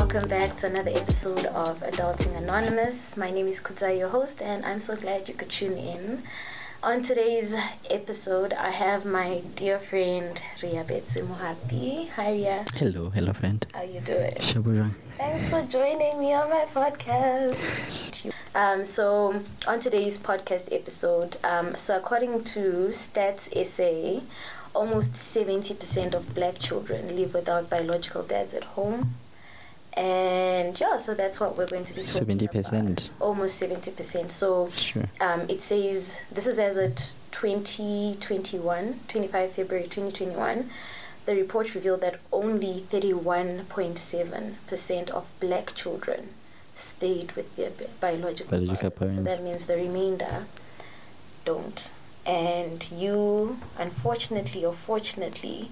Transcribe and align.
welcome 0.00 0.30
back 0.30 0.56
to 0.56 0.66
another 0.66 0.90
episode 0.94 1.44
of 1.44 1.80
Adulting 1.80 2.34
Anonymous. 2.34 3.18
My 3.18 3.30
name 3.30 3.46
is 3.46 3.60
Kuta, 3.60 3.96
your 3.98 4.08
host, 4.08 4.40
and 4.40 4.64
I'm 4.64 4.80
so 4.80 4.96
glad 4.96 5.28
you 5.28 5.34
could 5.34 5.50
tune 5.50 5.76
in. 5.76 6.22
On 6.82 7.02
today's 7.02 7.54
episode, 7.90 8.54
I 8.54 8.70
have 8.70 9.04
my 9.04 9.42
dear 9.56 9.78
friend 9.78 10.40
Ria 10.62 10.84
Betsu 10.84 11.26
Mohapi. 11.26 12.08
Hi, 12.16 12.32
Ria. 12.32 12.64
Hello, 12.76 13.10
hello, 13.10 13.34
friend. 13.34 13.66
How 13.74 13.82
you 13.82 14.00
doing? 14.00 14.32
Thanks 15.18 15.50
for 15.50 15.60
joining 15.64 16.18
me 16.18 16.32
on 16.32 16.48
my 16.48 16.64
podcast. 16.74 18.32
Um, 18.54 18.86
so, 18.86 19.42
on 19.68 19.80
today's 19.80 20.16
podcast 20.16 20.74
episode, 20.74 21.36
um, 21.44 21.76
so 21.76 21.98
according 21.98 22.42
to 22.44 22.88
Stats 22.88 23.52
SA, 23.66 24.22
almost 24.74 25.12
70% 25.12 26.14
of 26.14 26.34
black 26.34 26.58
children 26.58 27.14
live 27.14 27.34
without 27.34 27.68
biological 27.68 28.22
dads 28.22 28.54
at 28.54 28.64
home. 28.64 29.16
And 29.94 30.78
yeah, 30.80 30.96
so 30.96 31.14
that's 31.14 31.40
what 31.40 31.56
we're 31.56 31.66
going 31.66 31.84
to 31.84 31.94
be 31.94 32.02
talking 32.02 32.38
70%. 32.38 32.68
about. 32.68 33.10
Almost 33.20 33.60
70%. 33.60 34.30
So 34.30 34.70
Sure. 34.70 35.08
um, 35.20 35.42
it 35.48 35.60
says 35.62 36.16
this 36.30 36.46
is 36.46 36.58
as 36.58 36.76
at 36.78 37.12
2021, 37.32 39.00
25 39.08 39.52
February 39.52 39.88
2021. 39.88 40.70
The 41.26 41.34
report 41.34 41.74
revealed 41.74 42.00
that 42.02 42.18
only 42.32 42.84
31.7% 42.90 45.10
of 45.10 45.26
black 45.40 45.74
children 45.74 46.28
stayed 46.74 47.32
with 47.32 47.56
their 47.56 47.70
biological, 48.00 48.50
Biological 48.50 48.90
parents. 48.90 49.18
So 49.18 49.22
that 49.24 49.42
means 49.42 49.64
the 49.66 49.76
remainder 49.76 50.46
don't. 51.44 51.92
And 52.26 52.86
you, 52.90 53.58
unfortunately 53.78 54.64
or 54.64 54.72
fortunately, 54.74 55.70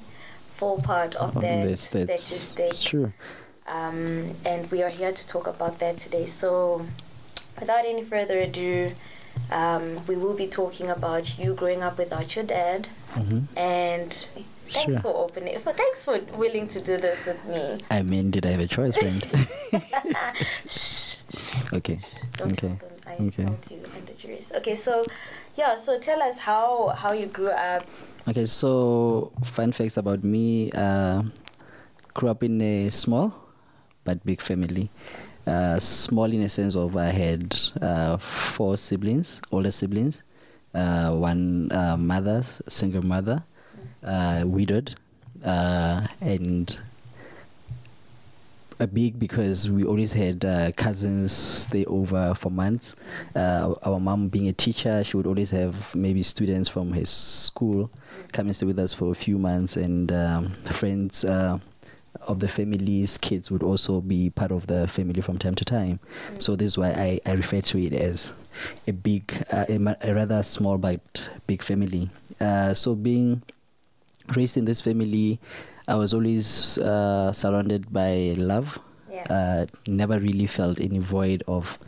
fall 0.56 0.80
part 0.80 1.14
of 1.14 1.36
On 1.36 1.42
that 1.42 1.78
statistic. 1.78 2.74
Sure. 2.74 3.12
Um, 3.68 4.34
and 4.44 4.70
we 4.70 4.82
are 4.82 4.88
here 4.88 5.12
to 5.12 5.26
talk 5.26 5.46
about 5.46 5.78
that 5.78 5.98
today. 5.98 6.26
So, 6.26 6.86
without 7.60 7.84
any 7.84 8.02
further 8.02 8.38
ado, 8.38 8.92
um, 9.50 9.96
we 10.06 10.16
will 10.16 10.34
be 10.34 10.46
talking 10.46 10.88
about 10.90 11.38
you 11.38 11.54
growing 11.54 11.82
up 11.82 11.98
without 11.98 12.34
your 12.34 12.44
dad. 12.44 12.88
hmm 13.12 13.40
And 13.56 14.12
thanks 14.68 14.94
Sure. 14.94 15.00
for 15.00 15.16
opening. 15.16 15.58
For 15.60 15.72
thanks 15.72 16.04
for 16.04 16.18
willing 16.36 16.68
to 16.68 16.80
do 16.80 16.96
this 16.96 17.26
with 17.26 17.44
me. 17.44 17.78
I 17.90 18.02
mean, 18.02 18.30
did 18.30 18.46
I 18.46 18.50
have 18.50 18.60
a 18.60 18.66
choice, 18.66 18.96
friend? 18.96 19.20
Shh, 20.66 21.22
okay. 21.72 21.98
don't 22.36 22.52
Okay. 22.52 22.74
I 23.06 23.16
Okay. 23.22 23.48
you 23.70 23.80
under 23.96 24.12
duress. 24.14 24.52
Okay, 24.56 24.74
so 24.74 25.04
yeah, 25.56 25.76
so 25.76 25.98
tell 25.98 26.22
us 26.22 26.38
how 26.38 26.88
how 26.88 27.12
you 27.12 27.26
grew 27.26 27.50
up. 27.50 27.84
Okay, 28.28 28.44
so 28.46 29.32
fun 29.44 29.72
facts 29.72 29.96
about 29.96 30.22
me. 30.22 30.70
Uh, 30.72 31.22
grew 32.14 32.28
up 32.28 32.42
in 32.42 32.60
a 32.60 32.90
small 32.90 33.32
but 34.08 34.24
big 34.24 34.40
family. 34.40 34.88
Uh, 35.46 35.78
small 35.78 36.32
in 36.32 36.40
a 36.40 36.48
sense 36.48 36.74
of 36.74 36.96
I 36.96 37.10
had 37.10 37.54
uh, 37.82 38.16
four 38.16 38.78
siblings, 38.78 39.42
older 39.52 39.70
siblings, 39.70 40.22
uh, 40.74 41.10
one 41.12 41.70
uh, 41.72 41.96
mother, 41.98 42.42
single 42.68 43.02
mother, 43.02 43.42
widowed, 44.02 44.96
and 45.44 46.78
a 48.80 48.86
big 48.86 49.18
because 49.18 49.68
we 49.70 49.84
always 49.84 50.12
had 50.12 50.44
uh, 50.44 50.70
cousins 50.72 51.32
stay 51.32 51.84
over 51.86 52.34
for 52.34 52.50
months. 52.50 52.94
Uh, 53.34 53.74
our 53.82 54.00
mom 54.00 54.28
being 54.28 54.48
a 54.48 54.52
teacher, 54.52 55.02
she 55.04 55.16
would 55.16 55.26
always 55.26 55.50
have 55.50 55.94
maybe 55.94 56.22
students 56.22 56.68
from 56.68 56.92
his 56.92 57.10
school 57.10 57.90
come 58.32 58.46
and 58.46 58.56
stay 58.56 58.66
with 58.66 58.78
us 58.78 58.94
for 58.94 59.10
a 59.10 59.14
few 59.14 59.38
months, 59.38 59.76
and 59.76 60.12
um, 60.12 60.52
friends 60.64 61.24
uh, 61.24 61.58
of 62.22 62.40
the 62.40 62.48
family's 62.48 63.16
kids 63.18 63.50
would 63.50 63.62
also 63.62 64.00
be 64.00 64.30
part 64.30 64.50
of 64.50 64.66
the 64.66 64.88
family 64.88 65.20
from 65.20 65.38
time 65.38 65.54
to 65.54 65.64
time. 65.64 66.00
So 66.38 66.56
this 66.56 66.72
is 66.72 66.78
why 66.78 66.90
I, 66.90 67.20
I 67.24 67.32
refer 67.32 67.60
to 67.60 67.78
it 67.78 67.92
as 67.92 68.32
a 68.86 68.92
big, 68.92 69.44
uh, 69.52 69.64
a, 69.68 69.96
a 70.02 70.14
rather 70.14 70.42
small 70.42 70.78
but 70.78 71.00
big 71.46 71.62
family. 71.62 72.10
Uh, 72.40 72.74
so 72.74 72.94
being 72.94 73.42
raised 74.34 74.56
in 74.56 74.64
this 74.64 74.80
family, 74.80 75.40
I 75.86 75.94
was 75.94 76.12
always 76.12 76.78
uh, 76.78 77.32
surrounded 77.32 77.92
by 77.92 78.34
love. 78.36 78.78
Yeah. 79.10 79.26
Uh, 79.30 79.66
never 79.86 80.18
really 80.18 80.46
felt 80.46 80.80
any 80.80 80.98
void 80.98 81.42
of 81.48 81.78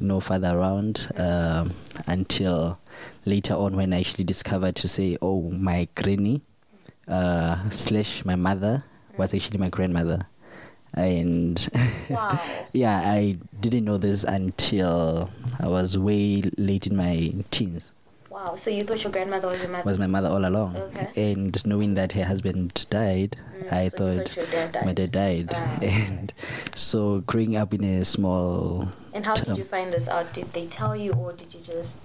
no 0.00 0.20
father 0.20 0.56
around 0.56 1.10
um, 1.16 1.74
until 2.06 2.78
later 3.24 3.54
on 3.54 3.74
when 3.74 3.92
I 3.92 4.00
actually 4.00 4.24
discovered 4.24 4.76
to 4.76 4.88
say, 4.88 5.16
oh, 5.20 5.50
my 5.50 5.88
granny 5.94 6.42
uh, 7.08 7.68
slash 7.70 8.24
my 8.24 8.36
mother 8.36 8.84
was 9.18 9.34
actually 9.34 9.58
my 9.58 9.68
grandmother. 9.68 10.26
And 10.94 11.68
Wow. 12.08 12.40
yeah, 12.72 13.02
I 13.04 13.36
didn't 13.60 13.84
know 13.84 13.98
this 13.98 14.24
until 14.24 15.30
I 15.60 15.68
was 15.68 15.98
way 15.98 16.42
late 16.56 16.86
in 16.86 16.96
my 16.96 17.34
teens 17.50 17.90
wow. 18.30 18.54
So 18.56 18.70
you 18.70 18.84
thought 18.84 19.02
your 19.02 19.12
grandmother 19.12 19.48
was 19.48 19.60
your 19.60 19.70
mother? 19.70 19.84
was 19.84 19.98
my 19.98 20.06
mother 20.06 20.28
all 20.28 20.44
along. 20.46 20.76
Okay. 20.76 21.08
And 21.32 21.64
knowing 21.66 21.94
that 21.96 22.12
her 22.12 22.24
husband 22.24 22.86
died, 22.90 23.36
Mm, 23.58 23.72
I 23.72 23.88
so 23.88 23.98
thought 23.98 24.36
your 24.36 24.46
dad 24.46 24.72
died. 24.72 24.86
my 24.86 24.92
dad 24.92 25.10
died. 25.10 25.48
Ah. 25.52 25.78
And 25.82 26.32
so 26.76 27.20
growing 27.26 27.56
up 27.56 27.74
in 27.74 27.82
a 27.82 28.04
small 28.04 28.88
And 29.18 29.26
how 29.26 29.34
did 29.34 29.58
you 29.58 29.64
find 29.64 29.92
this 29.92 30.06
out? 30.06 30.32
Did 30.32 30.52
they 30.52 30.66
tell 30.66 30.94
you, 30.94 31.10
or 31.12 31.32
did 31.32 31.52
you 31.52 31.58
just 31.58 31.96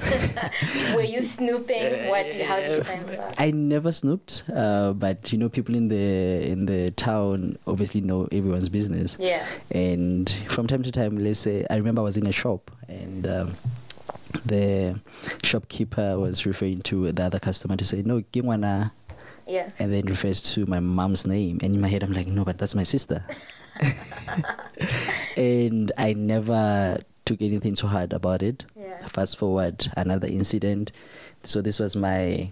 were 0.94 1.02
you 1.02 1.20
snooping? 1.20 2.08
What? 2.08 2.32
How 2.34 2.60
did 2.60 2.76
you 2.78 2.84
find 2.84 3.08
this 3.08 3.18
out? 3.18 3.34
I 3.38 3.50
never 3.50 3.90
snooped, 3.90 4.44
uh, 4.54 4.92
but 4.92 5.32
you 5.32 5.38
know, 5.38 5.48
people 5.48 5.74
in 5.74 5.88
the 5.88 6.46
in 6.48 6.66
the 6.66 6.92
town 6.92 7.58
obviously 7.66 8.02
know 8.02 8.28
everyone's 8.30 8.68
business. 8.68 9.16
Yeah. 9.18 9.44
And 9.72 10.30
from 10.46 10.68
time 10.68 10.84
to 10.84 10.92
time, 10.92 11.18
let's 11.18 11.40
say, 11.40 11.66
I 11.68 11.74
remember 11.74 12.02
I 12.02 12.04
was 12.04 12.16
in 12.16 12.28
a 12.28 12.32
shop 12.32 12.70
and 12.86 13.26
um, 13.26 13.56
the 14.46 15.00
shopkeeper 15.42 16.20
was 16.20 16.46
referring 16.46 16.82
to 16.82 17.10
the 17.10 17.24
other 17.24 17.40
customer 17.40 17.76
to 17.78 17.84
say, 17.84 18.02
"No, 18.02 18.20
give 18.30 18.44
one 18.44 18.62
Yeah. 19.48 19.70
and 19.80 19.92
then 19.92 20.06
refers 20.06 20.40
to 20.54 20.66
my 20.66 20.78
mom's 20.78 21.26
name. 21.26 21.58
And 21.64 21.74
in 21.74 21.80
my 21.80 21.88
head, 21.88 22.04
I'm 22.04 22.12
like, 22.12 22.28
"No, 22.28 22.44
but 22.44 22.58
that's 22.58 22.76
my 22.76 22.84
sister." 22.84 23.24
and 25.36 25.92
I 25.96 26.12
never 26.12 27.00
took 27.24 27.40
anything 27.42 27.74
too 27.74 27.86
hard 27.86 28.12
about 28.12 28.42
it. 28.42 28.64
Yeah. 28.78 29.06
Fast 29.06 29.36
forward 29.36 29.90
another 29.96 30.26
incident. 30.28 30.92
So 31.42 31.60
this 31.62 31.78
was 31.78 31.96
my 31.96 32.50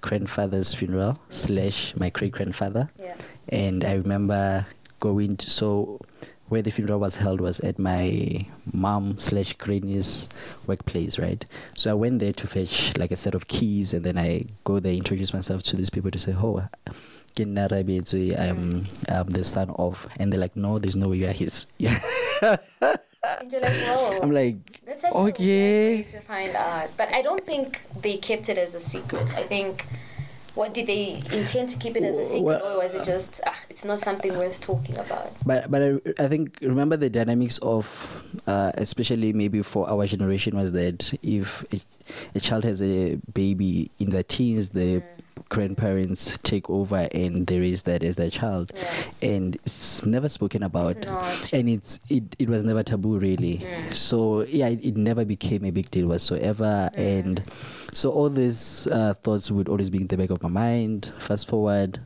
grandfather's 0.00 0.72
funeral 0.74 1.18
slash 1.28 1.94
my 1.96 2.10
great 2.10 2.32
grandfather, 2.32 2.90
Yeah. 2.98 3.16
and 3.48 3.84
I 3.84 3.94
remember 3.94 4.66
going 5.00 5.36
to 5.38 5.50
so 5.50 6.00
where 6.48 6.62
the 6.62 6.70
funeral 6.70 6.98
was 6.98 7.16
held 7.16 7.40
was 7.40 7.60
at 7.60 7.78
my 7.78 8.44
mom 8.72 9.18
slash 9.18 9.52
granny's 9.54 10.28
workplace, 10.66 11.16
right? 11.18 11.44
So 11.76 11.90
I 11.92 11.94
went 11.94 12.18
there 12.18 12.32
to 12.32 12.46
fetch 12.48 12.96
like 12.98 13.12
a 13.12 13.16
set 13.16 13.34
of 13.34 13.46
keys, 13.46 13.92
and 13.94 14.04
then 14.04 14.18
I 14.18 14.46
go 14.64 14.80
there, 14.80 14.92
introduce 14.92 15.32
myself 15.32 15.62
to 15.64 15.76
these 15.76 15.90
people 15.90 16.10
to 16.10 16.18
say, 16.18 16.32
"Oh, 16.34 16.62
ke 16.86 16.90
nna 16.90 16.92
Rabeetswe, 16.92 17.19
I'm 18.36 18.86
I'm 19.08 19.26
the 19.26 19.44
son 19.44 19.70
of," 19.70 20.06
and 20.18 20.32
they're 20.32 20.40
like, 20.40 20.56
"No, 20.56 20.78
there's 20.78 20.96
no 20.96 21.08
way 21.08 21.18
you 21.18 21.28
are 21.28 21.32
his." 21.32 21.66
Yeah, 21.78 22.00
And 23.22 23.52
you're 23.52 23.60
like, 23.60 23.72
whoa. 23.72 24.18
I'm 24.22 24.30
like, 24.32 24.80
That's 24.86 25.02
such 25.02 25.12
a 25.12 25.22
weird 25.22 25.34
okay. 25.34 25.96
way 25.96 26.02
to 26.10 26.20
find 26.20 26.56
out. 26.56 26.88
But 26.96 27.12
I 27.12 27.20
don't 27.20 27.44
think 27.44 27.80
they 28.00 28.16
kept 28.16 28.48
it 28.48 28.56
as 28.58 28.74
a 28.74 28.80
secret. 28.80 29.26
I 29.36 29.42
think. 29.42 29.84
What 30.56 30.74
did 30.74 30.88
they 30.88 31.22
intend 31.30 31.68
to 31.70 31.78
keep 31.78 31.96
it 31.96 32.02
as 32.02 32.18
a 32.18 32.24
secret, 32.24 32.42
Well, 32.42 32.76
or 32.76 32.82
was 32.82 32.92
it 32.94 33.04
just 33.04 33.40
ah, 33.46 33.54
it's 33.70 33.84
not 33.84 34.00
something 34.00 34.36
worth 34.36 34.60
talking 34.60 34.98
about? 34.98 35.32
But 35.46 35.70
but 35.70 35.80
I, 35.80 36.00
I 36.18 36.26
think 36.26 36.58
remember 36.60 36.96
the 36.96 37.08
dynamics 37.08 37.58
of 37.58 37.86
uh, 38.48 38.72
especially 38.74 39.32
maybe 39.32 39.62
for 39.62 39.88
our 39.88 40.06
generation 40.08 40.56
was 40.56 40.72
that 40.72 41.14
if 41.22 41.64
a, 41.72 41.80
a 42.34 42.40
child 42.40 42.64
has 42.64 42.82
a 42.82 43.14
baby 43.32 43.92
in 44.00 44.10
their 44.10 44.24
teens, 44.24 44.70
the 44.70 45.04
grandparents 45.48 46.38
take 46.42 46.68
over 46.70 47.08
and 47.12 47.46
they 47.46 47.58
raise 47.58 47.82
that 47.82 48.02
as 48.02 48.16
their 48.16 48.30
child, 48.30 48.72
Yeah. 48.74 48.92
and 49.22 49.54
it's 49.56 50.04
never 50.04 50.28
spoken 50.28 50.62
about. 50.62 50.96
It's. 50.98 51.52
And 51.52 51.68
it's 51.68 51.98
it, 52.08 52.36
it 52.38 52.48
was 52.48 52.62
never 52.62 52.82
taboo 52.82 53.18
really. 53.18 53.58
Mm. 53.58 53.92
So 53.92 54.42
yeah, 54.42 54.68
it, 54.68 54.84
it 54.84 54.96
never 54.96 55.24
became 55.24 55.64
a 55.64 55.70
big 55.70 55.90
deal 55.90 56.08
whatsoever. 56.08 56.90
Mm. 56.94 57.18
And 57.20 57.42
so 57.92 58.10
all 58.12 58.28
these 58.30 58.86
uh, 58.86 59.14
thoughts 59.22 59.50
would 59.50 59.68
always 59.68 59.90
be 59.90 59.98
in 60.02 60.06
the 60.06 60.16
back 60.16 60.30
of 60.30 60.42
my 60.42 60.48
mind. 60.48 61.12
Fast 61.18 61.48
forward, 61.48 62.00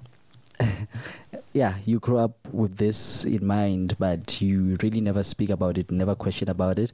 yeah, 1.52 1.74
you 1.84 1.98
grow 2.00 2.18
up 2.18 2.36
with 2.52 2.76
this 2.76 3.24
in 3.24 3.46
mind, 3.46 3.96
but 3.98 4.40
you 4.40 4.76
really 4.82 5.00
never 5.00 5.22
speak 5.22 5.50
about 5.50 5.78
it, 5.78 5.90
never 5.90 6.14
question 6.14 6.48
about 6.48 6.78
it. 6.78 6.92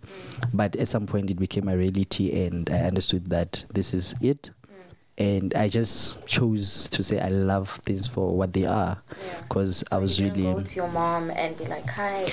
But 0.53 0.77
at 0.77 0.89
some 0.89 1.07
point, 1.07 1.31
it 1.31 1.39
became 1.39 1.69
a 1.69 1.77
reality, 1.77 2.45
and 2.45 2.69
I 2.71 2.81
understood 2.81 3.31
that 3.31 3.65
this 3.73 3.95
is 3.95 4.15
it. 4.21 4.51
And 5.21 5.53
I 5.55 5.69
just 5.69 6.25
chose 6.27 6.89
to 6.97 7.03
say 7.03 7.21
I 7.21 7.29
love 7.29 7.69
things 7.85 8.07
for 8.09 8.35
what 8.35 8.55
they 8.55 8.65
are, 8.65 8.97
Yeah. 9.11 9.41
because 9.43 9.85
I 9.93 9.99
was 9.99 10.17
really 10.19 10.45
go 10.45 10.63
to 10.63 10.77
your 10.77 10.89
mom 10.89 11.29
and 11.31 11.53
be 11.59 11.67
like, 11.67 11.85
"Hi, 11.91 12.25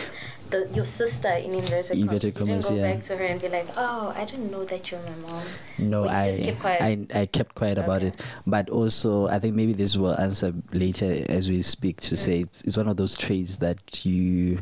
the, 0.52 0.70
your 0.74 0.86
sister 0.86 1.28
in 1.28 1.54
inverted, 1.54 1.98
Inverted 2.00 2.34
commas." 2.36 2.68
commas, 2.68 2.70
You 2.72 2.76
didn't 2.78 2.82
go 2.82 2.88
yeah. 2.88 2.94
back 2.96 3.04
to 3.12 3.18
her 3.18 3.26
and 3.26 3.42
be 3.42 3.50
like, 3.50 3.68
"Oh, 3.76 4.14
I 4.16 4.24
didn't 4.24 4.50
know 4.52 4.64
that 4.64 4.90
you're 4.90 5.02
my 5.04 5.28
mom." 5.28 5.44
No, 5.78 6.08
I, 6.08 6.32
just 6.32 6.44
kept 6.48 6.60
quiet? 6.64 6.82
I 6.82 7.22
I 7.22 7.26
kept 7.26 7.56
quiet 7.56 7.78
about 7.78 8.04
it. 8.04 8.16
But 8.48 8.70
also, 8.70 9.28
I 9.28 9.38
think 9.40 9.54
maybe 9.60 9.74
this 9.74 9.98
will 10.00 10.16
answer 10.16 10.54
later 10.72 11.26
as 11.28 11.50
we 11.52 11.62
speak 11.62 12.00
to 12.08 12.16
Mm. 12.16 12.18
say 12.18 12.40
it's, 12.48 12.62
it's 12.64 12.78
one 12.78 12.88
of 12.88 12.96
those 12.96 13.18
traits 13.18 13.58
that 13.58 14.06
you 14.08 14.60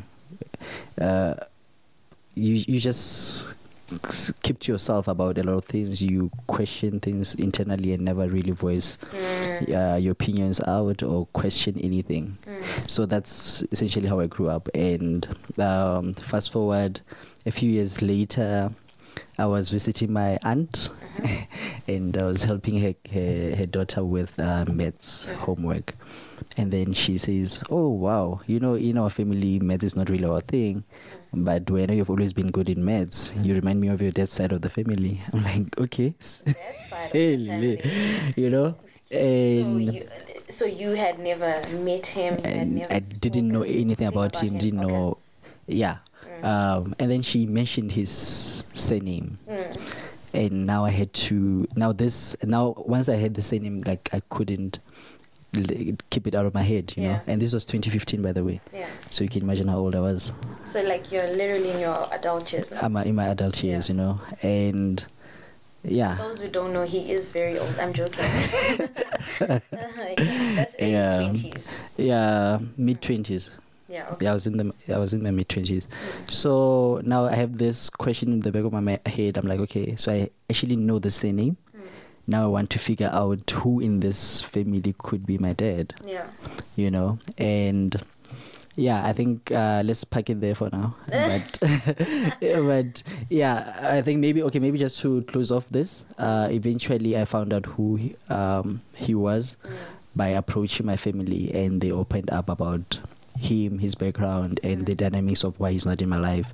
uh, 0.99 1.35
you 2.33 2.65
you 2.67 2.79
just 2.81 3.45
keep 4.43 4.59
to 4.59 4.71
yourself 4.71 5.07
about 5.07 5.37
a 5.37 5.43
lot 5.43 5.53
of 5.53 5.65
things. 5.65 6.01
You 6.01 6.31
question 6.47 6.99
things 6.99 7.35
internally 7.35 7.93
and 7.93 8.03
never 8.03 8.27
really 8.27 8.51
voice 8.51 8.97
Mm. 9.13 9.93
uh, 9.93 9.97
your 9.97 10.11
opinions 10.11 10.59
out 10.61 11.03
or 11.03 11.27
question 11.27 11.79
anything. 11.79 12.37
Mm. 12.47 12.89
So 12.89 13.05
that's 13.05 13.63
essentially 13.71 14.07
how 14.07 14.19
I 14.19 14.27
grew 14.27 14.49
up. 14.49 14.69
And 14.73 15.27
um, 15.57 16.13
fast 16.15 16.51
forward 16.51 17.01
a 17.45 17.51
few 17.51 17.69
years 17.69 18.01
later, 18.01 18.71
I 19.37 19.45
was 19.45 19.69
visiting 19.69 20.11
my 20.13 20.39
aunt 20.43 20.89
Uh-huh. 21.23 21.45
and 21.87 22.17
I 22.17 22.23
was 22.25 22.43
helping 22.43 22.81
her, 22.81 22.93
her, 23.13 23.55
her 23.55 23.65
daughter 23.65 24.03
with 24.03 24.37
uh, 24.39 24.65
maths 24.65 25.27
Mhm. 25.27 25.35
homework. 25.35 25.95
And 26.57 26.71
then 26.71 26.93
she 26.93 27.17
says, 27.17 27.61
Oh, 27.69 27.89
wow, 27.89 28.41
you 28.47 28.59
know, 28.59 28.75
in 28.75 28.97
our 28.97 29.09
family, 29.09 29.59
maths 29.59 29.83
is 29.83 29.95
not 29.95 30.09
really 30.09 30.25
our 30.25 30.41
thing. 30.41 30.83
But 31.33 31.69
when 31.69 31.91
you've 31.91 32.09
always 32.09 32.31
been 32.33 32.49
good 32.51 32.69
in 32.69 32.85
maths, 32.85 33.31
you 33.41 33.53
remind 33.55 33.81
me 33.81 33.89
of 33.89 34.01
your 34.01 34.11
dad's 34.11 34.31
side 34.31 34.51
of 34.53 34.61
the 34.61 34.69
family. 34.69 35.21
I'm 35.33 35.43
like, 35.43 35.77
okay, 35.79 36.13
s- 36.19 36.43
That 36.45 36.55
side 36.89 37.05
of 37.07 37.11
the 37.13 37.77
family. 37.81 38.33
you 38.37 38.49
know? 38.49 38.75
So 39.11 39.17
you, 39.17 40.07
so 40.49 40.65
you 40.65 40.91
had 40.91 41.19
never 41.19 41.61
met 41.83 42.05
him. 42.07 42.41
Never 42.75 42.93
I 42.93 42.99
didn't 42.99 43.49
know 43.49 43.63
anything 43.63 44.07
about 44.07 44.37
him, 44.41 44.57
didn't 44.57 44.83
Okay. 44.83 44.93
know. 44.93 45.17
Yeah. 45.67 45.97
Mm. 46.41 46.45
Um, 46.45 46.95
and 46.99 47.11
then 47.11 47.21
she 47.21 47.45
mentioned 47.45 47.91
his 47.93 48.63
surname. 48.73 49.37
Mm. 49.49 49.77
and 50.33 50.65
now 50.65 50.83
I 50.83 50.89
had 50.91 51.13
to 51.31 51.65
now 51.77 51.93
this 51.93 52.35
now 52.43 52.73
once 52.77 53.07
I 53.07 53.15
had 53.15 53.35
the 53.35 53.41
surname 53.41 53.81
like 53.85 54.09
I 54.11 54.21
couldn't 54.29 54.79
keep 56.09 56.27
it 56.27 56.35
out 56.35 56.45
of 56.45 56.53
my 56.53 56.61
head 56.63 56.93
you 56.97 57.03
know 57.03 57.19
and 57.27 57.41
this 57.41 57.53
was 57.53 57.63
2015 57.65 58.21
by 58.21 58.31
the 58.31 58.43
way 58.43 58.59
Yeah. 58.73 58.87
so 59.11 59.23
you 59.23 59.29
can 59.29 59.41
imagine 59.43 59.67
how 59.67 59.77
old 59.77 59.95
I 59.95 59.99
was 59.99 60.33
So 60.65 60.81
like 60.81 61.11
you're 61.11 61.27
literally 61.27 61.71
in 61.71 61.79
your 61.79 62.07
adult 62.13 62.51
years 62.53 62.71
now. 62.71 62.79
I'm 62.81 62.95
in 62.97 63.15
my 63.15 63.27
adult 63.27 63.61
years 63.63 63.87
Yeah. 63.89 63.93
you 63.95 63.97
know 64.01 64.19
and 64.41 65.05
yeah 65.83 66.15
Those 66.17 66.41
who 66.41 66.47
don't 66.47 66.73
know, 66.73 66.83
he 66.83 67.11
is 67.11 67.29
very 67.29 67.59
old. 67.59 67.75
I'm 67.79 67.93
joking. 67.93 68.25
yeah, 69.39 69.59
that's 70.57 70.75
early 70.79 70.91
Yeah. 70.91 71.17
twenties. 71.19 71.71
yeah 71.97 72.59
mid 72.77 73.01
20s 73.01 73.51
Yeah. 73.87 74.07
Okay. 74.13 74.25
yeah 74.25 74.31
I 74.31 74.33
was 74.33 74.47
in 74.47 74.57
the 74.57 74.73
I 74.93 74.97
was 74.97 75.13
in 75.13 75.21
my 75.21 75.31
mid 75.31 75.47
20s 75.47 75.85
so 76.27 77.01
now 77.05 77.25
I 77.25 77.35
have 77.35 77.57
this 77.57 77.89
question 77.89 78.33
in 78.33 78.39
the 78.41 78.51
back 78.51 78.63
of 78.63 78.73
my 78.73 78.99
head 79.05 79.37
I'm 79.37 79.47
like 79.47 79.59
okay 79.69 79.95
so 79.95 80.11
I 80.11 80.29
actually 80.49 80.75
know 80.75 80.99
the 80.99 81.11
surname 81.11 81.55
Mm. 81.55 81.64
Now 82.27 82.43
I 82.43 82.47
want 82.47 82.69
to 82.71 82.79
figure 82.79 83.09
out 83.13 83.49
who 83.51 83.79
in 83.79 83.99
this 83.99 84.41
family 84.41 84.93
could 84.97 85.25
be 85.25 85.37
my 85.37 85.53
dad 85.53 85.93
Yeah. 86.05 86.27
you 86.75 86.89
know 86.91 87.19
and 87.37 87.95
yeah 88.77 89.05
i 89.05 89.13
think 89.13 89.51
uh, 89.51 89.81
let's 89.85 90.03
pack 90.03 90.29
it 90.29 90.41
there 90.41 90.53
for 90.55 90.69
now 90.69 90.95
but 91.07 91.59
but 92.41 93.03
yeah 93.29 93.77
i 93.81 94.01
think 94.01 94.19
maybe 94.19 94.41
okay 94.43 94.59
maybe 94.59 94.77
just 94.77 94.99
to 94.99 95.21
close 95.23 95.49
off 95.51 95.65
this 95.69 96.03
uh, 96.17 96.47
eventually 96.51 97.17
i 97.17 97.23
found 97.25 97.53
out 97.53 97.65
who 97.65 97.95
he, 97.95 98.15
um, 98.29 98.81
he 98.95 99.15
was 99.15 99.55
Mm. 99.63 99.71
by 100.15 100.27
approaching 100.29 100.85
my 100.85 100.97
family 100.97 101.51
and 101.53 101.79
they 101.81 101.91
opened 101.91 102.29
up 102.31 102.49
about 102.49 102.99
him 103.39 103.79
his 103.79 103.95
background 103.95 104.59
and 104.63 104.85
the 104.85 104.95
dynamics 104.95 105.43
of 105.43 105.59
why 105.59 105.71
he's 105.71 105.85
not 105.85 106.01
in 106.01 106.09
my 106.09 106.17
life 106.17 106.51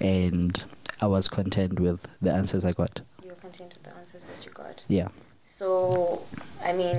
Mm. 0.00 0.06
and 0.06 0.64
i 1.00 1.06
was 1.06 1.28
content 1.28 1.78
with 1.80 2.00
the 2.22 2.32
answers 2.32 2.64
i 2.64 2.72
got 2.72 3.00
You 3.22 3.28
were 3.30 3.34
content 3.36 3.74
with 3.74 3.82
the 3.84 3.94
answers 3.98 4.22
that 4.24 4.44
you 4.46 4.52
got. 4.52 4.77
Yeah 4.88 5.08
So, 5.44 6.22
I 6.64 6.72
mean, 6.72 6.98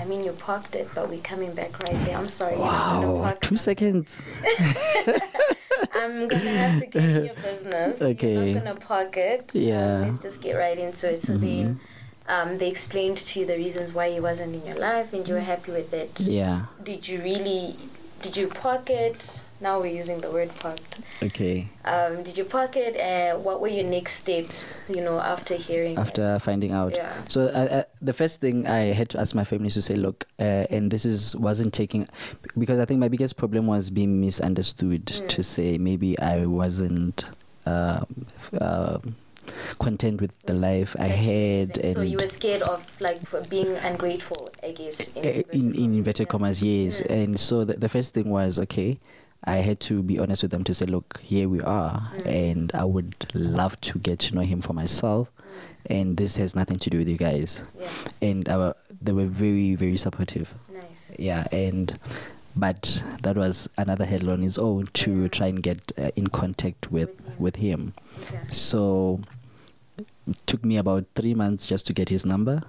I 0.00 0.04
mean, 0.04 0.24
you 0.24 0.32
parked 0.32 0.74
it, 0.74 0.88
but 0.94 1.08
we're 1.10 1.20
coming 1.32 1.52
back 1.54 1.72
right 1.84 1.98
there. 2.04 2.16
I'm 2.16 2.28
sorry. 2.28 2.56
wow 2.56 3.20
park 3.22 3.40
two 3.40 3.56
seconds 3.56 4.20
I'm 5.94 6.28
gonna 6.28 6.50
have 6.64 6.80
to 6.80 6.86
get 6.86 7.02
in 7.04 7.24
your 7.26 7.34
business. 7.34 8.00
Okay. 8.00 8.32
You're 8.34 8.54
not 8.54 8.64
gonna 8.64 8.80
park 8.80 9.16
it. 9.16 9.52
Um, 9.54 9.62
Yeah. 9.62 9.98
let's 10.06 10.18
just 10.26 10.40
get 10.40 10.54
right 10.56 10.78
into 10.78 11.12
it. 11.12 11.22
So 11.22 11.36
then, 11.36 11.80
um, 12.28 12.58
they 12.58 12.68
explained 12.68 13.18
to 13.18 13.40
you 13.40 13.46
the 13.46 13.56
reasons 13.56 13.92
why 13.92 14.10
he 14.10 14.20
wasn't 14.20 14.54
in 14.54 14.64
your 14.66 14.76
life, 14.78 15.12
and 15.12 15.26
you 15.26 15.34
were 15.34 15.40
happy 15.54 15.72
with 15.72 15.92
it. 15.92 16.20
yeah 16.20 16.66
Did 16.82 17.08
you 17.08 17.20
really? 17.20 17.76
Did 18.22 18.36
you 18.36 18.48
park 18.48 18.88
it? 18.90 19.42
Now 19.62 19.78
we're 19.80 19.94
using 19.96 20.20
the 20.20 20.30
word 20.30 20.50
parked. 20.56 20.98
okay 21.22 21.68
Um, 21.84 22.22
did 22.24 22.36
you 22.36 22.44
park 22.44 22.76
it? 22.76 22.96
And 22.96 23.44
what 23.44 23.60
were 23.60 23.68
your 23.68 23.84
next 23.88 24.14
steps? 24.14 24.76
You 24.88 25.00
know, 25.00 25.20
after 25.20 25.54
hearing. 25.54 25.92
it? 25.92 25.98
after 25.98 26.38
finding 26.40 26.72
out. 26.72 26.92
Yeah. 26.96 27.12
So 27.28 27.42
uh, 27.46 27.68
uh, 27.70 27.82
the 28.02 28.12
first 28.12 28.40
thing 28.40 28.66
I 28.66 28.92
had 28.92 29.08
to 29.10 29.20
ask 29.20 29.34
my 29.34 29.44
family 29.44 29.68
is 29.68 29.74
to 29.74 29.82
say, 29.82 29.94
look, 29.94 30.26
uh, 30.40 30.66
and 30.74 30.90
this 30.90 31.04
is 31.06 31.36
wasn't 31.36 31.72
taking 31.72 32.08
because 32.58 32.78
I 32.82 32.84
think 32.86 32.98
my 32.98 33.08
biggest 33.08 33.36
problem 33.36 33.66
was 33.68 33.88
being 33.90 34.20
misunderstood. 34.20 35.06
Mm. 35.06 35.28
To 35.28 35.42
say 35.42 35.78
maybe 35.78 36.18
I 36.18 36.46
wasn't. 36.46 37.24
Uh, 37.64 38.02
uh, 38.60 38.98
content 39.78 40.20
with 40.20 40.32
the 40.46 40.54
life 40.54 40.94
I 40.98 41.08
had 41.08 41.76
and 41.78 41.94
so 41.94 42.02
you 42.02 42.16
were 42.18 42.26
scared 42.28 42.62
of 42.62 42.86
like 43.00 43.18
being 43.50 43.74
ungrateful, 43.82 44.50
I 44.62 44.70
guess. 44.70 45.00
uh, 45.16 45.42
in, 45.52 45.74
in 45.74 45.94
inverted 45.98 46.26
Yeah. 46.26 46.30
commas 46.30 46.62
yes 46.62 47.00
Mm. 47.02 47.10
and 47.10 47.40
so 47.40 47.64
the, 47.64 47.74
the 47.74 47.88
first 47.88 48.14
thing 48.14 48.30
was 48.30 48.58
okay 48.58 48.98
i 49.44 49.56
had 49.56 49.80
to 49.80 50.02
be 50.02 50.18
honest 50.18 50.42
with 50.42 50.50
them 50.50 50.64
to 50.64 50.72
say 50.74 50.86
look 50.86 51.18
here 51.20 51.48
we 51.48 51.60
are 51.60 52.10
Mm. 52.18 52.26
and 52.50 52.72
i 52.74 52.84
would 52.84 53.14
love 53.34 53.80
to 53.82 53.98
get 53.98 54.18
to 54.20 54.34
know 54.34 54.42
him 54.42 54.60
for 54.60 54.72
myself 54.72 55.28
and 55.86 56.16
this 56.16 56.36
has 56.36 56.54
nothing 56.54 56.78
to 56.78 56.90
do 56.90 56.98
with 56.98 57.08
you 57.08 57.16
guys 57.16 57.62
Yeah, 57.80 57.88
and 58.20 58.48
our, 58.48 58.76
they 59.00 59.12
were 59.12 59.26
very 59.26 59.74
very 59.74 59.96
supportive 59.96 60.54
nice. 60.72 61.12
yeah 61.18 61.46
and 61.50 61.98
but 62.54 63.02
that 63.22 63.36
was 63.36 63.68
another 63.78 64.04
hurdle 64.04 64.30
on 64.30 64.42
its 64.44 64.58
own 64.58 64.88
to 64.94 65.22
Yeah. 65.22 65.28
try 65.28 65.46
and 65.48 65.62
get 65.62 65.90
uh, 65.98 66.10
in 66.16 66.28
contact 66.28 66.92
with 66.92 67.10
with 67.38 67.56
him 67.56 67.94
Okay. 68.20 68.38
so 68.50 69.20
it 69.98 70.06
took 70.46 70.64
me 70.64 70.76
about 70.76 71.04
three 71.16 71.34
months 71.34 71.66
just 71.66 71.84
to 71.86 71.92
get 71.92 72.08
his 72.10 72.24
number 72.24 72.62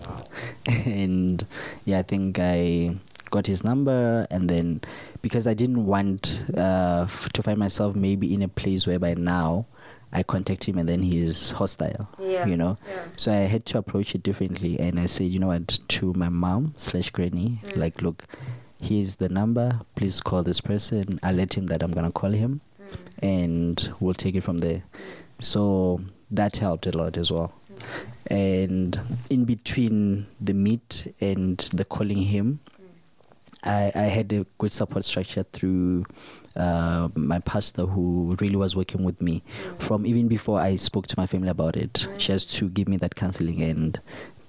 and 0.66 1.46
yeah 1.84 1.98
i 1.98 2.02
think 2.02 2.38
i 2.38 2.94
got 3.30 3.46
his 3.46 3.62
number 3.64 4.26
and 4.30 4.48
then 4.48 4.80
because 5.22 5.46
i 5.46 5.54
didn't 5.54 5.84
want 5.86 6.40
uh, 6.56 7.02
f- 7.08 7.28
to 7.32 7.42
find 7.42 7.58
myself 7.58 7.94
maybe 7.96 8.32
in 8.32 8.42
a 8.42 8.48
place 8.48 8.86
where 8.86 8.98
by 8.98 9.14
now 9.14 9.66
i 10.12 10.22
contact 10.22 10.64
him 10.64 10.78
and 10.78 10.88
then 10.88 11.02
he's 11.02 11.50
hostile 11.52 12.08
Yeah. 12.18 12.46
you 12.46 12.56
know 12.56 12.78
Yeah. 12.88 13.04
so 13.16 13.32
i 13.32 13.46
had 13.46 13.66
to 13.66 13.78
approach 13.78 14.14
it 14.14 14.22
differently 14.22 14.78
and 14.78 14.98
i 15.00 15.06
said 15.06 15.26
you 15.28 15.38
know 15.38 15.48
what 15.48 15.78
to 15.88 16.12
my 16.14 16.28
mom 16.28 16.74
slash 16.76 17.10
granny 17.10 17.60
Mm. 17.64 17.76
like 17.76 18.02
look 18.02 18.24
here's 18.80 19.16
the 19.16 19.28
number 19.28 19.80
please 19.96 20.20
call 20.20 20.42
this 20.42 20.60
person 20.60 21.18
i 21.22 21.32
let 21.32 21.54
him 21.54 21.66
that 21.66 21.82
i'm 21.82 21.92
gonna 21.92 22.12
call 22.12 22.30
him 22.30 22.60
Mm. 22.80 22.96
and 23.22 23.92
we'll 24.00 24.14
take 24.14 24.34
it 24.36 24.42
from 24.42 24.58
there 24.58 24.82
so 25.40 26.00
that 26.30 26.56
helped 26.58 26.86
a 26.86 26.96
lot 26.96 27.16
as 27.16 27.30
well 27.32 27.52
Okay. 27.72 27.84
and 28.30 29.00
in 29.28 29.44
between 29.44 30.26
the 30.40 30.54
meet 30.54 31.12
and 31.20 31.58
the 31.72 31.84
calling 31.84 32.22
him 32.22 32.60
I, 33.66 33.92
I 33.94 34.02
had 34.02 34.32
a 34.32 34.46
good 34.58 34.72
support 34.72 35.04
structure 35.04 35.44
through 35.52 36.06
uh, 36.54 37.08
my 37.14 37.38
pastor 37.40 37.84
who 37.86 38.36
really 38.40 38.56
was 38.56 38.74
working 38.76 39.04
with 39.04 39.20
me 39.20 39.42
from 39.78 40.06
even 40.06 40.28
before 40.28 40.58
I 40.60 40.76
spoke 40.76 41.06
to 41.08 41.14
my 41.18 41.26
family 41.26 41.48
about 41.48 41.76
it. 41.76 42.06
She 42.18 42.32
has 42.32 42.44
to 42.46 42.68
give 42.68 42.88
me 42.88 42.96
that 42.98 43.14
counseling 43.14 43.60
and 43.62 44.00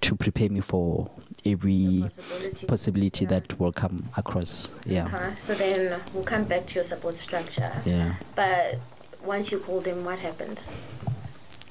to 0.02 0.16
prepare 0.16 0.50
me 0.50 0.62
for 0.62 1.10
every 1.46 2.02
possibility. 2.04 2.68
possibility 2.68 3.26
Yeah. 3.26 3.30
that 3.32 3.60
will 3.60 3.72
come 3.74 4.10
across. 4.16 4.70
Yeah. 4.86 5.08
Okay. 5.08 5.36
So 5.38 5.56
then 5.56 6.00
we'll 6.14 6.24
come 6.24 6.44
back 6.46 6.68
to 6.68 6.76
your 6.76 6.84
support 6.84 7.18
structure. 7.18 7.72
Yeah. 7.86 8.16
But 8.36 8.80
once 9.24 9.52
you 9.52 9.60
called 9.60 9.86
him, 9.88 10.06
what 10.06 10.20
happened? 10.20 10.70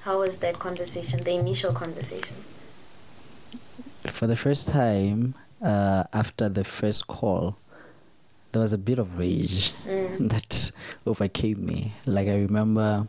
How 0.01 0.19
was 0.21 0.39
that 0.39 0.59
conversation, 0.59 1.21
the 1.21 1.33
initial 1.33 1.73
conversation? 1.73 2.37
For 4.05 4.27
the 4.27 4.37
first 4.37 4.69
time, 4.69 5.35
uh, 5.63 6.05
after 6.13 6.49
the 6.49 6.65
first 6.65 7.07
call, 7.07 7.57
there 8.53 8.63
was 8.63 8.73
a 8.73 8.79
bit 8.79 8.99
of 8.99 9.19
rage 9.19 9.73
Mm. 9.87 10.29
that 10.31 10.71
overcame 11.07 11.65
me. 11.67 11.93
Like 12.07 12.29
I 12.29 12.37
remember, 12.37 13.07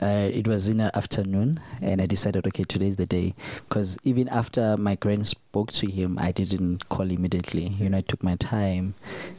uh, 0.00 0.30
it 0.32 0.46
was 0.46 0.68
in 0.68 0.78
the 0.78 0.96
afternoon, 0.96 1.60
and 1.82 2.00
I 2.00 2.06
decided, 2.06 2.46
okay, 2.46 2.64
today's 2.64 2.96
the 2.96 3.06
day. 3.06 3.34
Because 3.68 3.98
even 4.04 4.28
after 4.28 4.76
my 4.76 4.94
grand 4.94 5.26
spoke 5.26 5.72
to 5.72 5.90
him, 5.90 6.18
I 6.20 6.32
didn't 6.32 6.88
call 6.88 7.10
immediately. 7.10 7.68
You 7.78 7.90
know, 7.90 7.98
I 7.98 8.02
took 8.02 8.22
my 8.22 8.36
time, 8.36 8.94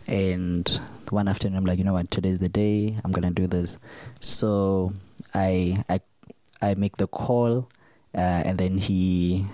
and 0.07 0.79
one 1.09 1.27
afternoon, 1.27 1.57
I'm 1.57 1.65
like, 1.65 1.77
you 1.79 1.83
know 1.83 1.93
what, 1.93 2.11
today's 2.11 2.39
the 2.39 2.49
day. 2.49 2.97
I'm 3.03 3.11
gonna 3.11 3.31
do 3.31 3.47
this. 3.47 3.77
So 4.19 4.93
I 5.33 5.83
I 5.89 6.01
I 6.61 6.75
make 6.75 6.97
the 6.97 7.07
call, 7.07 7.69
uh, 8.13 8.17
and 8.45 8.57
then 8.57 8.77
he. 8.77 9.45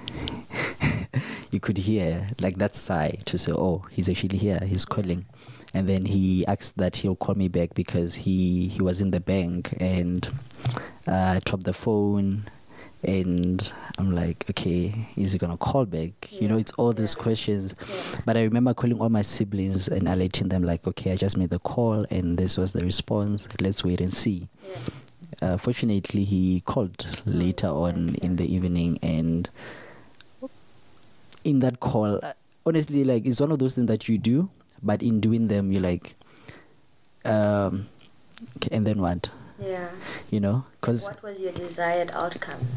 You 1.52 1.60
could 1.60 1.78
hear 1.78 2.28
like 2.40 2.58
that 2.58 2.76
sigh 2.76 3.18
to 3.26 3.38
say, 3.38 3.52
"Oh, 3.52 3.86
he's 3.92 4.10
actually 4.10 4.38
here. 4.38 4.60
He's 4.66 4.86
calling." 4.86 5.26
and 5.74 5.88
then 5.88 6.06
he 6.06 6.46
asked 6.48 6.78
that 6.78 6.96
he'll 6.98 7.16
call 7.16 7.36
me 7.36 7.48
back 7.48 7.74
because 7.74 8.16
he 8.16 8.68
he 8.68 8.82
was 8.82 9.02
in 9.02 9.12
the 9.12 9.20
bank 9.20 9.76
and 9.80 10.28
uh, 11.08 11.36
I 11.36 11.42
dropped 11.46 11.66
the 11.66 11.74
phone 11.74 12.50
and 13.04 13.72
I'm 14.00 14.12
like, 14.14 14.46
okay, 14.50 15.08
is 15.16 15.34
he 15.34 15.38
gonna 15.38 15.58
call 15.58 15.86
back? 15.86 16.32
You 16.32 16.48
know, 16.48 16.58
it's 16.58 16.72
all 16.74 16.94
these 16.94 17.16
yeah. 17.16 17.24
questions. 17.24 17.76
Yeah. 17.80 18.22
But 18.26 18.38
I 18.38 18.44
remember 18.44 18.74
calling 18.74 19.00
all 19.00 19.10
my 19.10 19.22
siblings 19.22 19.88
and 19.88 20.08
alerting 20.08 20.50
them 20.50 20.64
like, 20.64 20.88
okay, 20.88 21.12
I 21.12 21.16
just 21.16 21.38
made 21.38 21.52
the 21.52 21.60
call 21.60 22.06
and 22.10 22.38
this 22.38 22.58
was 22.58 22.74
the 22.74 22.84
response. 22.84 23.48
Let's 23.62 23.84
wait 23.84 24.02
and 24.02 24.14
see. 24.14 24.50
Yeah. 24.68 24.78
Uh, 25.40 25.58
fortunately, 25.58 26.24
he 26.24 26.62
called 26.62 27.06
later 27.26 27.68
on 27.68 28.16
in 28.16 28.38
the 28.38 28.52
evening, 28.52 28.98
and 29.04 29.48
in 31.48 31.60
that 31.60 31.80
call, 31.80 32.20
honestly, 32.66 33.04
like 33.06 33.26
it's 33.26 33.40
one 33.40 33.52
of 33.52 33.60
those 33.60 33.76
things 33.76 33.88
that 33.88 34.10
you 34.10 34.18
do, 34.18 34.50
but 34.84 35.02
in 35.02 35.22
doing 35.22 35.48
them, 35.48 35.72
you're 35.72 35.82
like, 35.82 36.16
um, 37.24 37.88
and 38.72 38.86
then 38.86 39.02
what? 39.02 39.30
Yeah. 39.60 39.88
You 40.30 40.42
know, 40.42 40.66
because 40.80 41.06
What 41.06 41.24
was 41.24 41.40
your 41.40 41.54
desired 41.54 42.12
outcome 42.14 42.68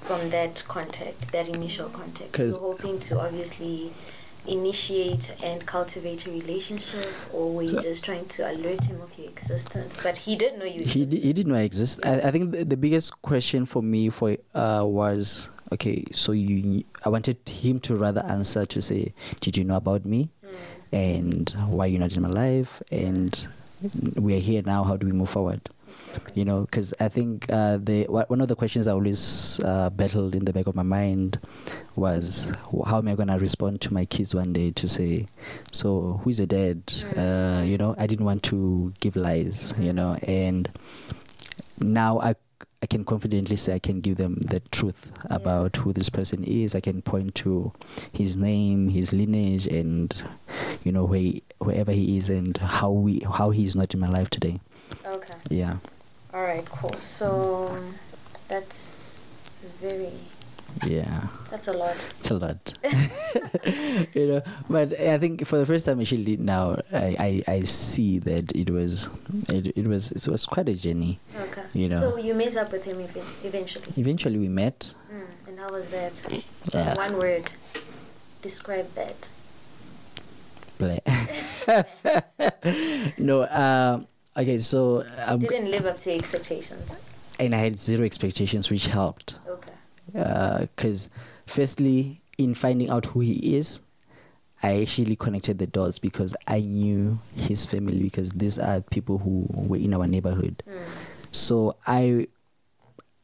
from 0.00 0.30
that 0.30 0.62
contact, 0.68 1.32
that 1.32 1.48
initial 1.48 1.88
contact? 1.88 2.38
You're 2.38 2.52
hoping 2.58 3.00
to 3.00 3.20
obviously 3.20 3.92
initiate 4.46 5.34
and 5.42 5.66
cultivate 5.66 6.26
a 6.26 6.30
relationship, 6.30 7.06
or 7.32 7.52
were 7.52 7.62
you 7.62 7.80
just 7.82 8.04
trying 8.04 8.26
to 8.26 8.50
alert 8.50 8.84
him 8.84 9.00
of 9.00 9.18
your 9.18 9.28
existence? 9.28 9.98
But 10.02 10.18
he 10.18 10.36
did 10.36 10.58
know 10.58 10.64
you 10.64 10.72
he 10.84 11.02
existed. 11.02 11.10
di- 11.10 11.20
he 11.20 11.32
didn't 11.32 11.52
know 11.52 11.58
I 11.58 11.62
exist. 11.62 12.00
I, 12.06 12.20
I 12.20 12.30
think 12.30 12.52
the, 12.52 12.64
the 12.64 12.76
biggest 12.76 13.20
question 13.22 13.66
for 13.66 13.82
me 13.82 14.08
for 14.08 14.36
uh, 14.54 14.84
was 14.86 15.48
okay. 15.72 16.04
So 16.12 16.32
you, 16.32 16.84
I 17.04 17.08
wanted 17.08 17.38
him 17.48 17.80
to 17.80 17.96
rather 17.96 18.22
answer 18.24 18.66
to 18.66 18.80
say, 18.80 19.12
did 19.40 19.56
you 19.56 19.64
know 19.64 19.76
about 19.76 20.04
me? 20.04 20.30
Mm. 20.44 20.56
and 20.92 21.50
why 21.68 21.86
you're 21.86 21.98
not 21.98 22.12
in 22.12 22.22
my 22.22 22.28
life 22.28 22.82
and 22.92 23.46
we 24.14 24.36
are 24.36 24.40
here 24.40 24.62
now 24.62 24.84
how 24.84 24.96
do 24.96 25.06
we 25.06 25.12
move 25.12 25.28
forward 25.28 25.60
you 26.34 26.44
know 26.44 26.60
because 26.60 26.94
i 27.00 27.08
think 27.08 27.50
uh, 27.50 27.76
the 27.78 28.04
one 28.04 28.40
of 28.40 28.46
the 28.48 28.54
questions 28.54 28.86
i 28.86 28.92
always 28.92 29.58
uh, 29.64 29.90
battled 29.90 30.34
in 30.36 30.44
the 30.44 30.52
back 30.52 30.66
of 30.66 30.74
my 30.76 30.82
mind 30.82 31.40
was 31.96 32.52
how 32.86 32.98
am 32.98 33.08
i 33.08 33.14
going 33.14 33.28
to 33.28 33.38
respond 33.38 33.80
to 33.80 33.92
my 33.92 34.04
kids 34.04 34.34
one 34.34 34.52
day 34.52 34.70
to 34.70 34.86
say 34.86 35.26
so 35.72 36.20
who's 36.22 36.38
your 36.38 36.46
dad 36.46 36.80
uh, 37.16 37.62
you 37.64 37.76
know 37.76 37.94
i 37.98 38.06
didn't 38.06 38.24
want 38.24 38.42
to 38.42 38.92
give 39.00 39.16
lies 39.16 39.74
you 39.78 39.92
know 39.92 40.14
and 40.22 40.70
now 41.80 42.20
i 42.20 42.34
I 42.84 42.86
can 42.86 43.02
confidently 43.02 43.56
say 43.56 43.72
I 43.74 43.78
can 43.78 44.02
give 44.02 44.18
them 44.18 44.34
the 44.42 44.60
truth 44.70 45.10
Yeah. 45.10 45.36
about 45.36 45.74
who 45.76 45.94
this 45.94 46.10
person 46.10 46.44
is. 46.44 46.74
I 46.74 46.80
can 46.80 47.00
point 47.00 47.34
to 47.36 47.72
his 48.12 48.36
name, 48.36 48.90
his 48.90 49.10
lineage, 49.10 49.66
and 49.66 50.14
you 50.84 50.92
know 50.92 51.04
where 51.04 51.20
he, 51.20 51.42
wherever 51.60 51.92
he 51.92 52.18
is 52.18 52.28
and 52.28 52.54
how 52.58 52.90
we 52.90 53.20
how 53.38 53.48
he 53.56 53.64
is 53.64 53.74
not 53.74 53.94
in 53.94 54.00
my 54.00 54.08
life 54.18 54.28
today. 54.28 54.60
Okay. 55.06 55.32
Yeah, 55.48 55.76
All 56.34 56.42
right. 56.42 56.66
Cool. 56.66 56.92
So 56.98 57.74
that's 58.48 59.26
very. 59.80 60.12
Yeah, 60.86 61.28
That's 61.50 61.68
a 61.68 61.72
lot. 61.72 61.96
it's 62.18 62.30
a 62.30 62.34
lot, 62.34 62.74
you 64.14 64.26
know. 64.26 64.42
But 64.68 64.98
I 64.98 65.18
think 65.18 65.46
for 65.46 65.56
the 65.58 65.66
first 65.66 65.86
time 65.86 66.00
actually 66.00 66.36
now 66.36 66.78
I, 66.92 67.42
I, 67.46 67.52
I 67.52 67.62
see 67.62 68.18
that 68.20 68.54
it 68.54 68.70
was 68.70 69.08
it, 69.48 69.72
it 69.76 69.86
was 69.86 70.12
it 70.12 70.26
was 70.28 70.46
quite 70.46 70.68
a 70.68 70.74
journey. 70.74 71.18
Okay. 71.38 71.62
You 71.74 71.88
know. 71.88 72.00
So 72.00 72.16
you 72.18 72.34
met 72.34 72.56
up 72.56 72.72
with 72.72 72.84
him 72.84 73.00
eventually. 73.44 73.84
Eventually 73.96 74.38
we 74.38 74.48
met. 74.48 74.92
Mm. 75.12 75.48
And 75.48 75.58
how 75.58 75.68
was 75.70 75.86
that? 75.88 76.42
Uh, 76.74 76.94
One 76.96 77.18
word. 77.18 77.50
Describe 78.42 78.92
that. 78.94 79.28
Blah. 80.76 80.98
no, 83.18 83.46
um, 83.48 84.06
okay, 84.36 84.58
so 84.58 85.04
um, 85.24 85.38
Didn't 85.40 85.70
live 85.70 85.86
up 85.86 85.98
to 86.00 86.10
your 86.10 86.18
expectations. 86.18 86.90
and 87.38 87.54
I 87.54 87.58
had 87.58 87.78
zero 87.78 88.04
expectations, 88.04 88.70
which 88.70 88.86
helped. 88.88 89.36
Because 90.14 91.08
firstly 91.46 92.20
in 92.38 92.54
finding 92.54 92.88
out 92.90 93.06
who 93.06 93.20
he 93.20 93.56
is 93.56 93.80
i 94.62 94.80
actually 94.80 95.14
connected 95.14 95.58
the 95.58 95.66
dots 95.66 95.98
because 95.98 96.34
i 96.48 96.58
knew 96.60 97.18
his 97.36 97.64
family 97.66 97.98
because 98.02 98.30
these 98.30 98.58
are 98.58 98.80
people 98.80 99.18
who 99.18 99.46
were 99.50 99.76
in 99.76 99.92
our 99.92 100.06
neighborhood 100.06 100.62
Mm. 100.66 100.80
so 101.32 101.76
i 101.86 102.26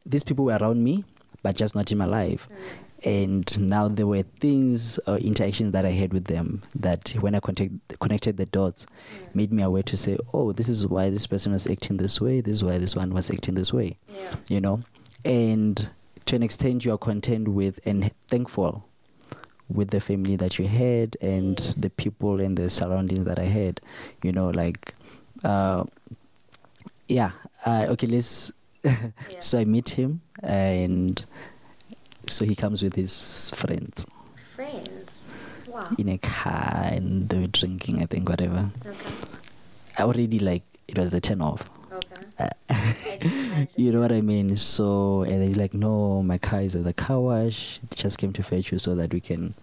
these 0.05 0.23
people 0.23 0.45
were 0.45 0.57
around 0.61 0.83
me 0.83 1.03
but 1.43 1.55
just 1.55 1.73
not 1.75 1.91
in 1.91 1.97
my 1.97 2.05
life 2.05 2.47
Mm. 2.49 2.55
and 3.03 3.59
now 3.69 3.87
there 3.87 4.05
were 4.07 4.23
things 4.39 4.99
or 5.07 5.17
interactions 5.17 5.71
that 5.71 5.85
i 5.85 5.91
had 5.91 6.13
with 6.13 6.25
them 6.25 6.61
that 6.75 7.09
when 7.19 7.33
i 7.35 7.39
contact, 7.39 7.71
connected 7.99 8.37
the 8.37 8.45
dots 8.45 8.85
Mm. 8.85 9.35
made 9.35 9.51
me 9.51 9.63
aware 9.63 9.83
to 9.83 9.97
say 9.97 10.17
oh 10.33 10.51
this 10.51 10.69
is 10.69 10.85
why 10.85 11.09
this 11.09 11.25
person 11.27 11.51
was 11.53 11.65
acting 11.67 11.97
this 11.97 12.21
way 12.21 12.39
this 12.41 12.57
is 12.57 12.63
why 12.63 12.77
this 12.77 12.95
one 12.95 13.13
was 13.13 13.31
acting 13.31 13.55
this 13.55 13.73
way 13.73 13.97
Yeah. 14.07 14.35
you 14.47 14.61
know 14.61 14.81
and 15.25 15.89
to 16.25 16.35
an 16.35 16.43
extent 16.43 16.85
you 16.85 16.93
are 16.93 16.97
content 16.97 17.47
with 17.47 17.79
and 17.85 18.11
thankful 18.29 18.85
with 19.69 19.89
the 19.89 19.99
family 20.01 20.35
that 20.35 20.59
you 20.59 20.67
had 20.67 21.15
and 21.21 21.59
Yes. 21.59 21.73
the 21.77 21.89
people 21.89 22.41
and 22.41 22.57
the 22.57 22.69
surroundings 22.69 23.25
that 23.25 23.39
i 23.39 23.45
had 23.45 23.79
you 24.23 24.31
know 24.31 24.49
like 24.49 24.93
uh 25.43 25.83
yeah 27.07 27.31
uh, 27.65 27.85
okay 27.89 28.07
let's 28.07 28.51
Yeah. 28.83 29.11
so 29.39 29.59
i 29.59 29.65
meet 29.65 29.89
him 29.89 30.21
and 30.43 31.23
so 32.27 32.45
he 32.45 32.55
comes 32.55 32.81
with 32.81 32.95
his 32.95 33.49
friends 33.51 34.05
Friends. 34.55 35.21
Wow. 35.67 35.87
in 35.97 36.09
a 36.09 36.17
car 36.17 36.89
and 36.91 37.29
they 37.29 37.39
were 37.39 37.47
drinking 37.47 38.01
i 38.01 38.05
think 38.05 38.27
whatever 38.29 38.69
Okay. 38.85 39.09
i 39.97 40.03
already 40.03 40.39
like 40.39 40.63
it 40.87 40.97
was 40.97 41.13
a 41.13 41.21
turn 41.21 41.41
off 41.41 41.69
Uh, 42.39 42.49
I 42.69 43.17
can 43.19 43.31
imagine. 43.31 43.67
you 43.75 43.91
know 43.91 43.99
what 43.99 44.11
I 44.11 44.21
mean? 44.21 44.57
So, 44.57 45.23
and 45.23 45.41
they're 45.41 45.61
like, 45.61 45.73
no, 45.73 46.21
my 46.23 46.37
car 46.37 46.61
is 46.61 46.75
at 46.75 46.83
the 46.83 46.93
car 46.93 47.19
wash. 47.19 47.79
Just 47.95 48.17
came 48.17 48.33
to 48.33 48.43
fetch 48.43 48.71
you 48.71 48.79
so 48.79 48.95
that 48.95 49.13
we 49.13 49.19
can 49.19 49.53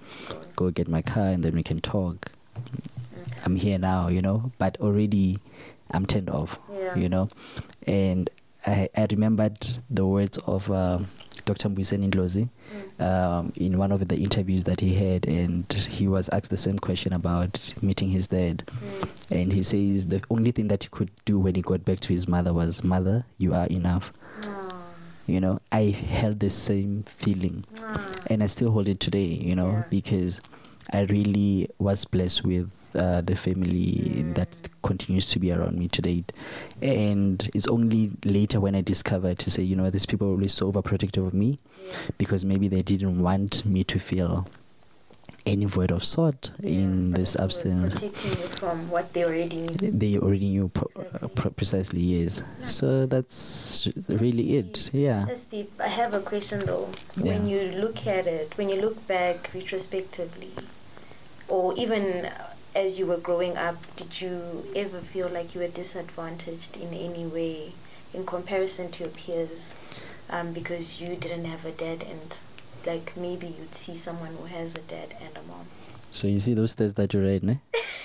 go 0.56 0.70
get 0.70 0.88
my 0.88 1.02
car 1.02 1.26
and 1.28 1.42
then 1.42 1.54
we 1.54 1.62
can 1.62 1.80
talk. 1.80 2.30
Okay. 2.56 3.40
I'm 3.44 3.56
here 3.56 3.78
now, 3.78 4.08
you 4.08 4.20
know, 4.22 4.52
but 4.58 4.76
already 4.80 5.38
I'm 5.90 6.06
turned 6.06 6.28
off, 6.30 6.58
Yeah. 6.72 6.96
you 6.96 7.08
know. 7.08 7.28
And 7.86 8.28
I, 8.66 8.88
I 8.96 9.06
remembered 9.10 9.66
the 9.88 10.04
words 10.06 10.38
of 10.46 10.70
uh, 10.70 10.98
Dr. 11.48 11.68
Mbuyiseni 11.70 12.08
Ndlozi 12.08 12.48
um, 13.00 13.52
in 13.56 13.78
one 13.78 13.90
of 13.90 14.06
the 14.08 14.16
interviews 14.16 14.64
that 14.64 14.80
he 14.80 14.94
had, 14.94 15.26
and 15.26 15.64
he 15.72 16.06
was 16.06 16.28
asked 16.28 16.50
the 16.50 16.56
same 16.58 16.78
question 16.78 17.12
about 17.14 17.72
meeting 17.82 18.10
his 18.10 18.26
dad. 18.28 18.64
Mm. 18.66 19.40
And 19.40 19.52
he 19.52 19.62
says 19.62 20.08
the 20.08 20.20
only 20.30 20.50
thing 20.52 20.68
that 20.68 20.82
he 20.84 20.88
could 20.90 21.10
do 21.24 21.38
when 21.38 21.54
he 21.54 21.62
got 21.62 21.84
back 21.84 22.00
to 22.00 22.12
his 22.12 22.28
mother 22.28 22.52
was, 22.52 22.84
Mother, 22.84 23.24
you 23.38 23.54
are 23.54 23.66
enough. 23.68 24.12
Aw. 24.44 24.74
You 25.26 25.40
know, 25.40 25.60
I 25.72 25.84
held 25.84 26.40
the 26.40 26.50
same 26.50 27.04
feeling 27.06 27.64
Aw. 27.80 28.12
and 28.26 28.42
I 28.42 28.46
still 28.46 28.70
hold 28.70 28.88
it 28.88 29.00
today, 29.00 29.24
you 29.26 29.54
know, 29.56 29.70
Yeah. 29.70 29.84
because 29.90 30.40
I 30.92 31.02
really 31.02 31.68
was 31.78 32.04
blessed 32.04 32.44
with 32.44 32.70
uh, 32.98 33.20
the 33.22 33.36
family 33.36 34.12
Mm. 34.18 34.34
that 34.34 34.68
continues 34.82 35.26
to 35.26 35.38
be 35.38 35.52
around 35.52 35.78
me 35.78 35.88
to 35.88 36.02
date. 36.02 36.32
And 36.82 37.48
it's 37.54 37.66
only 37.68 38.10
later 38.24 38.60
when 38.60 38.74
I 38.74 38.80
discovered 38.82 39.38
to 39.40 39.50
say, 39.50 39.62
you 39.62 39.76
know, 39.76 39.88
these 39.90 40.06
people 40.06 40.26
are 40.28 40.30
always 40.32 40.52
so 40.52 40.70
overprotective 40.72 41.26
of 41.26 41.32
me 41.34 41.58
because 42.18 42.44
maybe 42.44 42.68
they 42.68 42.82
didn't 42.82 43.22
want 43.22 43.64
me 43.64 43.84
to 43.84 43.98
feel 43.98 44.46
any 45.46 45.64
void 45.64 45.90
of 45.90 46.04
sort 46.04 46.50
in 46.62 47.12
this 47.12 47.34
absence. 47.36 47.94
Protecting 47.94 48.30
you 48.32 48.46
from 48.60 48.90
what 48.90 49.12
they 49.14 49.24
already 49.24 49.56
knew. 49.62 49.90
They 49.92 50.18
already 50.18 50.48
knew 50.50 50.68
pro- 50.68 50.90
uh, 50.94 51.00
Exactly. 51.06 51.28
pro- 51.36 51.50
precisely, 51.52 52.00
yes. 52.02 52.42
So 52.64 53.06
that's 53.06 53.88
really 54.08 54.56
it, 54.58 54.90
yeah. 54.92 55.24
That's 55.26 55.44
deep. 55.44 55.72
I 55.80 55.88
have 55.88 56.12
a 56.12 56.20
question 56.20 56.66
though. 56.66 56.90
When 57.18 57.46
you 57.46 57.60
look 57.80 58.06
at 58.06 58.26
it, 58.26 58.58
when 58.58 58.68
you 58.68 58.80
look 58.82 59.06
back 59.06 59.48
retrospectively, 59.54 60.50
or 61.48 61.72
even 61.78 62.28
as 62.74 62.98
you 62.98 63.06
were 63.06 63.16
growing 63.16 63.56
up, 63.56 63.76
did 63.96 64.20
you 64.20 64.66
ever 64.76 65.00
feel 65.00 65.28
like 65.28 65.54
you 65.54 65.60
were 65.60 65.68
disadvantaged 65.68 66.76
in 66.76 66.94
any 66.94 67.26
way 67.26 67.72
in 68.14 68.24
comparison 68.24 68.90
to 68.90 69.04
your 69.04 69.12
peers 69.12 69.74
um, 70.30 70.52
because 70.52 71.00
you 71.00 71.16
didn't 71.16 71.44
have 71.44 71.64
a 71.64 71.72
dad 71.72 72.02
and 72.02 72.38
like 72.86 73.16
maybe 73.16 73.46
you'd 73.46 73.74
see 73.74 73.96
someone 73.96 74.34
who 74.34 74.44
has 74.44 74.74
a 74.74 74.80
dad 74.80 75.14
and 75.20 75.36
a 75.36 75.42
mom? 75.48 75.66
So 76.10 76.26
you 76.26 76.40
see 76.40 76.54
those 76.54 76.74
tests 76.74 76.94
that 76.94 77.12
you 77.14 77.20
read, 77.20 77.44
ne? 77.44 77.60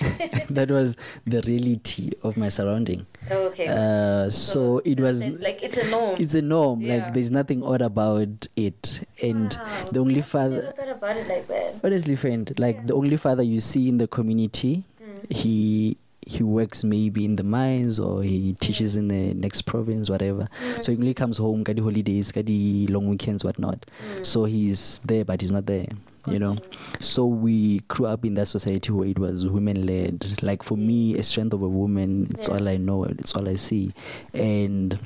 that 0.50 0.70
was 0.70 0.96
the 1.26 1.40
reality 1.42 2.10
of 2.22 2.36
my 2.36 2.48
surrounding. 2.48 3.06
Oh, 3.30 3.46
okay. 3.46 3.66
Uh, 3.68 4.28
so 4.28 4.82
it 4.84 5.00
was. 5.00 5.20
it's 5.20 5.40
like 5.40 5.62
it's 5.62 5.78
a 5.78 5.88
norm. 5.88 6.16
It's 6.20 6.34
a 6.34 6.42
norm. 6.42 6.80
Yeah. 6.82 6.96
Like 7.04 7.14
there's 7.14 7.30
nothing 7.30 7.62
odd 7.62 7.80
about 7.80 8.46
it, 8.56 9.00
and 9.22 9.54
Wow. 9.58 9.84
the 9.92 10.00
only 10.00 10.20
father. 10.20 10.72
thought 10.76 10.88
about 10.88 11.16
it 11.16 11.28
like 11.28 11.46
that. 11.48 11.76
Honestly, 11.82 12.16
friend, 12.16 12.52
like 12.58 12.76
Yeah. 12.76 12.82
the 12.86 12.94
only 12.94 13.16
father 13.16 13.42
you 13.42 13.60
see 13.60 13.88
in 13.88 13.98
the 13.98 14.06
community, 14.06 14.84
Mm. 15.02 15.32
he 15.32 15.96
he 16.26 16.42
works 16.42 16.82
maybe 16.84 17.22
in 17.24 17.36
the 17.36 17.44
mines 17.44 18.00
or 18.00 18.22
he 18.22 18.54
teaches 18.58 18.96
in 18.96 19.08
the 19.08 19.34
next 19.34 19.62
province, 19.62 20.08
whatever. 20.08 20.48
So 20.80 20.90
he 20.92 20.96
only 20.96 21.12
comes 21.12 21.36
home, 21.36 21.62
got 21.62 21.76
the 21.76 21.82
holidays, 21.82 22.32
got 22.32 22.46
the 22.46 22.86
long 22.86 23.08
weekends, 23.08 23.44
whatnot. 23.44 23.84
Mm. 24.16 24.24
So 24.24 24.44
he's 24.44 25.00
there, 25.04 25.24
but 25.26 25.42
he's 25.42 25.52
not 25.52 25.66
there. 25.66 25.86
You 26.26 26.38
know. 26.38 26.56
So 27.00 27.26
we 27.26 27.80
grew 27.88 28.06
up 28.06 28.24
in 28.24 28.34
that 28.34 28.46
society 28.46 28.90
where 28.92 29.08
it 29.08 29.18
was 29.18 29.46
women 29.46 29.86
led. 29.86 30.42
Like 30.42 30.62
for 30.62 30.76
me, 30.76 31.18
a 31.18 31.22
strength 31.22 31.52
of 31.52 31.62
a 31.62 31.68
woman, 31.68 32.28
it's 32.38 32.48
Yeah. 32.48 32.54
all 32.54 32.68
I 32.68 32.76
know, 32.78 33.04
it's 33.04 33.34
all 33.34 33.48
I 33.48 33.56
see. 33.56 33.92
And 34.32 34.98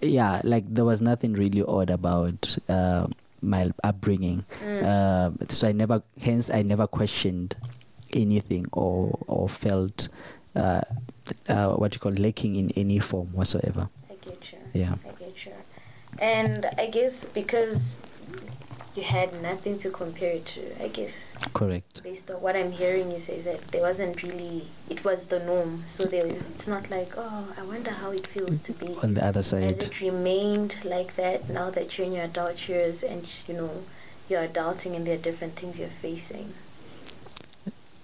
yeah, 0.00 0.40
like 0.44 0.64
there 0.72 0.84
was 0.86 1.00
nothing 1.02 1.34
really 1.34 1.62
odd 1.62 1.90
about 1.90 2.56
uh, 2.68 3.06
my 3.42 3.70
upbringing. 3.84 4.44
Mm. 4.64 4.82
Uh, 4.82 5.44
so 5.48 5.68
I 5.68 5.72
never, 5.72 6.02
hence, 6.20 6.48
I 6.48 6.62
never 6.62 6.86
questioned 6.86 7.54
anything 8.14 8.66
or 8.72 9.18
or 9.26 9.48
felt 9.48 10.08
uh, 10.56 10.80
uh, 11.48 11.74
what 11.74 11.94
you 11.94 12.00
call 12.00 12.12
lacking 12.12 12.56
in 12.56 12.70
any 12.76 12.98
form 12.98 13.28
whatsoever. 13.34 13.88
I 14.08 14.14
get 14.24 14.52
you. 14.52 14.58
Yeah. 14.72 14.94
I 15.06 15.12
get 15.22 15.44
you. 15.44 15.52
And 16.18 16.66
I 16.78 16.86
guess 16.86 17.26
because 17.26 18.02
you 19.00 19.06
had 19.06 19.40
nothing 19.42 19.78
to 19.78 19.90
compare 19.90 20.32
it 20.32 20.44
to, 20.44 20.84
I 20.84 20.88
guess 20.88 21.32
Correct. 21.54 22.02
based 22.02 22.30
on 22.30 22.42
what 22.42 22.54
I'm 22.54 22.72
hearing 22.72 23.10
you 23.10 23.18
say 23.18 23.36
is 23.36 23.44
that 23.44 23.60
there 23.68 23.80
wasn't 23.80 24.22
really 24.22 24.66
it 24.90 25.04
was 25.04 25.26
the 25.26 25.38
norm. 25.40 25.84
So 25.86 26.04
there 26.04 26.26
is 26.26 26.44
it's 26.54 26.68
not 26.68 26.90
like, 26.90 27.14
oh, 27.16 27.48
I 27.58 27.62
wonder 27.62 27.92
how 27.92 28.10
it 28.12 28.26
feels 28.26 28.58
to 28.58 28.72
be 28.72 28.94
On 29.02 29.14
the 29.14 29.24
other 29.24 29.38
Has 29.38 29.48
side, 29.48 29.82
it 29.82 30.00
remained 30.00 30.78
like 30.84 31.16
that 31.16 31.48
now 31.48 31.70
that 31.70 31.96
you're 31.96 32.06
in 32.06 32.12
your 32.12 32.24
adult 32.24 32.68
years 32.68 33.02
and 33.02 33.22
you 33.48 33.54
know 33.54 33.70
you're 34.28 34.46
adulting 34.46 34.94
and 34.94 35.06
there 35.06 35.14
are 35.14 35.22
different 35.28 35.54
things 35.54 35.80
you're 35.80 35.88
facing? 35.88 36.52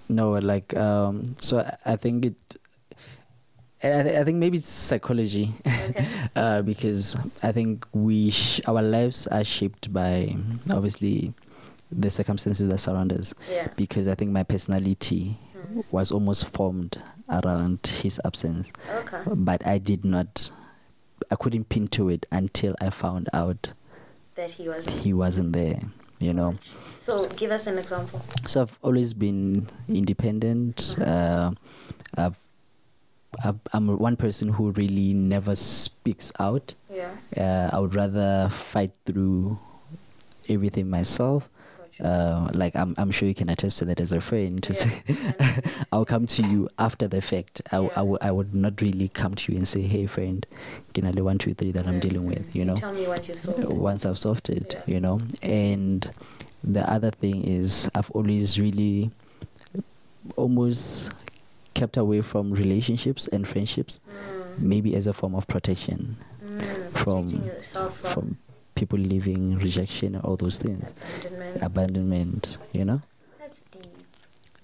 no, 0.08 0.30
like 0.32 0.74
um, 0.76 1.36
so 1.38 1.54
I 1.84 1.96
think 1.96 2.24
it. 2.26 2.56
I, 3.82 4.02
th- 4.02 4.16
I 4.16 4.24
think 4.24 4.38
maybe 4.38 4.58
it's 4.58 4.68
psychology, 4.68 5.54
Okay. 5.66 6.06
uh, 6.36 6.62
because 6.62 7.16
I 7.42 7.52
think 7.52 7.86
we 7.92 8.30
sh- 8.30 8.60
our 8.66 8.82
lives 8.82 9.26
are 9.28 9.44
shaped 9.44 9.92
by 9.92 10.34
obviously 10.70 11.34
the 11.92 12.10
circumstances 12.10 12.68
that 12.68 12.78
surround 12.78 13.12
us. 13.12 13.34
Yeah. 13.50 13.68
Because 13.76 14.08
I 14.08 14.14
think 14.14 14.30
my 14.32 14.42
personality 14.42 15.38
Mhm. 15.56 15.84
was 15.90 16.10
almost 16.10 16.46
formed 16.48 17.00
around 17.28 17.86
his 18.02 18.20
absence, 18.24 18.72
Okay. 18.90 19.22
but 19.34 19.64
I 19.66 19.78
did 19.78 20.04
not. 20.04 20.50
I 21.30 21.36
couldn't 21.36 21.68
pin 21.68 21.88
to 21.88 22.08
it 22.08 22.26
until 22.30 22.74
I 22.80 22.90
found 22.90 23.28
out 23.32 23.72
That 24.36 24.50
he 24.52 24.68
was. 24.68 24.86
he 24.88 25.12
wasn't 25.12 25.52
there. 25.52 25.80
You 26.18 26.32
know. 26.32 26.56
So 26.92 27.28
give 27.30 27.50
us 27.50 27.66
an 27.66 27.78
example. 27.78 28.22
So 28.46 28.62
I've 28.62 28.78
always 28.82 29.12
been 29.12 29.66
independent. 29.88 30.96
Uh, 30.98 31.52
I've, 32.16 32.26
I've, 32.26 32.36
I'm 33.72 33.98
one 33.98 34.16
person 34.16 34.48
who 34.48 34.70
really 34.72 35.12
never 35.14 35.54
speaks 35.56 36.32
out. 36.38 36.74
Yeah. 36.92 37.10
Uh, 37.36 37.70
I 37.76 37.78
would 37.80 37.94
rather 37.94 38.48
fight 38.50 38.92
through 39.04 39.58
everything 40.48 40.88
myself. 40.90 41.48
Uh, 41.98 42.50
like 42.52 42.76
I'm, 42.76 42.94
I'm 42.98 43.10
sure 43.10 43.26
you 43.26 43.34
can 43.34 43.48
attest 43.48 43.78
to 43.78 43.86
that 43.86 44.00
as 44.00 44.12
a 44.12 44.20
friend. 44.20 44.62
To 44.64 44.72
Yeah. 44.74 44.78
say, 45.48 45.62
I'll 45.92 46.04
come 46.04 46.26
to 46.26 46.42
you 46.42 46.68
after 46.78 47.08
the 47.08 47.22
fact. 47.22 47.62
I, 47.72 47.80
Yeah. 47.80 47.88
w- 47.94 48.18
I 48.20 48.30
would 48.30 48.54
not 48.54 48.80
really 48.82 49.08
come 49.08 49.34
to 49.34 49.52
you 49.52 49.56
and 49.58 49.66
say, 49.66 49.80
"Hey, 49.82 50.04
friend, 50.06 50.44
Kinale 50.92 51.22
one 51.22 51.38
two 51.38 51.54
three 51.54 51.72
that 51.72 51.86
I'm 51.86 51.98
dealing 52.00 52.26
with." 52.26 52.54
You 52.54 52.66
know, 52.66 52.76
Tell 52.76 52.92
me 52.92 53.06
once 53.08 53.28
you've 53.30 53.40
solved 53.40 53.60
it. 53.60 53.70
once 53.70 54.04
I've 54.04 54.18
solved 54.18 54.50
it, 54.50 54.78
you 54.86 55.00
know. 55.00 55.20
And 55.42 56.06
the 56.62 56.84
other 56.90 57.10
thing 57.10 57.44
is, 57.44 57.88
I've 57.94 58.10
always 58.10 58.58
really 58.60 59.10
almost 60.36 61.10
kept 61.76 61.96
away 61.96 62.22
from 62.22 62.52
relationships 62.52 63.28
and 63.28 63.46
friendships, 63.46 64.00
Mm. 64.08 64.58
maybe 64.72 64.96
as 64.96 65.06
a 65.06 65.12
form 65.12 65.34
of 65.34 65.46
protection 65.46 66.16
Mm. 66.42 66.90
from- 67.02 67.28
yourself 67.28 67.98
from, 67.98 68.10
from 68.12 68.36
people 68.74 68.98
leaving, 68.98 69.58
rejection, 69.58 70.14
and 70.14 70.24
all 70.24 70.36
those 70.36 70.58
things, 70.58 70.84
abandonment. 71.20 71.62
abandonment, 71.62 72.58
you 72.72 72.84
know. 72.84 73.00
That's 73.38 73.60
deep. 73.72 73.92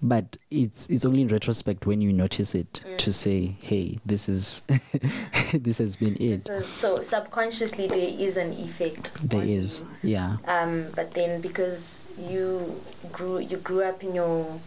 But 0.05 0.37
it's 0.51 0.89
it's 0.91 1.05
only 1.05 1.21
in 1.23 1.29
retrospect 1.29 1.87
when 1.87 2.01
you 2.01 2.13
notice 2.13 2.55
it 2.63 2.81
Mm. 2.85 2.99
to 3.05 3.13
say, 3.13 3.57
"Hey, 3.61 4.01
this 4.05 4.29
is 4.29 4.63
this 5.69 5.79
has 5.79 5.97
been 5.97 6.17
it." 6.21 6.47
So, 6.47 6.63
so 6.63 7.01
subconsciously 7.01 7.87
there 7.89 8.11
is 8.29 8.37
an 8.37 8.53
effect. 8.67 9.13
There 9.23 9.45
is, 9.45 9.83
you. 10.03 10.11
yeah, 10.17 10.39
Um, 10.49 10.87
but 10.97 11.13
then 11.15 11.41
because 11.41 12.07
you 12.19 12.81
grew 13.13 13.39
you 13.39 13.59
grew 13.59 13.83
up 13.85 14.03
in 14.03 14.15
your, 14.15 14.59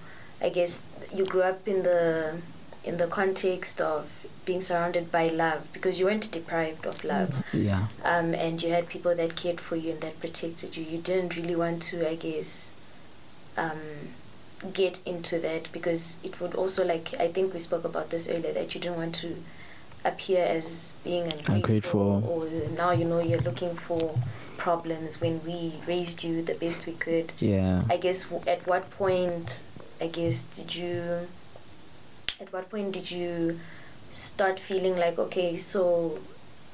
I 0.41 0.49
guess 0.49 0.81
you 1.15 1.25
grew 1.25 1.41
up 1.43 1.67
in 1.67 1.83
the 1.83 2.37
in 2.83 2.97
the 2.97 3.07
context 3.07 3.81
of 3.81 4.07
being 4.45 4.61
surrounded 4.61 5.11
by 5.11 5.27
love 5.27 5.67
because 5.73 5.99
you 5.99 6.05
weren't 6.05 6.31
deprived 6.31 6.85
of 6.85 7.03
love. 7.03 7.43
yeah, 7.51 7.87
um, 8.03 8.35
and 8.35 8.61
you 8.61 8.69
had 8.69 8.87
people 8.87 9.15
that 9.15 9.35
cared 9.35 9.59
for 9.59 9.75
you 9.75 9.91
and 9.93 10.01
that 10.01 10.19
protected 10.19 10.77
you. 10.77 10.83
You 10.83 10.99
didn't 10.99 11.35
really 11.35 11.55
want 11.55 11.81
to, 11.83 12.07
I 12.07 12.13
guess, 12.15 12.71
um, 13.57 13.79
get 14.73 15.01
into 15.05 15.39
that 15.39 15.71
because 15.71 16.17
it 16.23 16.39
would 16.39 16.53
also 16.55 16.85
like 16.85 17.13
I 17.19 17.27
think 17.29 17.53
we 17.53 17.59
spoke 17.59 17.85
about 17.85 18.09
this 18.11 18.29
earlier 18.29 18.53
that 18.53 18.75
you 18.75 18.81
didn't 18.81 18.97
want 18.97 19.15
to 19.15 19.35
appear 20.03 20.43
as 20.43 20.93
being 21.03 21.23
ungrateful, 21.49 22.17
Ungrateful. 22.17 22.23
or 22.29 22.47
now 22.77 22.91
you 22.91 23.05
know 23.05 23.19
you're 23.19 23.39
looking 23.39 23.75
for 23.75 24.15
problems 24.57 25.19
when 25.19 25.43
we 25.43 25.73
raised 25.87 26.23
you 26.23 26.41
the 26.43 26.53
best 26.53 26.85
we 26.85 26.93
could. 26.93 27.31
yeah. 27.39 27.81
I 27.89 27.97
guess 27.97 28.25
w- 28.25 28.43
at 28.47 28.65
what 28.67 28.89
point, 28.91 29.61
I 30.05 30.07
guess, 30.09 30.43
did 30.43 30.75
you, 30.75 31.27
at 32.39 32.53
what 32.53 32.69
point 32.69 32.91
did 32.91 33.09
you 33.09 33.59
start 34.13 34.59
feeling 34.59 34.97
like, 34.99 35.17
okay, 35.17 35.57
so 35.57 36.19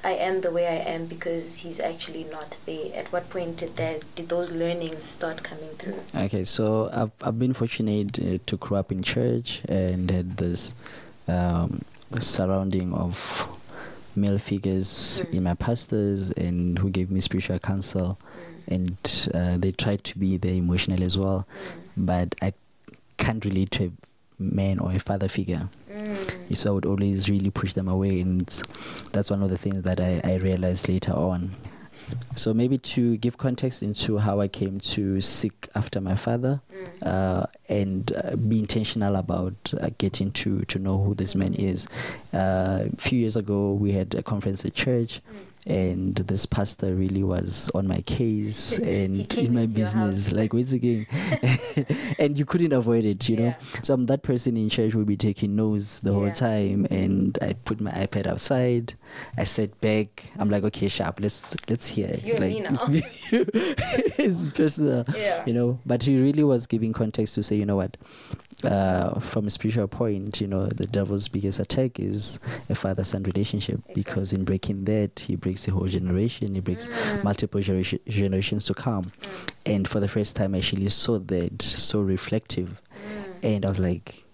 I 0.03 0.11
am 0.15 0.41
the 0.41 0.51
way 0.51 0.67
I 0.67 0.91
am 0.91 1.05
because 1.05 1.59
he's 1.59 1.79
actually 1.79 2.25
not 2.25 2.57
there? 2.65 2.91
At 2.93 3.09
what 3.13 3.29
point 3.29 3.55
did 3.55 3.77
that, 3.77 4.03
did 4.15 4.27
those 4.27 4.51
learnings 4.51 5.05
start 5.05 5.43
coming 5.43 5.69
through? 5.79 6.01
Okay, 6.13 6.43
so 6.43 6.89
I've 6.91 7.11
I've 7.21 7.39
been 7.39 7.53
fortunate 7.53 8.19
uh, 8.19 8.39
to 8.47 8.57
grow 8.57 8.79
up 8.79 8.91
in 8.91 9.01
church 9.01 9.61
and 9.69 10.11
had 10.11 10.35
this 10.35 10.73
um, 11.29 11.83
surrounding 12.19 12.93
of 12.93 13.47
male 14.13 14.39
figures 14.39 15.23
Mm. 15.23 15.33
in 15.37 15.43
my 15.43 15.53
pastors 15.53 16.31
and 16.31 16.77
who 16.79 16.89
gave 16.89 17.09
me 17.09 17.21
spiritual 17.21 17.59
counsel 17.59 18.17
Mm. 18.67 18.75
and 18.75 19.29
uh, 19.33 19.55
they 19.57 19.71
tried 19.71 20.03
to 20.03 20.19
be 20.19 20.35
there 20.35 20.53
emotionally 20.53 21.05
as 21.05 21.17
well, 21.17 21.47
Mm. 21.47 22.05
but 22.11 22.35
I 22.41 22.51
can't 23.25 23.43
relate 23.45 23.71
to 23.71 23.83
a 23.85 23.91
man 24.43 24.79
or 24.79 24.91
a 24.91 24.99
father 24.99 25.27
figure. 25.27 25.69
Mm. 25.91 26.57
So 26.57 26.69
I 26.69 26.73
would 26.73 26.85
always 26.85 27.29
really 27.29 27.49
push 27.51 27.73
them 27.73 27.87
away, 27.87 28.19
and 28.19 28.45
that's 29.13 29.29
one 29.29 29.41
of 29.43 29.49
the 29.49 29.57
things 29.57 29.83
that 29.83 29.99
I, 30.01 30.19
I 30.23 30.35
realized 30.35 30.89
later 30.89 31.13
on. 31.13 31.55
So 32.35 32.53
maybe 32.53 32.77
to 32.77 33.15
give 33.17 33.37
context 33.37 33.81
into 33.81 34.17
how 34.17 34.41
I 34.41 34.49
came 34.49 34.79
to 34.95 35.21
seek 35.21 35.69
after 35.75 36.01
my 36.01 36.15
father, 36.15 36.59
Mm. 36.71 37.07
uh, 37.07 37.45
and 37.69 38.11
uh, 38.23 38.35
be 38.35 38.57
intentional 38.59 39.15
about 39.15 39.53
uh, 39.79 39.89
getting 39.97 40.31
to 40.41 40.61
to 40.65 40.79
know 40.79 40.97
who 41.03 41.13
this 41.13 41.35
man 41.35 41.53
is. 41.53 41.87
Uh, 42.33 42.89
a 42.91 42.95
few 42.97 43.19
years 43.19 43.35
ago, 43.37 43.73
we 43.73 43.91
had 43.93 44.13
a 44.15 44.23
conference 44.23 44.65
at 44.65 44.73
church, 44.73 45.21
Mm. 45.21 45.37
And 45.67 46.15
this 46.15 46.45
pastor 46.45 46.95
really 46.95 47.23
was 47.23 47.69
on 47.75 47.87
my 47.87 48.01
case 48.01 48.77
and 48.79 49.31
in 49.33 49.53
my 49.53 49.65
business, 49.67 50.31
like 50.31 50.53
once 50.53 50.71
again, 50.71 51.05
and 52.19 52.37
you 52.37 52.45
couldn't 52.45 52.73
avoid 52.73 53.05
it, 53.05 53.27
you 53.29 53.37
know. 53.37 53.55
So 53.83 53.93
I'm 53.93 54.05
that 54.05 54.23
person 54.23 54.57
in 54.57 54.69
church 54.69 54.95
will 54.95 55.05
be 55.05 55.17
taking 55.17 55.55
notes 55.55 55.99
the 55.99 56.13
whole 56.13 56.31
time, 56.31 56.87
and 56.89 57.37
I 57.41 57.53
put 57.53 57.79
my 57.79 57.91
iPad 57.91 58.27
outside. 58.27 58.95
I 59.37 59.43
sat 59.43 59.79
back. 59.81 60.31
I'm 60.39 60.49
like, 60.49 60.63
okay, 60.63 60.87
sharp. 60.87 61.19
Let's 61.19 61.55
let's 61.69 61.87
hear. 61.87 62.07
It's 62.09 62.23
it. 62.23 62.39
like 62.39 62.53
it's 62.55 62.87
me. 62.87 63.03
it's 63.31 64.47
personal 64.55 65.05
Yeah. 65.15 65.43
you 65.45 65.53
know 65.53 65.79
but 65.85 66.03
he 66.03 66.21
really 66.21 66.43
was 66.43 66.67
giving 66.67 66.93
context 66.93 67.35
to 67.35 67.43
say 67.43 67.55
you 67.55 67.65
know 67.65 67.75
what 67.75 67.97
uh, 68.65 69.19
from 69.19 69.47
a 69.47 69.49
spiritual 69.49 69.87
point 69.87 70.39
you 70.41 70.47
know 70.47 70.65
the 70.67 70.85
devil's 70.87 71.27
biggest 71.27 71.59
attack 71.59 71.99
is 71.99 72.39
a 72.69 72.75
father 72.75 73.03
son 73.03 73.23
relationship 73.23 73.79
because 73.93 74.31
in 74.33 74.43
breaking 74.43 74.85
that 74.85 75.19
he 75.19 75.35
breaks 75.35 75.65
the 75.65 75.71
whole 75.71 75.87
generation 75.87 76.53
he 76.55 76.59
breaks 76.61 76.87
Mm. 76.87 77.23
multiple 77.23 77.61
generation, 77.61 77.99
generations 78.07 78.65
to 78.65 78.73
come 78.73 79.05
Mm. 79.21 79.29
and 79.65 79.87
for 79.87 79.99
the 79.99 80.07
first 80.07 80.35
time 80.35 80.53
i 80.55 80.59
actually 80.59 80.89
saw 80.89 81.17
that 81.19 81.61
so 81.61 81.99
reflective 82.01 82.81
Mm. 83.41 83.43
and 83.55 83.65
i 83.65 83.69
was 83.69 83.79
like 83.79 84.25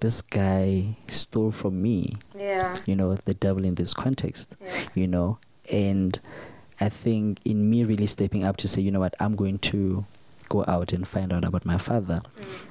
this 0.00 0.20
guy 0.22 0.96
stole 1.08 1.50
from 1.52 1.80
me 1.80 2.16
Yeah. 2.38 2.76
you 2.86 2.94
know 2.96 3.16
the 3.24 3.34
devil 3.34 3.64
in 3.64 3.76
this 3.76 3.94
context 3.94 4.54
Yeah. 4.60 4.68
you 4.94 5.06
know 5.06 5.38
and 5.70 6.20
i 6.80 6.88
think 6.90 7.38
in 7.44 7.70
me 7.70 7.82
really 7.84 8.06
stepping 8.06 8.44
up 8.44 8.56
to 8.58 8.68
say 8.68 8.82
you 8.82 8.90
know 8.90 9.00
what 9.00 9.14
i'm 9.20 9.34
going 9.34 9.58
to 9.72 10.04
go 10.48 10.64
out 10.66 10.92
and 10.92 11.06
find 11.06 11.32
out 11.32 11.44
about 11.44 11.64
my 11.64 11.78
father 11.78 12.22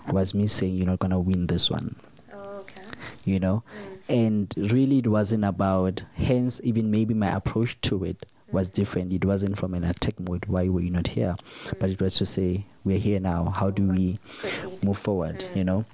Mm. 0.08 0.14
was 0.14 0.34
me 0.34 0.48
saying 0.48 0.76
you're 0.76 0.86
not 0.88 1.00
to 1.12 1.20
win 1.20 1.48
this 1.48 1.70
one 1.70 1.96
Oh, 2.34 2.60
okay. 2.62 2.82
you 3.26 3.40
know 3.40 3.64
Mm. 3.64 4.00
and 4.10 4.72
really 4.72 5.00
it 5.00 5.08
wasn't 5.08 5.44
about 5.44 6.02
hence 6.14 6.62
even 6.64 6.92
maybe 6.92 7.14
my 7.14 7.34
approach 7.36 7.80
to 7.82 8.04
it 8.04 8.26
was 8.52 8.70
Mm. 8.70 8.74
different 8.74 9.14
it 9.14 9.26
wasn't 9.26 9.58
from 9.58 9.74
an 9.74 9.84
attack 9.84 10.20
mode 10.20 10.46
why 10.46 10.70
were 10.70 10.82
you 10.82 10.92
not 10.92 11.08
here 11.08 11.36
but 11.80 11.90
it 11.90 12.02
was 12.02 12.16
to 12.16 12.26
say 12.26 12.66
we're 12.84 13.00
here 13.00 13.20
now 13.20 13.52
how 13.58 13.70
do 13.72 13.88
we 13.88 14.20
Proceed. 14.40 14.84
move 14.84 14.98
forward 14.98 15.40
Mm. 15.40 15.56
you 15.58 15.64
know 15.64 15.86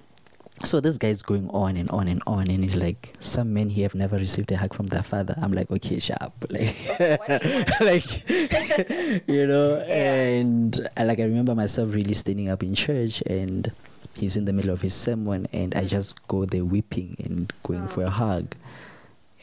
so 0.64 0.80
this 0.80 0.98
guy's 0.98 1.22
going 1.22 1.50
on 1.50 1.76
and 1.78 1.90
on 1.92 2.08
and 2.08 2.22
on 2.28 2.50
and 2.50 2.64
he's 2.64 2.76
like 2.76 3.14
some 3.20 3.54
men 3.54 3.70
here 3.70 3.84
have 3.86 3.96
never 3.96 4.16
received 4.18 4.52
a 4.52 4.58
hug 4.58 4.74
from 4.74 4.88
their 4.88 5.04
father. 5.04 5.36
I'm 5.42 5.52
like 5.52 5.70
okay 5.72 6.00
sharp 6.00 6.34
like 6.50 6.76
Okay, 6.90 7.18
what 7.18 7.42
do 7.42 7.50
you 7.50 7.66
like 7.86 9.28
you 9.28 9.48
know 9.48 9.76
and 9.88 10.90
I, 10.98 11.04
like 11.06 11.20
i 11.20 11.24
remember 11.24 11.56
myself 11.56 11.94
really 11.94 12.14
standing 12.14 12.50
up 12.50 12.64
in 12.64 12.76
church 12.76 13.22
and 13.26 13.72
he's 14.16 14.36
in 14.36 14.46
the 14.46 14.54
middle 14.54 14.72
of 14.72 14.82
his 14.82 14.94
sermon 14.94 15.48
and 15.54 15.74
i 15.76 15.86
just 15.86 16.26
go 16.28 16.46
there 16.46 16.66
weeping 16.66 17.16
and 17.24 17.52
going 17.64 17.88
for 17.88 18.04
Oh. 18.04 18.08
a 18.08 18.10
hug. 18.10 18.56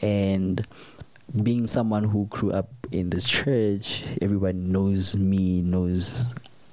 And 0.01 0.65
being 1.43 1.67
someone 1.67 2.05
who 2.05 2.25
grew 2.27 2.51
up 2.51 2.69
in 2.91 3.09
this 3.09 3.27
church, 3.27 4.03
everyone 4.21 4.71
knows 4.71 5.15
me, 5.15 5.61
knows 5.61 6.25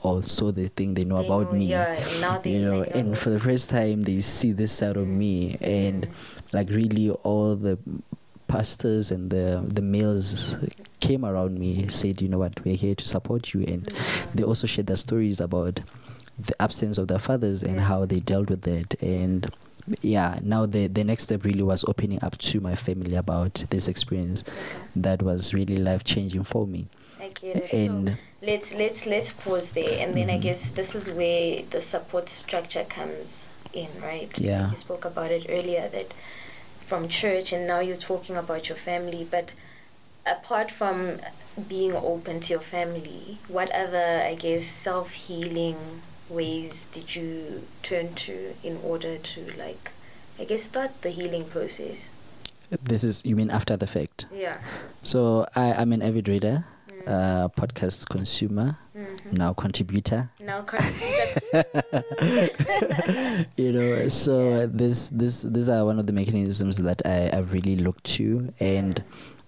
also 0.06 0.50
the 0.50 0.68
thing 0.68 0.94
they 0.94 1.04
know 1.04 1.20
They 1.20 1.26
about 1.26 1.52
know- 1.52 1.58
me. 1.58 1.66
yeah, 1.66 2.40
you 2.44 2.62
know, 2.62 2.82
and 2.82 3.08
um, 3.10 3.14
for 3.14 3.30
the 3.30 3.40
first 3.40 3.68
time 3.70 4.02
they 4.02 4.20
see 4.20 4.52
this 4.52 4.72
side 4.72 4.96
of 4.96 5.06
me, 5.06 5.56
and 5.60 6.08
like 6.52 6.68
really 6.70 7.10
all 7.10 7.56
the 7.56 7.78
pastors 8.48 9.10
and 9.10 9.30
the 9.30 9.62
the 9.66 9.82
males 9.82 10.54
came 11.00 11.24
around 11.24 11.58
me 11.58 11.88
said 11.88 12.22
you 12.22 12.28
know 12.28 12.38
what? 12.38 12.64
We're 12.64 12.76
here 12.76 12.94
to 12.94 13.06
support 13.08 13.52
you. 13.52 13.62
And 13.66 13.86
they 14.34 14.42
also 14.44 14.66
shared 14.66 14.86
their 14.86 14.96
stories 14.96 15.40
about 15.40 15.80
the 16.38 16.60
absence 16.62 16.98
of 16.98 17.08
their 17.08 17.18
fathers 17.18 17.62
and 17.62 17.80
how 17.80 18.04
they 18.06 18.20
dealt 18.20 18.50
with 18.50 18.62
that 18.62 18.94
and 19.02 19.50
yeah 20.02 20.38
now 20.42 20.66
the 20.66 20.86
the 20.88 21.02
next 21.02 21.24
step 21.24 21.44
really 21.44 21.62
was 21.62 21.82
opening 21.88 22.18
up 22.22 22.36
to 22.38 22.60
my 22.60 22.74
family 22.74 23.14
about 23.14 23.64
this 23.70 23.88
experience. 23.88 24.42
Okay. 24.42 24.56
that 24.96 25.22
was 25.22 25.54
really 25.54 25.76
life 25.78 26.04
changing 26.04 26.44
for 26.44 26.66
me. 26.66 26.86
It. 27.42 27.72
and 27.72 28.08
so 28.10 28.14
let's 28.46 28.74
let's 28.74 29.06
let's 29.06 29.32
pause 29.32 29.70
there, 29.70 29.98
and 30.06 30.14
then 30.14 30.30
I 30.30 30.38
Mhm. 30.38 30.42
guess 30.42 30.70
this 30.70 30.94
is 30.94 31.10
where 31.10 31.62
the 31.70 31.80
support 31.80 32.30
structure 32.30 32.84
comes 32.84 33.46
in, 33.72 33.88
right? 34.02 34.30
Yeah. 34.38 34.70
You 34.70 34.76
spoke 34.76 35.04
about 35.04 35.30
it 35.30 35.46
earlier 35.48 35.88
that 35.88 36.14
from 36.86 37.08
church, 37.08 37.52
and 37.52 37.66
now 37.66 37.80
you're 37.80 37.96
talking 38.12 38.36
about 38.36 38.68
your 38.68 38.78
family. 38.78 39.26
But 39.30 39.52
apart 40.24 40.70
from 40.70 41.18
being 41.68 41.92
open 41.94 42.40
to 42.40 42.52
your 42.54 42.60
family, 42.62 43.38
what 43.48 43.70
other, 43.72 44.22
I 44.24 44.34
guess, 44.34 44.64
self 44.64 45.12
healing 45.12 45.76
ways 46.28 46.86
did 46.92 47.14
you 47.14 47.62
turn 47.82 48.14
to 48.14 48.54
in 48.62 48.78
order 48.82 49.16
to 49.16 49.40
like, 49.56 49.90
I 50.40 50.44
guess, 50.44 50.64
start 50.64 51.02
the 51.02 51.10
healing 51.10 51.44
process? 51.44 52.10
this 52.82 53.04
is 53.04 53.22
you 53.24 53.36
mean 53.36 53.48
after 53.48 53.76
the 53.76 53.86
fact 53.86 54.26
Yeah. 54.34 54.58
so 55.04 55.46
i 55.54 55.72
i'm 55.74 55.92
an 55.92 56.02
avid 56.02 56.26
reader. 56.28 56.64
Uh 57.06 57.48
podcast 57.56 58.08
consumer 58.08 58.76
Mhm. 58.96 59.32
now 59.32 59.52
contributor. 59.52 60.30
Now, 60.40 60.62
con- 60.70 60.82
you 63.56 63.72
know 63.72 64.08
so 64.08 64.66
this 64.66 65.10
this 65.10 65.42
these 65.42 65.68
are 65.68 65.84
one 65.84 65.98
of 65.98 66.06
the 66.06 66.12
mechanisms 66.12 66.76
that 66.78 67.02
i 67.06 67.30
i've 67.32 67.52
really 67.52 67.76
look 67.76 68.02
to 68.04 68.52
and 68.58 69.02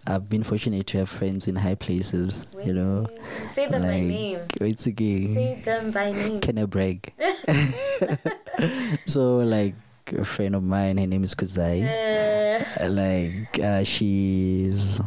i've 0.07 0.29
been 0.29 0.42
fortunate 0.42 0.87
to 0.87 0.99
have 0.99 1.09
friends 1.09 1.49
in 1.49 1.57
high 1.57 1.75
places 1.75 2.47
you 2.64 2.73
know. 2.73 3.07
Say 3.51 3.66
them 3.68 3.83
by 3.83 4.01
name. 4.01 4.40
it's 4.61 4.87
again 4.87 5.35
Say 5.35 5.62
them 5.64 5.90
by 5.90 6.12
name. 6.12 6.40
can 6.40 6.59
i 6.59 6.64
brag? 6.64 7.12
So 9.07 9.38
like 9.38 9.75
a 10.16 10.25
friend 10.25 10.55
of 10.55 10.62
mine 10.62 10.99
her 10.99 11.07
name 11.07 11.25
is 11.25 11.35
kuzai 11.35 11.85
Uh, 12.81 12.88
like 12.88 13.59
uh, 13.61 13.83
she's 13.85 15.01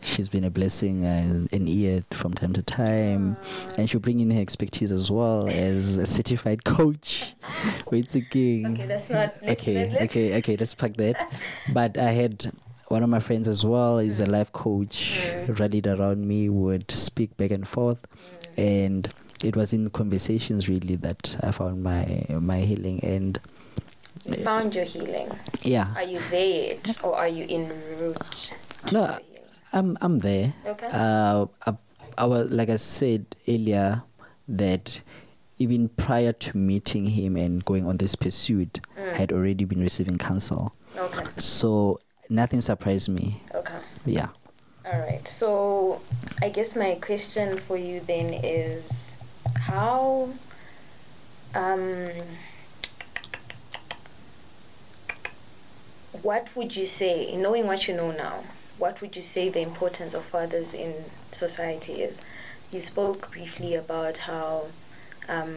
she's 0.00 0.28
been 0.28 0.44
a 0.44 0.50
blessing 0.50 1.04
and 1.04 1.52
an 1.52 1.66
ear 1.68 2.04
from 2.12 2.32
time 2.34 2.52
to 2.52 2.62
time 2.62 3.36
and 3.76 3.90
she'll 3.90 4.00
bring 4.00 4.20
in 4.20 4.30
her 4.30 4.40
expertise 4.40 4.92
as 4.92 5.10
well 5.10 5.48
as 5.48 5.98
a 5.98 6.06
certified 6.06 6.64
coach 6.64 7.34
wait 7.90 8.14
again 8.14 8.72
okay, 8.74 8.86
that's 8.86 9.10
not. 9.10 9.34
Let's, 9.42 9.60
okay 9.60 9.88
let's, 9.90 10.02
okay 10.04 10.36
okay 10.38 10.56
let's 10.56 10.74
pack 10.74 10.96
that 10.98 11.30
but 11.72 11.98
i 11.98 12.12
had 12.12 12.52
one 12.88 13.02
of 13.02 13.08
my 13.10 13.18
friends 13.20 13.46
as 13.48 13.64
well 13.66 13.98
is 13.98 14.20
a 14.20 14.26
life 14.26 14.52
coach 14.52 15.20
Mm. 15.20 15.58
rallied 15.58 15.86
around 15.86 16.26
me 16.26 16.48
would 16.48 16.90
speak 16.90 17.36
back 17.36 17.50
and 17.50 17.66
forth 17.66 17.98
and 18.56 19.12
it 19.42 19.56
was 19.56 19.72
in 19.72 19.90
conversations 19.90 20.68
really 20.68 20.96
that 20.96 21.36
i 21.42 21.50
found 21.50 21.82
my 21.82 22.24
my 22.28 22.60
healing 22.60 23.00
and 23.02 23.40
You 24.26 24.36
found 24.44 24.74
your 24.74 24.84
healing. 24.84 25.28
yeah 25.62 25.88
Are 25.96 26.02
you 26.02 26.20
there 26.30 26.46
yet, 26.74 26.98
or 27.02 27.16
are 27.16 27.28
you 27.28 27.44
in 27.48 27.68
route? 27.98 28.52
No? 28.92 29.18
I'm 29.72 29.96
i'm 30.00 30.18
there 30.20 30.52
Okay. 30.66 30.88
uh 30.92 31.46
I, 31.66 31.76
I 32.16 32.24
was 32.26 32.50
like 32.50 32.68
i 32.68 32.76
said 32.76 33.26
earlier 33.46 34.02
that 34.48 35.00
even 35.58 35.88
prior 35.90 36.32
to 36.32 36.56
meeting 36.56 37.06
him 37.06 37.36
and 37.36 37.64
going 37.64 37.86
on 37.86 37.96
this 37.98 38.14
pursuit 38.14 38.80
Mm. 38.96 39.12
i 39.14 39.16
had 39.16 39.32
already 39.32 39.64
been 39.64 39.80
receiving 39.80 40.18
counsel 40.18 40.72
okay. 40.96 41.24
so 41.36 42.00
nothing 42.28 42.60
surprised 42.60 43.08
me 43.08 43.42
Okay. 43.54 43.78
yeah 44.06 44.28
All 44.90 44.98
right. 45.00 45.28
So, 45.28 46.00
I 46.40 46.48
guess 46.48 46.74
my 46.74 46.94
question 46.96 47.58
for 47.58 47.76
you 47.76 48.00
then 48.00 48.32
is, 48.32 49.12
how, 49.68 50.30
um, 51.54 52.08
what 56.22 56.48
would 56.56 56.74
you 56.74 56.86
say, 56.86 57.36
knowing 57.36 57.66
what 57.66 57.86
you 57.86 57.94
know 57.94 58.10
now, 58.12 58.44
what 58.78 59.00
would 59.00 59.16
you 59.16 59.22
say 59.22 59.48
the 59.48 59.60
importance 59.60 60.14
of 60.14 60.24
fathers 60.24 60.72
in 60.74 60.94
society 61.32 61.94
is? 62.02 62.20
You 62.70 62.80
spoke 62.80 63.30
briefly 63.32 63.74
about 63.74 64.18
how 64.18 64.68
um, 65.28 65.56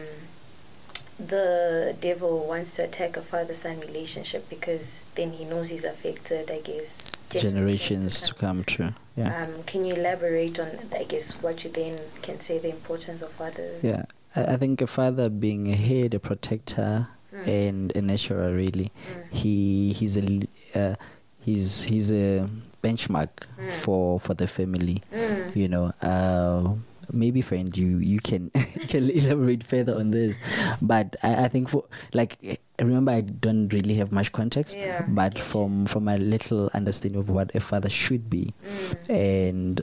the 1.18 1.94
devil 2.00 2.46
wants 2.46 2.76
to 2.76 2.84
attack 2.84 3.16
a 3.16 3.22
father-son 3.22 3.80
relationship 3.80 4.48
because 4.48 5.02
then 5.14 5.32
he 5.32 5.44
knows 5.44 5.68
he's 5.68 5.84
affected, 5.84 6.50
I 6.50 6.60
guess, 6.60 7.12
generations 7.30 8.22
to 8.22 8.34
come. 8.34 8.58
come 8.58 8.64
true 8.64 8.94
yeah 9.16 9.44
Um, 9.44 9.62
can 9.64 9.84
you 9.86 9.94
elaborate 9.94 10.58
on, 10.58 10.70
I 10.94 11.04
guess, 11.04 11.32
what 11.42 11.64
you 11.64 11.70
then 11.70 11.98
can 12.22 12.40
say 12.40 12.58
the 12.58 12.68
importance 12.70 13.22
of 13.22 13.30
fathers? 13.30 13.82
yeah 13.84 14.04
I, 14.36 14.44
I 14.44 14.56
think 14.56 14.80
a 14.82 14.86
father 14.86 15.28
being 15.28 15.72
a 15.72 15.76
head 15.76 16.14
a 16.14 16.18
protector 16.18 17.08
Mm. 17.34 17.46
and 17.48 17.92
a 17.96 18.00
nurturer 18.02 18.54
really 18.54 18.92
Mm. 19.10 19.32
he 19.32 19.94
he's 19.94 20.18
a 20.18 20.42
uh, 20.74 20.94
he's 21.40 21.84
he's 21.84 22.10
a 22.10 22.46
benchmark 22.82 23.46
Mm. 23.58 23.70
for 23.72 24.18
for 24.20 24.34
the 24.34 24.46
family 24.46 25.02
Mm. 25.14 25.54
you 25.56 25.68
know 25.68 25.92
uh 26.02 26.74
maybe 27.12 27.40
friend 27.42 27.76
you 27.76 27.98
you 27.98 28.18
can 28.20 28.50
you 28.54 28.86
can 28.88 29.10
elaborate 29.10 29.62
further 29.64 29.94
on 29.94 30.10
this 30.12 30.38
but 30.80 31.16
i, 31.22 31.44
I 31.44 31.48
think 31.48 31.68
for 31.68 31.84
like 32.14 32.60
remember 32.80 33.12
i 33.12 33.20
don't 33.20 33.68
really 33.72 33.94
have 33.94 34.10
much 34.12 34.32
context 34.32 34.76
Yeah. 34.78 35.04
but 35.08 35.38
from 35.38 35.86
from 35.86 36.04
my 36.04 36.16
little 36.16 36.70
understanding 36.74 37.20
of 37.20 37.28
what 37.28 37.54
a 37.54 37.60
father 37.60 37.88
should 37.90 38.30
be 38.30 38.54
Mm. 38.64 39.10
and 39.10 39.80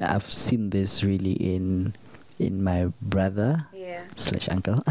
i've 0.00 0.30
seen 0.32 0.70
this 0.70 1.04
really 1.04 1.32
in 1.32 1.94
in 2.40 2.64
my 2.64 2.90
brother. 3.00 3.66
Slash 4.16 4.48
uncle 4.48 4.82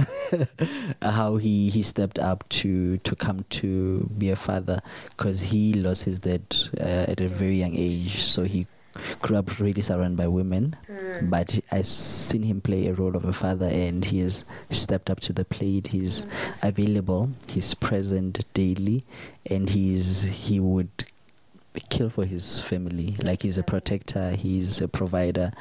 how 1.02 1.38
he 1.38 1.70
he 1.70 1.82
stepped 1.84 2.20
up 2.20 2.48
to 2.50 2.98
to 3.00 3.16
come 3.16 3.46
to 3.50 4.10
be 4.18 4.30
a 4.30 4.36
father 4.36 4.82
because 5.16 5.42
he 5.44 5.74
lost 5.74 6.04
his 6.04 6.20
dad 6.20 6.42
uh, 6.80 7.06
at 7.08 7.22
a 7.22 7.28
very 7.28 7.58
young 7.60 7.76
age. 7.76 8.24
So 8.24 8.44
he 8.44 8.68
grew 9.22 9.38
up 9.38 9.60
really 9.60 9.82
surrounded 9.82 10.18
by 10.18 10.28
women. 10.28 10.76
Mm. 10.88 11.30
but 11.30 11.60
i've 11.72 11.88
seen 11.88 12.44
him 12.44 12.62
play 12.62 12.86
a 12.88 12.94
role 12.94 13.16
of 13.16 13.26
a 13.26 13.34
father 13.34 13.66
and 13.66 14.06
he 14.06 14.20
has 14.20 14.46
stepped 14.70 15.10
up 15.10 15.20
to 15.22 15.34
the 15.34 15.46
plate. 15.46 15.88
He's 15.88 16.26
Mm. 16.26 16.30
available. 16.70 17.30
He's 17.50 17.74
present 17.74 18.46
daily. 18.54 19.04
And 19.50 19.70
he's 19.70 20.24
he 20.24 20.60
would 20.60 21.06
kill 21.90 22.10
for 22.12 22.26
his 22.26 22.62
family. 22.62 23.16
Like 23.24 23.42
he's 23.42 23.58
a 23.58 23.64
protector. 23.64 24.32
He's 24.36 24.80
a 24.82 24.88
provider. 24.88 25.52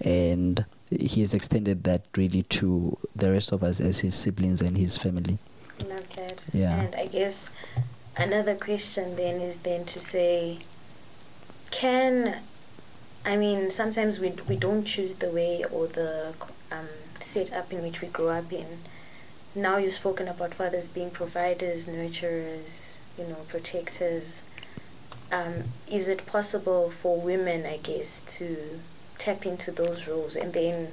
Mm. 0.00 0.06
and 0.06 0.64
he 1.00 1.20
has 1.20 1.34
extended 1.34 1.84
that 1.84 2.04
really 2.16 2.42
to 2.44 2.96
the 3.14 3.30
rest 3.30 3.52
of 3.52 3.62
us 3.62 3.80
as 3.80 4.00
his 4.00 4.14
siblings 4.14 4.60
and 4.60 4.76
his 4.76 4.96
family 4.96 5.38
Love 5.88 6.08
that. 6.16 6.44
Yeah. 6.52 6.80
And 6.80 6.94
I 6.94 7.06
guess 7.06 7.50
another 8.16 8.54
question 8.54 9.16
then 9.16 9.40
is 9.40 9.58
then 9.58 9.84
to 9.86 10.00
say, 10.00 10.58
can, 11.70 12.36
I 13.24 13.36
mean, 13.36 13.70
sometimes 13.70 14.18
we 14.18 14.32
we 14.48 14.56
don't 14.56 14.84
choose 14.84 15.14
the 15.14 15.30
way 15.30 15.64
or 15.70 15.86
the 15.86 16.34
um, 16.70 16.88
setup 17.20 17.72
in 17.72 17.82
which 17.82 18.00
we 18.00 18.08
grow 18.08 18.28
up 18.28 18.52
in. 18.52 18.78
Now 19.54 19.76
you've 19.76 19.92
spoken 19.92 20.28
about 20.28 20.54
fathers 20.54 20.88
being 20.88 21.10
providers, 21.10 21.86
nurturers, 21.86 22.96
you 23.18 23.24
know, 23.24 23.36
protectors. 23.48 24.42
Um, 25.30 25.64
is 25.90 26.08
it 26.08 26.26
possible 26.26 26.90
for 26.90 27.20
women, 27.20 27.64
I 27.64 27.78
guess, 27.78 28.20
to 28.36 28.80
tap 29.22 29.46
into 29.46 29.70
those 29.70 30.08
roles 30.08 30.34
and 30.36 30.52
then 30.52 30.88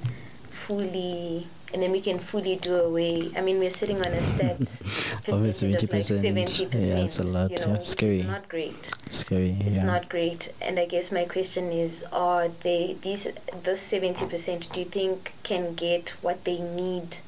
fully, 0.50 1.46
and 1.72 1.82
then 1.82 1.90
we 1.90 2.00
can 2.00 2.18
fully 2.18 2.56
do 2.56 2.76
away? 2.76 3.30
I 3.36 3.40
mean, 3.40 3.58
we're 3.58 3.70
sitting 3.70 3.98
on 3.98 4.12
a 4.12 4.18
stats 4.18 4.82
Over 5.32 5.46
percentage 5.46 5.82
of 5.82 5.92
like 5.92 6.02
70%. 6.02 6.74
Yeah, 6.74 7.04
it's 7.04 7.18
a 7.18 7.24
lot, 7.24 7.50
You 7.50 7.58
know, 7.58 7.66
yeah, 7.68 7.74
it's 7.74 7.88
scary. 7.88 8.20
is 8.20 8.26
not 8.26 8.48
great. 8.48 8.90
scary 9.08 9.56
It's 9.60 9.76
yeah 9.76 9.84
not 9.84 10.08
great. 10.08 10.52
And 10.60 10.78
I 10.78 10.86
guess 10.86 11.10
my 11.12 11.24
question 11.24 11.72
is, 11.72 12.04
are 12.12 12.48
they 12.48 12.96
these 13.00 13.26
this 13.64 13.80
seventy 13.80 14.26
percent? 14.26 14.68
Do 14.72 14.80
you 14.80 14.86
think 14.86 15.32
can 15.42 15.74
get 15.74 16.10
what 16.22 16.44
they 16.44 16.58
need 16.60 17.18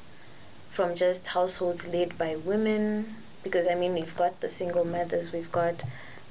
from 0.71 0.95
just 0.95 1.27
households 1.27 1.85
led 1.87 2.17
by 2.17 2.35
women? 2.35 3.15
Because 3.43 3.65
I 3.67 3.75
mean, 3.75 3.93
we've 3.93 4.15
got 4.15 4.39
the 4.39 4.47
single 4.47 4.85
mothers, 4.85 5.33
we've 5.33 5.51
got 5.51 5.83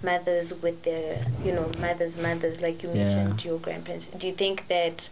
mothers 0.02 0.52
with 0.62 0.82
their, 0.82 1.24
you 1.44 1.52
know, 1.52 1.68
mothers, 1.80 2.18
mothers, 2.18 2.60
like 2.60 2.82
you 2.82 2.90
Yeah. 2.90 3.04
mentioned, 3.04 3.44
your 3.44 3.58
grandparents. 3.58 4.08
Do 4.08 4.26
you 4.26 4.34
think 4.34 4.68
that 4.68 5.08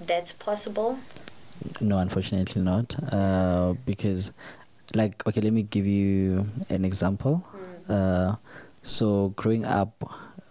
that's 0.00 0.32
possible? 0.32 0.98
no 1.80 1.98
unfortunately 1.98 2.60
not 2.60 2.94
uh, 3.12 3.74
because 3.86 4.32
like 4.92 5.24
okay 5.26 5.40
let 5.40 5.52
me 5.52 5.62
give 5.62 5.86
you 5.86 6.46
an 6.68 6.84
example 6.84 7.44
Mm. 7.54 7.90
uh, 7.94 8.36
so 8.82 9.32
growing 9.36 9.64
up 9.64 9.92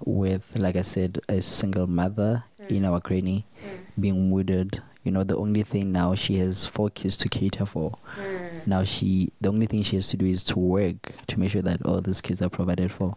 with, 0.05 0.57
like 0.57 0.75
I 0.75 0.81
said, 0.81 1.19
a 1.29 1.41
single 1.41 1.87
mother 1.87 2.43
in 2.69 2.83
Mm. 2.83 2.89
our 2.91 2.99
granny 2.99 3.45
Mm. 3.63 4.01
being 4.01 4.31
widowed. 4.31 4.81
You 5.03 5.11
know, 5.11 5.23
the 5.23 5.37
only 5.37 5.63
thing 5.63 5.91
now 5.91 6.15
she 6.15 6.37
has 6.39 6.65
four 6.65 6.89
kids 6.89 7.15
to 7.17 7.29
cater 7.29 7.65
for. 7.65 7.91
Mm. 8.17 8.52
Now 8.65 8.83
she, 8.83 9.31
the 9.41 9.49
only 9.49 9.65
thing 9.65 9.83
she 9.83 9.95
has 9.97 10.07
to 10.09 10.17
do 10.17 10.25
is 10.25 10.43
to 10.45 10.59
work 10.59 11.13
to 11.27 11.39
make 11.39 11.51
sure 11.51 11.61
that 11.61 11.85
all 11.85 12.01
these 12.01 12.21
kids 12.21 12.41
are 12.41 12.49
provided 12.49 12.91
for, 12.91 13.15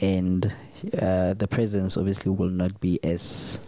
Mm. 0.00 0.02
and 0.02 0.52
uh, 1.02 1.34
the 1.34 1.46
presence 1.48 1.96
obviously 1.96 2.30
will 2.30 2.50
not 2.50 2.80
be 2.80 2.98
as, 3.04 3.58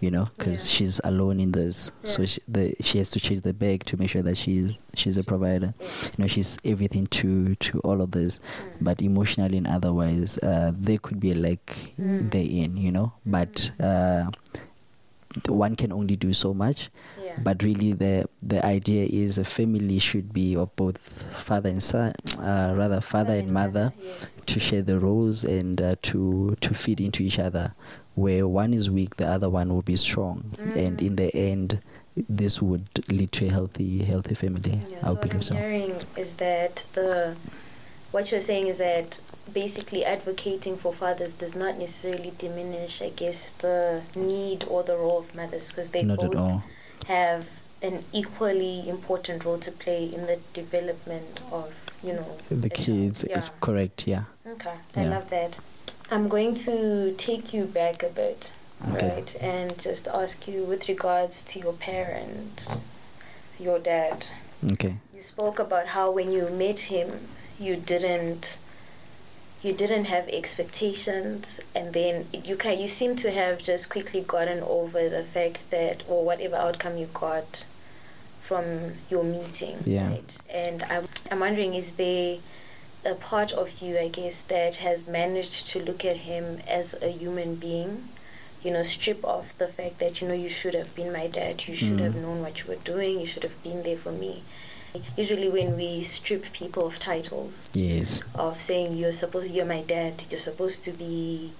you 0.00 0.10
know, 0.10 0.28
because 0.36 0.66
Yeah. 0.70 0.76
she's 0.76 1.00
alone 1.04 1.40
in 1.40 1.52
this. 1.52 1.90
So 2.04 2.24
she, 2.26 2.40
the, 2.48 2.74
she 2.80 2.98
has 2.98 3.10
to 3.10 3.20
chase 3.20 3.40
the 3.40 3.52
bag 3.52 3.84
to 3.86 3.96
make 3.96 4.10
sure 4.10 4.22
that 4.22 4.36
she's 4.36 4.78
she's 4.94 5.16
a 5.16 5.24
provider. 5.24 5.74
Yeah. 5.80 5.86
You 6.16 6.22
know, 6.24 6.26
she's 6.28 6.58
everything 6.64 7.06
to 7.08 7.54
to 7.56 7.80
all 7.80 8.00
of 8.00 8.10
this 8.12 8.38
Mm. 8.38 8.84
but 8.84 9.02
emotionally 9.02 9.58
and 9.58 9.66
otherwise 9.66 10.38
uh, 10.38 10.72
there 10.74 10.98
could 10.98 11.18
be 11.20 11.32
a 11.32 11.34
lack 11.34 11.92
Mm. 12.00 12.30
therein 12.30 12.76
you 12.76 12.92
know 12.92 13.12
but 13.26 13.70
uh, 13.80 14.30
one 15.46 15.76
can 15.76 15.92
only 15.92 16.16
do 16.16 16.32
so 16.32 16.54
much 16.54 16.88
Yeah. 17.24 17.34
but 17.38 17.62
really 17.62 17.92
the 17.92 18.28
the 18.42 18.64
idea 18.64 19.04
is 19.06 19.38
a 19.38 19.44
family 19.44 19.98
should 19.98 20.32
be 20.32 20.56
of 20.56 20.74
both 20.76 20.98
father 21.32 21.68
and 21.70 21.82
son 21.82 22.14
uh, 22.38 22.72
rather 22.76 23.00
father 23.00 23.34
and 23.34 23.52
mother 23.52 23.92
Yes. 24.02 24.34
to 24.46 24.58
share 24.58 24.82
the 24.82 24.98
roles 24.98 25.44
and 25.44 25.80
uh, 25.82 25.96
to 26.02 26.56
to 26.60 26.74
feed 26.74 27.00
into 27.00 27.22
each 27.22 27.38
other 27.38 27.74
where 28.14 28.48
one 28.48 28.72
is 28.74 28.90
weak 28.90 29.16
the 29.16 29.26
other 29.28 29.48
one 29.50 29.68
will 29.72 29.82
be 29.82 29.96
strong 29.96 30.56
and 30.74 30.98
Mm. 30.98 31.06
in 31.06 31.16
the 31.16 31.30
end 31.36 31.78
this 32.28 32.60
would 32.62 32.88
lead 33.08 33.30
to 33.32 33.46
a 33.46 33.50
healthy 33.50 34.02
healhy 34.04 34.34
family 34.34 34.80
Yeah, 34.90 34.98
i 35.02 35.06
so 35.06 35.12
what 35.12 35.20
believe 35.20 35.34
I'm 35.36 35.42
so 35.42 35.54
hearing 35.54 35.94
is 36.16 36.32
that 36.34 36.82
the 36.94 37.36
what 38.10 38.30
you're 38.30 38.40
saying 38.40 38.66
is 38.68 38.78
that 38.78 39.20
basically 39.52 40.04
advocating 40.04 40.76
for 40.76 40.92
fathers 40.92 41.32
does 41.34 41.54
not 41.54 41.78
necessarily 41.78 42.32
diminish, 42.38 43.00
I 43.02 43.10
guess, 43.10 43.48
the 43.58 44.02
need 44.14 44.64
or 44.64 44.82
the 44.82 44.96
role 44.96 45.18
of 45.18 45.34
mothers 45.34 45.70
because 45.70 45.88
they 45.88 46.02
not 46.02 46.18
both 46.18 46.62
have 47.06 47.46
an 47.82 48.04
equally 48.12 48.88
important 48.88 49.44
role 49.44 49.58
to 49.58 49.70
play 49.72 50.04
in 50.06 50.26
the 50.26 50.38
development 50.52 51.40
of, 51.52 51.72
you 52.02 52.12
know, 52.12 52.36
the 52.50 52.68
kids 52.68 53.24
Yeah. 53.28 53.48
correct 53.60 54.06
yeah 54.06 54.24
Okay, 54.46 54.70
I 54.96 55.02
Yeah. 55.02 55.10
love 55.10 55.30
that. 55.30 55.58
I'm 56.10 56.28
going 56.28 56.54
to 56.66 57.12
take 57.18 57.52
you 57.52 57.64
back 57.64 58.02
a 58.02 58.08
bit, 58.08 58.52
Okay. 58.90 59.08
right, 59.14 59.36
and 59.40 59.78
just 59.78 60.08
ask 60.08 60.48
you 60.48 60.64
with 60.64 60.88
regards 60.88 61.42
to 61.42 61.58
your 61.58 61.74
parent, 61.74 62.66
your 63.60 63.78
dad. 63.78 64.24
okay 64.72 64.96
You 65.14 65.20
spoke 65.20 65.58
about 65.58 65.88
how 65.88 66.10
when 66.10 66.32
you 66.32 66.48
met 66.48 66.80
him, 66.80 67.28
you 67.58 67.76
didn't 67.76 68.58
you 69.62 69.72
didn't 69.72 70.04
have 70.04 70.28
expectations 70.28 71.60
and 71.74 71.92
then 71.92 72.26
you 72.32 72.54
can 72.56 72.78
you 72.78 72.86
seem 72.86 73.16
to 73.16 73.30
have 73.32 73.58
just 73.58 73.90
quickly 73.90 74.20
gotten 74.20 74.60
over 74.62 75.08
the 75.08 75.24
fact 75.24 75.58
that 75.70 76.04
or 76.08 76.24
whatever 76.24 76.54
outcome 76.56 76.96
you 76.96 77.06
got 77.12 77.64
from 78.40 78.92
your 79.10 79.24
meeting 79.24 79.76
Yeah. 79.84 80.08
right 80.10 80.36
and 80.48 80.82
I'm, 80.84 81.06
I'm 81.30 81.40
wondering 81.40 81.74
is 81.74 81.90
there 81.92 82.38
a 83.04 83.14
part 83.14 83.52
of 83.52 83.80
you 83.82 83.98
i 83.98 84.08
guess 84.08 84.40
that 84.42 84.76
has 84.76 85.06
managed 85.06 85.66
to 85.68 85.80
look 85.82 86.04
at 86.04 86.18
him 86.18 86.60
as 86.68 86.94
a 87.02 87.08
human 87.10 87.56
being 87.56 88.08
you 88.62 88.70
know 88.72 88.82
strip 88.82 89.24
off 89.24 89.56
the 89.58 89.68
fact 89.68 89.98
that 89.98 90.20
you 90.20 90.28
know 90.28 90.34
you 90.34 90.48
should 90.48 90.74
have 90.74 90.94
been 90.94 91.12
my 91.12 91.26
dad 91.26 91.66
you 91.66 91.74
should 91.76 91.98
Mm. 91.98 92.00
have 92.00 92.14
known 92.16 92.42
what 92.42 92.60
you 92.60 92.66
were 92.68 92.82
doing 92.94 93.20
you 93.20 93.26
should 93.26 93.42
have 93.44 93.62
been 93.62 93.82
there 93.82 93.96
for 93.96 94.12
me 94.12 94.42
usually 95.16 95.48
when 95.48 95.76
we 95.76 96.02
strip 96.02 96.52
people 96.52 96.86
of 96.86 96.98
titles 96.98 97.68
yes. 97.72 98.20
of 98.34 98.60
saying 98.60 98.96
you're 98.96 99.12
supposed 99.12 99.50
you're 99.50 99.64
my 99.66 99.82
dad 99.82 100.22
you're 100.30 100.38
supposed 100.38 100.82
to 100.84 100.92
be 100.92 101.52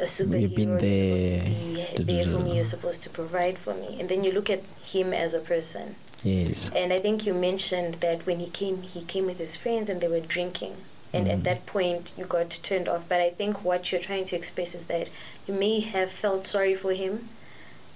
a 0.00 0.04
superhero 0.04 0.40
You've 0.42 0.54
been 0.54 0.68
you're 0.68 0.78
there. 0.78 1.18
supposed 1.18 1.96
to 1.96 2.04
be 2.04 2.12
there 2.12 2.24
for 2.26 2.38
me 2.38 2.56
you're 2.56 2.64
supposed 2.64 3.02
to 3.02 3.10
provide 3.10 3.58
for 3.58 3.74
me. 3.74 3.96
And 3.98 4.08
then 4.08 4.22
you 4.24 4.30
look 4.32 4.48
at 4.50 4.62
him 4.84 5.12
as 5.12 5.34
a 5.34 5.40
person. 5.40 5.96
Yes. 6.22 6.70
And 6.74 6.92
i 6.92 7.00
think 7.00 7.26
you 7.26 7.34
mentioned 7.34 7.94
that 8.06 8.24
when 8.26 8.38
he 8.40 8.48
came 8.48 8.82
he 8.82 9.02
came 9.02 9.26
with 9.26 9.38
his 9.38 9.56
friends 9.56 9.90
and 9.90 10.00
they 10.00 10.08
were 10.08 10.20
drinking. 10.20 10.76
And 11.12 11.26
Mm. 11.26 11.32
at 11.34 11.44
that 11.44 11.66
point 11.66 12.12
you 12.16 12.24
got 12.24 12.50
turned 12.62 12.88
off. 12.88 13.04
But 13.08 13.20
i 13.20 13.30
think 13.30 13.64
what 13.64 13.90
you're 13.90 14.00
trying 14.00 14.24
to 14.26 14.36
express 14.36 14.74
is 14.74 14.84
that 14.86 15.10
you 15.46 15.54
may 15.54 15.80
have 15.80 16.10
felt 16.10 16.46
sorry 16.46 16.74
for 16.74 16.92
him. 16.92 17.28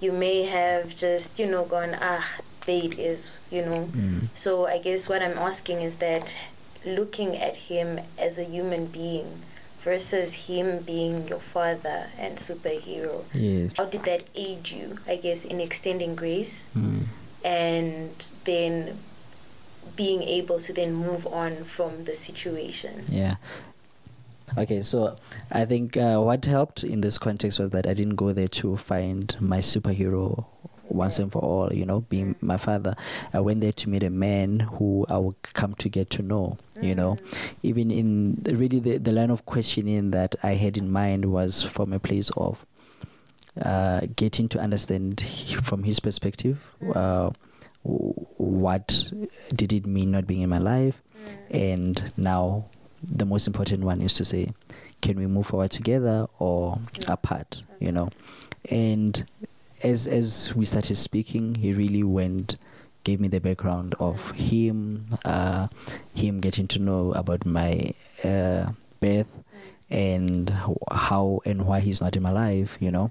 You 0.01 0.11
may 0.11 0.43
have 0.43 0.95
just 0.95 1.39
you 1.39 1.47
know 1.53 1.63
gone 1.65 1.95
ah 2.01 2.25
it 2.77 2.97
is 2.99 3.31
you 3.51 3.61
know 3.65 3.89
Mm. 3.93 4.27
so 4.35 4.65
I 4.67 4.77
guess 4.79 5.09
what 5.09 5.21
I'm 5.21 5.37
asking 5.37 5.81
is 5.81 5.95
that 5.95 6.35
looking 6.85 7.35
at 7.35 7.55
him 7.55 7.99
as 8.17 8.39
a 8.39 8.43
human 8.43 8.85
being 8.87 9.41
versus 9.81 10.33
him 10.47 10.79
being 10.83 11.27
your 11.27 11.39
father 11.39 12.07
and 12.17 12.37
superhero, 12.37 13.23
yes 13.33 13.77
how 13.77 13.85
did 13.85 14.03
that 14.03 14.23
aid 14.35 14.69
you, 14.69 14.97
I 15.07 15.15
guess, 15.17 15.45
in 15.45 15.59
extending 15.59 16.15
grace 16.15 16.67
Mm. 16.75 17.03
and 17.43 18.11
then 18.45 18.97
being 19.95 20.23
able 20.23 20.59
to 20.59 20.71
then 20.73 20.93
move 20.93 21.25
on 21.27 21.63
from 21.63 22.03
the 22.05 22.13
situation? 22.13 23.05
Yeah. 23.09 23.35
Okay, 24.57 24.81
so 24.81 25.15
I 25.51 25.65
think 25.65 25.95
uh, 25.95 26.19
what 26.19 26.43
helped 26.45 26.83
in 26.83 27.01
this 27.01 27.17
context 27.17 27.59
was 27.59 27.69
that 27.71 27.85
I 27.85 27.93
didn't 27.93 28.15
go 28.15 28.33
there 28.33 28.47
to 28.47 28.77
find 28.77 29.35
my 29.39 29.59
superhero 29.59 30.45
once 30.89 31.19
and 31.19 31.31
for 31.31 31.39
all, 31.41 31.73
you 31.73 31.85
know, 31.85 32.01
being 32.01 32.35
my 32.41 32.57
father. 32.57 32.95
I 33.33 33.39
went 33.39 33.61
there 33.61 33.71
to 33.73 33.89
meet 33.89 34.03
a 34.03 34.09
man 34.09 34.59
who 34.59 35.05
I 35.09 35.17
would 35.17 35.41
come 35.53 35.73
to 35.75 35.89
get 35.89 36.09
to 36.11 36.21
know, 36.21 36.57
you 36.81 36.95
know. 36.95 37.15
Mm. 37.15 37.53
Even 37.63 37.91
in 37.91 38.41
really 38.45 38.79
the, 38.79 38.97
the 38.97 39.11
line 39.11 39.29
of 39.31 39.45
questioning 39.45 40.11
that 40.11 40.35
I 40.43 40.53
had 40.53 40.77
in 40.77 40.91
mind 40.91 41.25
was 41.25 41.61
from 41.61 41.93
a 41.93 41.99
place 41.99 42.29
of 42.37 42.65
uh, 43.61 44.01
getting 44.15 44.47
to 44.49 44.59
understand 44.59 45.21
from 45.63 45.83
his 45.83 45.99
perspective 45.99 46.59
uh, 46.95 47.31
what 47.83 49.05
did 49.53 49.73
it 49.73 49.85
mean 49.85 50.11
not 50.11 50.27
being 50.27 50.41
in 50.41 50.49
my 50.49 50.59
life 50.59 51.01
Mm. 51.19 51.35
and 51.51 52.11
now 52.15 52.65
the 53.03 53.25
most 53.25 53.45
important 53.45 53.83
one 53.83 54.01
is 54.01 54.13
to 54.13 54.23
say 54.23 54.53
can 55.01 55.17
we 55.19 55.27
move 55.27 55.47
forward 55.47 55.69
together 55.69 56.27
or 56.39 56.79
apart 57.09 57.61
you 57.79 57.91
know 57.91 58.09
and 58.69 59.25
as 59.81 60.07
as 60.07 60.53
we 60.55 60.65
started 60.65 60.95
speaking 60.95 61.55
he 61.55 61.73
really 61.73 62.03
went 62.03 62.57
gave 63.03 63.19
me 63.19 63.27
the 63.27 63.39
background 63.39 63.95
of 63.99 64.31
him 64.31 65.17
uh 65.25 65.67
him 66.13 66.39
getting 66.39 66.67
to 66.67 66.79
know 66.79 67.11
about 67.13 67.45
my 67.45 67.93
uh 68.23 68.71
birth 68.99 69.43
and 69.89 70.49
how 70.91 71.41
and 71.45 71.65
why 71.65 71.79
he's 71.79 72.01
not 72.01 72.15
in 72.15 72.21
my 72.21 72.31
life 72.31 72.77
you 72.79 72.91
know? 72.91 73.09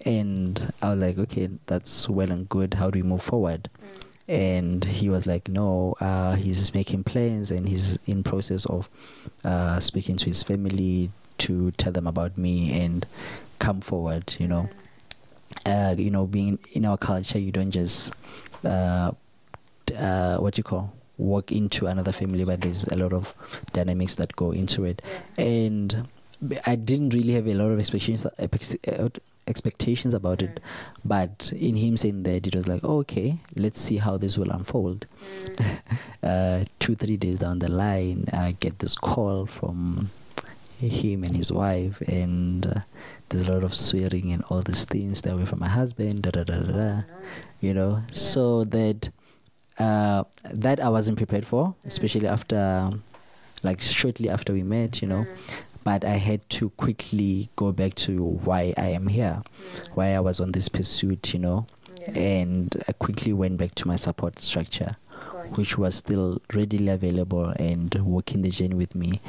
And 0.00 0.72
i 0.82 0.90
was 0.90 1.00
like 1.00 1.18
okay 1.18 1.48
that's 1.66 2.08
well 2.08 2.30
and 2.30 2.48
good. 2.48 2.74
How 2.74 2.90
do 2.90 2.98
we 2.98 3.02
move 3.02 3.22
forward? 3.22 3.68
Mm. 3.82 4.04
and 4.26 4.84
he 4.84 5.08
was 5.08 5.26
like 5.26 5.48
no 5.48 5.94
uh, 6.00 6.34
he's 6.34 6.72
making 6.72 7.04
plans 7.04 7.50
and 7.50 7.68
he's 7.68 7.98
in 8.06 8.22
process 8.22 8.64
of 8.66 8.88
uh, 9.44 9.78
speaking 9.80 10.16
to 10.16 10.26
his 10.26 10.42
family 10.42 11.10
to 11.38 11.70
tell 11.72 11.92
them 11.92 12.06
about 12.06 12.38
me 12.38 12.72
and 12.80 13.06
come 13.58 13.80
forward 13.80 14.34
you 14.38 14.48
know 14.48 14.68
uh, 15.66 15.94
you 15.96 16.10
know 16.10 16.26
being 16.26 16.58
in 16.72 16.84
our 16.84 16.96
culture 16.98 17.38
you 17.38 17.52
don't 17.52 17.70
just 17.70 18.12
uh, 18.64 19.12
uh, 19.96 20.36
what 20.38 20.56
you 20.58 20.64
call 20.64 20.92
walk 21.18 21.52
into 21.52 21.86
another 21.86 22.12
family 22.12 22.44
but 22.44 22.60
there's 22.60 22.86
a 22.88 22.96
lot 22.96 23.12
of 23.12 23.34
dynamics 23.72 24.16
that 24.16 24.34
go 24.36 24.50
into 24.50 24.84
it 24.84 25.00
Yeah. 25.38 25.44
and 25.44 26.08
I 26.66 26.74
didn't 26.74 27.10
really 27.14 27.32
have 27.34 27.46
a 27.46 27.54
lot 27.54 27.70
of 27.70 27.78
expectations 27.78 28.26
uh, 28.26 29.08
expectations 29.46 30.14
about 30.14 30.42
it 30.42 30.58
but 31.04 31.52
in 31.54 31.76
him 31.76 31.96
saying 31.96 32.22
that 32.24 32.46
it 32.46 32.56
was 32.56 32.66
like 32.66 32.80
oh, 32.82 32.98
okay 33.00 33.38
let's 33.54 33.80
see 33.80 33.98
how 33.98 34.16
this 34.16 34.36
will 34.38 34.50
unfold 34.50 35.06
Mm. 35.54 35.78
uh, 36.22 36.64
two 36.80 36.94
three 36.94 37.16
days 37.16 37.38
down 37.38 37.58
the 37.60 37.70
line 37.70 38.28
I 38.32 38.56
get 38.58 38.78
this 38.80 38.94
call 38.94 39.46
from 39.46 40.10
him 40.80 41.24
and 41.24 41.36
his 41.36 41.50
wife 41.52 42.00
and 42.02 42.66
uh, 42.66 42.80
there's 43.34 43.48
a 43.48 43.52
lot 43.52 43.64
of 43.64 43.74
swearing 43.74 44.32
and 44.32 44.42
all 44.48 44.62
these 44.62 44.84
things 44.84 45.22
that 45.22 45.34
were 45.36 45.46
from 45.46 45.58
my 45.58 45.68
husband 45.68 46.22
da 46.22 46.30
da 46.30 46.44
da 46.44 46.58
da, 46.60 46.72
da 46.72 47.02
you 47.60 47.74
know 47.74 48.02
Yeah. 48.06 48.14
so 48.14 48.64
that 48.64 49.10
uh, 49.78 50.22
that 50.52 50.78
I 50.80 50.88
wasn't 50.88 51.16
prepared 51.18 51.44
for 51.46 51.74
especially 51.84 52.28
after 52.28 52.90
like 53.64 53.80
shortly 53.80 54.28
after 54.30 54.52
we 54.52 54.62
met 54.62 55.02
you 55.02 55.08
know 55.08 55.24
Mm. 55.24 55.36
but 55.82 56.04
I 56.04 56.16
had 56.16 56.48
to 56.50 56.70
quickly 56.70 57.50
go 57.56 57.72
back 57.72 57.94
to 58.06 58.22
why 58.22 58.72
I 58.76 58.88
am 58.98 59.08
here 59.08 59.42
Mm. 59.42 59.88
why 59.96 60.14
I 60.14 60.20
was 60.20 60.38
on 60.40 60.52
this 60.52 60.68
pursuit 60.68 61.34
you 61.34 61.40
know 61.40 61.66
and 62.06 62.82
I 62.86 62.92
quickly 62.92 63.32
went 63.32 63.56
back 63.56 63.74
to 63.76 63.88
my 63.88 63.96
support 63.96 64.38
structure. 64.38 64.94
Which 65.50 65.78
was 65.78 65.94
still 65.94 66.40
readily 66.52 66.88
available 66.88 67.46
and 67.56 67.94
walking 67.96 68.42
the 68.42 68.50
journey 68.50 68.74
with 68.74 68.94
me 68.94 69.20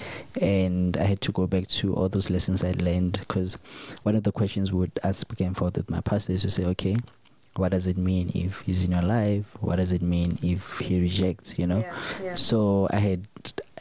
and 0.42 0.98
I 0.98 1.04
had 1.04 1.22
to 1.22 1.32
go 1.32 1.46
back 1.48 1.68
to 1.68 1.94
all 1.94 2.10
those 2.10 2.30
lessons 2.30 2.64
I 2.64 2.72
learned 2.72 3.20
because 3.20 3.58
one 4.04 4.16
of 4.16 4.24
the 4.24 4.32
questions 4.32 4.72
we 4.72 4.80
would 4.80 5.00
ask 5.04 5.28
back 5.28 5.42
and 5.42 5.56
forth 5.56 5.78
with 5.78 5.90
my 5.90 6.02
pastor 6.02 6.34
is 6.34 6.42
to 6.44 6.50
say 6.52 6.66
okay 6.66 6.98
what 7.56 7.70
does 7.72 7.88
it 7.88 7.98
mean 7.98 8.32
if 8.36 8.62
he's 8.62 8.84
in 8.84 8.92
your 8.92 9.02
life 9.02 9.46
what 9.62 9.78
does 9.78 9.92
it 9.92 10.02
mean 10.02 10.38
if 10.42 10.80
he 10.80 11.00
rejects 11.00 11.58
you 11.58 11.66
know 11.68 11.80
Yeah, 11.80 11.96
yeah. 12.24 12.36
so 12.36 12.88
I 12.92 12.98
had 12.98 13.28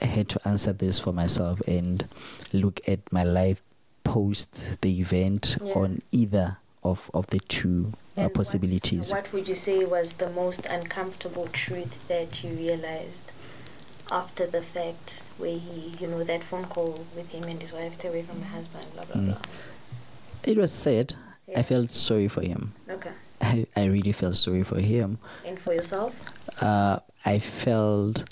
I 0.01 0.07
had 0.07 0.29
to 0.31 0.49
answer 0.49 0.73
this 0.73 0.99
for 0.99 1.13
myself 1.13 1.61
and 1.67 2.07
look 2.53 2.81
at 2.87 3.01
my 3.13 3.25
life 3.25 3.61
post 4.05 4.81
the 4.83 5.01
event 5.01 5.57
Yeah. 5.63 5.73
on 5.75 6.03
either 6.13 6.59
of, 6.83 7.11
of 7.15 7.27
the 7.29 7.41
two 7.41 7.95
uh, 8.17 8.29
possibilities. 8.29 9.11
What 9.11 9.33
would 9.33 9.49
you 9.49 9.55
say 9.55 9.85
was 9.85 10.15
the 10.15 10.31
most 10.31 10.67
uncomfortable 10.67 11.49
truth 11.53 12.07
that 12.09 12.43
you 12.45 12.51
realized 12.51 13.33
after 14.11 14.47
the 14.47 14.61
fact, 14.63 15.23
where 15.39 15.59
he, 15.59 15.95
you 15.99 16.07
know, 16.07 16.23
that 16.25 16.43
phone 16.43 16.65
call 16.65 17.05
with 17.17 17.31
him 17.31 17.45
and 17.45 17.61
his 17.61 17.73
wife, 17.73 17.95
stay 17.95 18.09
away 18.09 18.23
from 18.23 18.41
my 18.41 18.47
husband, 18.47 18.87
blah 18.95 19.05
blah 19.05 19.17
Mm. 19.21 19.27
blah. 19.27 19.41
It 20.45 20.59
was 20.59 20.73
sad. 20.73 21.15
Yeah. 21.49 21.59
I 21.59 21.63
felt 21.63 21.91
sorry 21.91 22.29
for 22.29 22.43
him. 22.43 22.75
Okay. 22.89 23.11
I, 23.41 23.67
I 23.77 23.85
really 23.87 24.13
felt 24.13 24.37
sorry 24.37 24.63
for 24.63 24.79
him. 24.79 25.19
And 25.45 25.59
for 25.59 25.73
yourself? 25.75 26.15
uh, 26.63 26.99
I 27.25 27.39
felt 27.39 28.25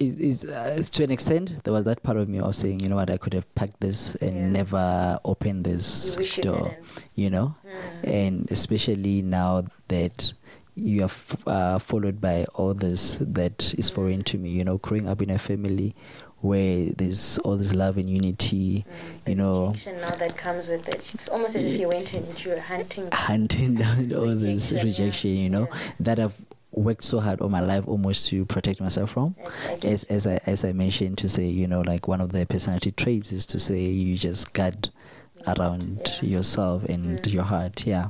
is 0.00 0.16
is 0.16 0.44
uh, 0.44 0.82
to 0.92 1.04
an 1.04 1.10
extent 1.10 1.62
there 1.64 1.72
was 1.72 1.84
that 1.84 2.02
part 2.02 2.16
of 2.16 2.28
me 2.28 2.40
of 2.40 2.54
saying 2.56 2.80
you 2.80 2.88
know 2.88 2.96
what 2.96 3.10
I 3.10 3.18
could 3.18 3.34
have 3.34 3.46
packed 3.54 3.80
this 3.80 4.14
and 4.16 4.34
Yeah. 4.34 4.46
never 4.48 5.20
opened 5.24 5.64
this 5.64 6.16
You 6.18 6.24
you 6.24 6.42
door 6.42 6.76
you 7.14 7.30
know 7.30 7.54
Mm. 7.64 8.08
and 8.20 8.50
especially 8.50 9.22
now 9.22 9.64
that 9.88 10.32
you 10.74 11.02
are 11.02 11.04
f- 11.04 11.46
uh, 11.46 11.78
followed 11.78 12.20
by 12.20 12.46
all 12.54 12.72
this 12.74 13.18
that 13.20 13.74
is 13.76 13.90
foreign 13.90 14.24
to 14.24 14.38
me 14.38 14.48
you 14.50 14.64
know 14.64 14.78
growing 14.78 15.06
up 15.08 15.20
in 15.22 15.30
a 15.30 15.38
family 15.38 15.94
where 16.40 16.86
there's 16.96 17.36
all 17.44 17.58
this 17.58 17.74
love 17.74 17.98
and 17.98 18.08
unity 18.08 18.86
Mm, 18.88 19.28
you 19.28 19.34
know 19.34 19.66
rejection 19.66 20.00
now 20.00 20.14
that 20.16 20.36
comes 20.38 20.68
with 20.68 20.88
it. 20.88 21.14
It's 21.14 21.28
almost 21.28 21.54
as 21.56 21.64
if 21.66 21.78
you 21.78 21.88
went 21.88 22.14
into 22.14 22.56
a 22.56 22.60
hunting. 22.60 23.10
hunting 23.12 23.74
down 23.74 24.10
all 24.14 24.34
this 24.34 24.72
Rejection, 24.72 25.30
yeah. 25.36 25.42
you 25.42 25.50
know 25.50 25.68
Yeah. 25.70 25.78
that 26.00 26.18
I've 26.18 26.38
worked 26.72 27.02
so 27.04 27.18
hard 27.20 27.40
all 27.40 27.48
my 27.48 27.60
life 27.60 27.84
almost 27.88 28.28
to 28.28 28.44
protect 28.44 28.80
myself 28.80 29.10
from 29.10 29.34
as 29.82 30.04
as 30.04 30.26
I 30.26 30.40
as 30.46 30.64
I 30.64 30.72
mentioned 30.72 31.18
to 31.18 31.28
say, 31.28 31.46
you 31.46 31.66
know, 31.66 31.80
like 31.80 32.06
one 32.08 32.20
of 32.20 32.32
the 32.32 32.46
personality 32.46 32.92
traits 32.92 33.32
is 33.32 33.44
to 33.46 33.58
say 33.58 33.80
you 33.80 34.16
just 34.16 34.52
guard 34.52 34.90
around 35.46 36.18
Yeah. 36.22 36.28
yourself 36.36 36.84
and 36.84 37.18
Mm. 37.20 37.32
your 37.32 37.44
heart. 37.44 37.86
Yeah. 37.86 38.08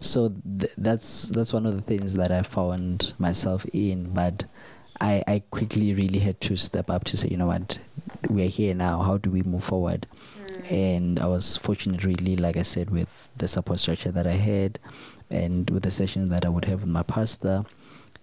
So 0.00 0.32
th- 0.60 0.72
that's 0.78 1.28
that's 1.30 1.52
one 1.52 1.66
of 1.66 1.74
the 1.74 1.82
things 1.82 2.14
that 2.14 2.30
I 2.30 2.42
found 2.42 3.14
myself 3.18 3.64
in, 3.72 4.10
but 4.12 4.44
I 5.00 5.22
I 5.26 5.42
quickly 5.50 5.92
really 5.94 6.20
had 6.20 6.40
to 6.42 6.56
step 6.56 6.90
up 6.90 7.04
to 7.04 7.16
say, 7.16 7.28
you 7.28 7.36
know 7.38 7.46
what, 7.48 7.78
we're 8.28 8.48
here 8.48 8.74
now. 8.74 9.02
How 9.02 9.16
do 9.18 9.30
we 9.30 9.42
move 9.42 9.64
forward? 9.64 10.06
Mm. 10.38 10.72
And 10.72 11.20
I 11.20 11.26
was 11.26 11.56
fortunate, 11.56 12.04
really, 12.04 12.36
like 12.36 12.56
I 12.56 12.62
said, 12.62 12.90
with 12.90 13.08
the 13.36 13.48
support 13.48 13.80
structure 13.80 14.12
that 14.12 14.26
I 14.26 14.32
had, 14.36 14.78
and 15.30 15.68
with 15.70 15.82
the 15.82 15.90
sessions 15.90 16.30
that 16.30 16.44
I 16.44 16.48
would 16.48 16.66
have 16.66 16.80
with 16.82 16.90
my 16.90 17.02
pastor 17.02 17.64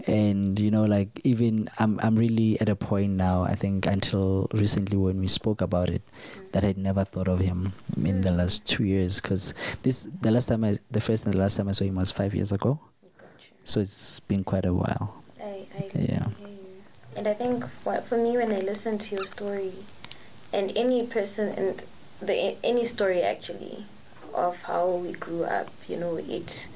and 0.06 0.60
you 0.60 0.70
know 0.70 0.84
like 0.84 1.22
even 1.24 1.70
i'm 1.80 1.98
i'm 2.04 2.16
really 2.16 2.60
at 2.60 2.68
a 2.68 2.76
point 2.76 3.12
now 3.12 3.44
i 3.44 3.56
think 3.56 3.86
until 3.86 4.48
recently 4.54 4.98
when 4.98 5.18
we 5.20 5.28
spoke 5.28 5.62
about 5.62 5.90
it 5.90 6.02
that 6.52 6.64
i'd 6.64 6.78
never 6.78 7.06
thought 7.06 7.28
of 7.30 7.40
him 7.40 7.72
in 8.04 8.22
the 8.22 8.30
Mm. 8.30 8.38
last 8.38 8.66
2 8.68 8.84
years. 8.84 9.22
Cuz 9.22 9.54
this 9.84 10.08
the 10.22 10.30
last 10.32 10.48
time 10.48 10.64
i 10.64 10.78
the 10.92 11.00
first 11.00 11.26
and 11.26 11.34
the 11.34 11.38
last 11.40 11.56
time 11.56 11.70
i 11.70 11.72
saw 11.72 11.86
him 11.86 11.96
was 11.96 12.12
5 12.12 12.36
years 12.36 12.52
ago. 12.52 12.80
So 13.66 13.80
it's 13.80 14.20
been 14.20 14.44
quite 14.44 14.66
a 14.66 14.74
while. 14.74 15.24
I, 15.42 15.66
I, 15.80 15.90
Yeah. 15.96 16.28
And 17.16 17.28
I 17.28 17.34
think 17.34 17.64
what, 17.86 18.04
for 18.06 18.18
me, 18.18 18.36
when 18.36 18.52
I 18.52 18.60
listen 18.60 18.98
to 18.98 19.16
your 19.16 19.24
story, 19.26 19.72
and 20.52 20.72
any 20.76 21.06
person, 21.08 21.54
and 21.56 21.82
the 22.20 22.58
any 22.64 22.84
story 22.84 23.22
actually, 23.22 23.86
of 24.34 24.64
how 24.64 24.90
we 24.90 25.14
grew 25.14 25.44
up, 25.46 25.70
you 25.88 25.96
know, 25.96 26.18
it 26.18 26.68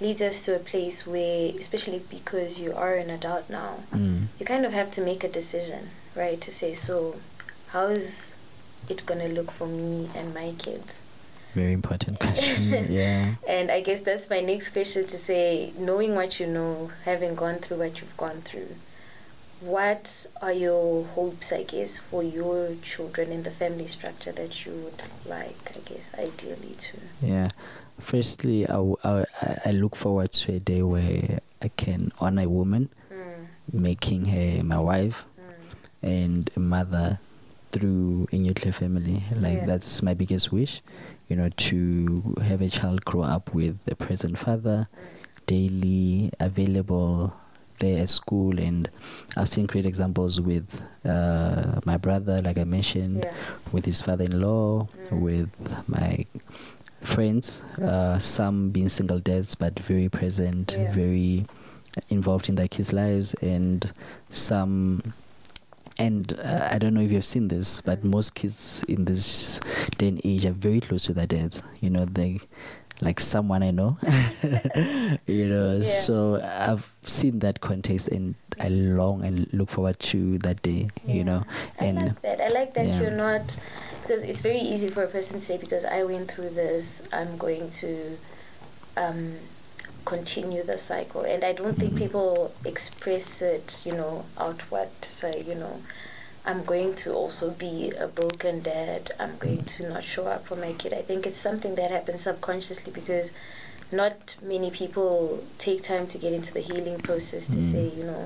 leads 0.00 0.22
us 0.22 0.44
to 0.46 0.56
a 0.56 0.58
place 0.58 1.06
where, 1.06 1.52
especially 1.58 2.00
because 2.10 2.58
you 2.58 2.72
are 2.72 2.94
an 2.94 3.10
adult 3.10 3.50
now, 3.50 3.80
mm. 3.92 4.24
you 4.38 4.46
kind 4.46 4.64
of 4.64 4.72
have 4.72 4.90
to 4.92 5.00
make 5.00 5.22
a 5.24 5.28
decision, 5.28 5.90
right? 6.16 6.40
To 6.40 6.50
say, 6.50 6.74
so, 6.74 7.16
how 7.68 7.86
is 7.86 8.34
it 8.88 9.04
gonna 9.06 9.28
look 9.28 9.50
for 9.50 9.66
me 9.66 10.08
and 10.14 10.34
my 10.34 10.52
kids? 10.58 11.02
very 11.54 11.72
important 11.72 12.18
question 12.20 12.92
yeah 12.92 13.34
And 13.46 13.70
I 13.70 13.80
guess 13.80 14.00
that's 14.02 14.30
my 14.30 14.40
next 14.40 14.70
question 14.70 15.06
to 15.06 15.18
say, 15.18 15.72
knowing 15.76 16.14
what 16.14 16.38
you 16.40 16.46
know, 16.46 16.90
having 17.04 17.34
gone 17.34 17.56
through 17.56 17.78
what 17.78 18.00
you've 18.00 18.16
gone 18.16 18.42
through, 18.42 18.68
what 19.60 20.26
are 20.40 20.52
your 20.52 21.04
hopes, 21.04 21.52
I 21.52 21.64
guess, 21.64 21.98
for 21.98 22.22
your 22.22 22.74
children 22.82 23.30
in 23.30 23.42
the 23.42 23.50
family 23.50 23.86
structure 23.86 24.32
that 24.32 24.64
you 24.64 24.72
would 24.72 25.02
like, 25.26 25.72
I 25.76 25.80
guess, 25.84 26.10
ideally 26.14 26.76
to? 26.78 26.96
yeah 27.20 27.48
firstly 28.00 28.66
I 28.68 28.76
I 29.64 29.70
look 29.72 29.94
forward 29.96 30.32
to 30.32 30.54
a 30.54 30.58
day 30.60 30.82
where 30.82 31.40
i 31.62 31.68
can 31.68 32.10
honor 32.20 32.42
a 32.42 32.48
woman 32.48 32.88
Mm, 33.12 33.46
making 33.72 34.24
her 34.26 34.62
my 34.64 34.78
wife 34.78 35.24
mm, 35.38 36.08
and 36.08 36.48
a 36.56 36.60
mother 36.60 37.18
through 37.72 38.26
a 38.32 38.36
nuclear 38.36 38.72
family. 38.72 39.22
Like 39.34 39.60
Yeah. 39.60 39.66
that's 39.66 40.02
my 40.02 40.14
biggest 40.14 40.50
wish, 40.52 40.80
you 41.28 41.36
know, 41.36 41.50
to 41.70 42.34
have 42.42 42.62
a 42.62 42.70
child 42.70 43.04
grow 43.04 43.22
up 43.22 43.52
with 43.54 43.76
a 43.86 43.94
present 43.94 44.38
father, 44.38 44.88
mm, 44.90 45.46
daily 45.46 46.30
available 46.40 47.34
there 47.80 48.02
at 48.02 48.08
school 48.10 48.58
and 48.60 48.88
I've 49.36 49.48
seen 49.48 49.66
great 49.66 49.86
examples 49.86 50.38
with 50.40 50.68
uh, 51.04 51.80
my 51.84 51.96
brother, 51.96 52.40
like 52.42 52.58
I 52.58 52.64
mentioned, 52.64 53.24
yeah. 53.24 53.32
with 53.72 53.84
his 53.86 54.00
father-in-law, 54.02 54.86
Mm. 55.10 55.18
with 55.20 55.50
my 55.88 56.26
friends, 57.02 57.62
uh, 57.82 58.18
some 58.18 58.70
being 58.70 58.88
single 58.88 59.18
dads 59.20 59.54
but 59.54 59.78
very 59.78 60.08
present, 60.08 60.72
Yeah. 60.76 60.92
very 60.92 61.46
involved 62.08 62.48
in 62.48 62.54
their 62.54 62.68
kids' 62.68 62.92
lives, 62.92 63.34
and 63.42 63.92
some. 64.30 65.12
And 65.98 66.32
uh, 66.42 66.68
I 66.70 66.78
don't 66.78 66.94
know 66.94 67.02
if 67.02 67.12
you've 67.12 67.24
seen 67.26 67.48
this, 67.48 67.82
but 67.82 68.02
most 68.04 68.34
kids 68.34 68.82
in 68.88 69.04
this 69.04 69.60
day 69.98 70.08
and 70.08 70.20
age 70.24 70.46
are 70.46 70.52
very 70.52 70.80
close 70.80 71.04
to 71.04 71.12
their 71.12 71.26
dads. 71.26 71.62
You 71.80 71.90
know, 71.90 72.06
they 72.06 72.40
like 73.02 73.20
someone 73.20 73.62
I 73.62 73.70
know. 73.70 73.98
you 75.26 75.46
know, 75.48 75.76
Yeah. 75.76 75.82
so 75.82 76.40
I've 76.42 76.90
seen 77.02 77.40
that 77.40 77.60
context, 77.60 78.08
and 78.08 78.34
I 78.58 78.68
long 78.68 79.24
and 79.24 79.46
look 79.52 79.68
forward 79.70 79.98
to 80.00 80.38
that 80.38 80.62
day. 80.62 80.88
You 81.06 81.16
Yeah. 81.16 81.22
know, 81.24 81.44
I 81.80 81.84
and 81.84 81.98
like 81.98 82.22
that. 82.22 82.40
I 82.40 82.48
like 82.48 82.74
that 82.74 82.86
yeah. 82.86 83.00
you're 83.00 83.10
not 83.10 83.58
because 84.10 84.24
it's 84.24 84.42
very 84.42 84.58
easy 84.58 84.88
for 84.88 85.04
a 85.04 85.06
person 85.06 85.38
to 85.38 85.44
say 85.46 85.56
because 85.56 85.84
I 85.84 86.02
went 86.02 86.32
through 86.32 86.50
this, 86.50 87.00
I'm 87.12 87.36
going 87.38 87.70
to 87.82 88.18
um, 88.96 89.34
continue 90.04 90.64
the 90.64 90.80
cycle, 90.80 91.20
and 91.22 91.44
I 91.44 91.52
don't 91.52 91.78
think 91.78 91.92
Mhm. 91.94 91.98
people 91.98 92.52
express 92.64 93.40
it, 93.40 93.82
you 93.86 93.92
know, 93.92 94.24
outward 94.36 94.88
to 95.02 95.08
say, 95.08 95.44
you 95.46 95.54
know, 95.54 95.80
I'm 96.44 96.64
going 96.64 96.94
to 97.04 97.12
also 97.14 97.50
be 97.50 97.92
a 97.92 98.08
broken 98.08 98.62
dad. 98.62 99.12
I'm 99.20 99.36
going 99.38 99.62
to 99.76 99.88
not 99.88 100.02
show 100.02 100.26
up 100.26 100.44
for 100.44 100.56
my 100.56 100.72
kid. 100.72 100.92
I 100.92 101.02
think 101.02 101.24
it's 101.24 101.36
something 101.48 101.76
that 101.76 101.92
happens 101.92 102.22
subconsciously 102.22 102.92
because 102.92 103.30
not 103.92 104.34
many 104.42 104.70
people 104.72 105.44
take 105.58 105.84
time 105.84 106.08
to 106.08 106.18
get 106.18 106.32
into 106.32 106.52
the 106.52 106.60
healing 106.70 106.98
process 106.98 107.46
to 107.46 107.60
Mm. 107.60 107.72
say, 107.72 107.84
you 107.98 108.02
know, 108.10 108.24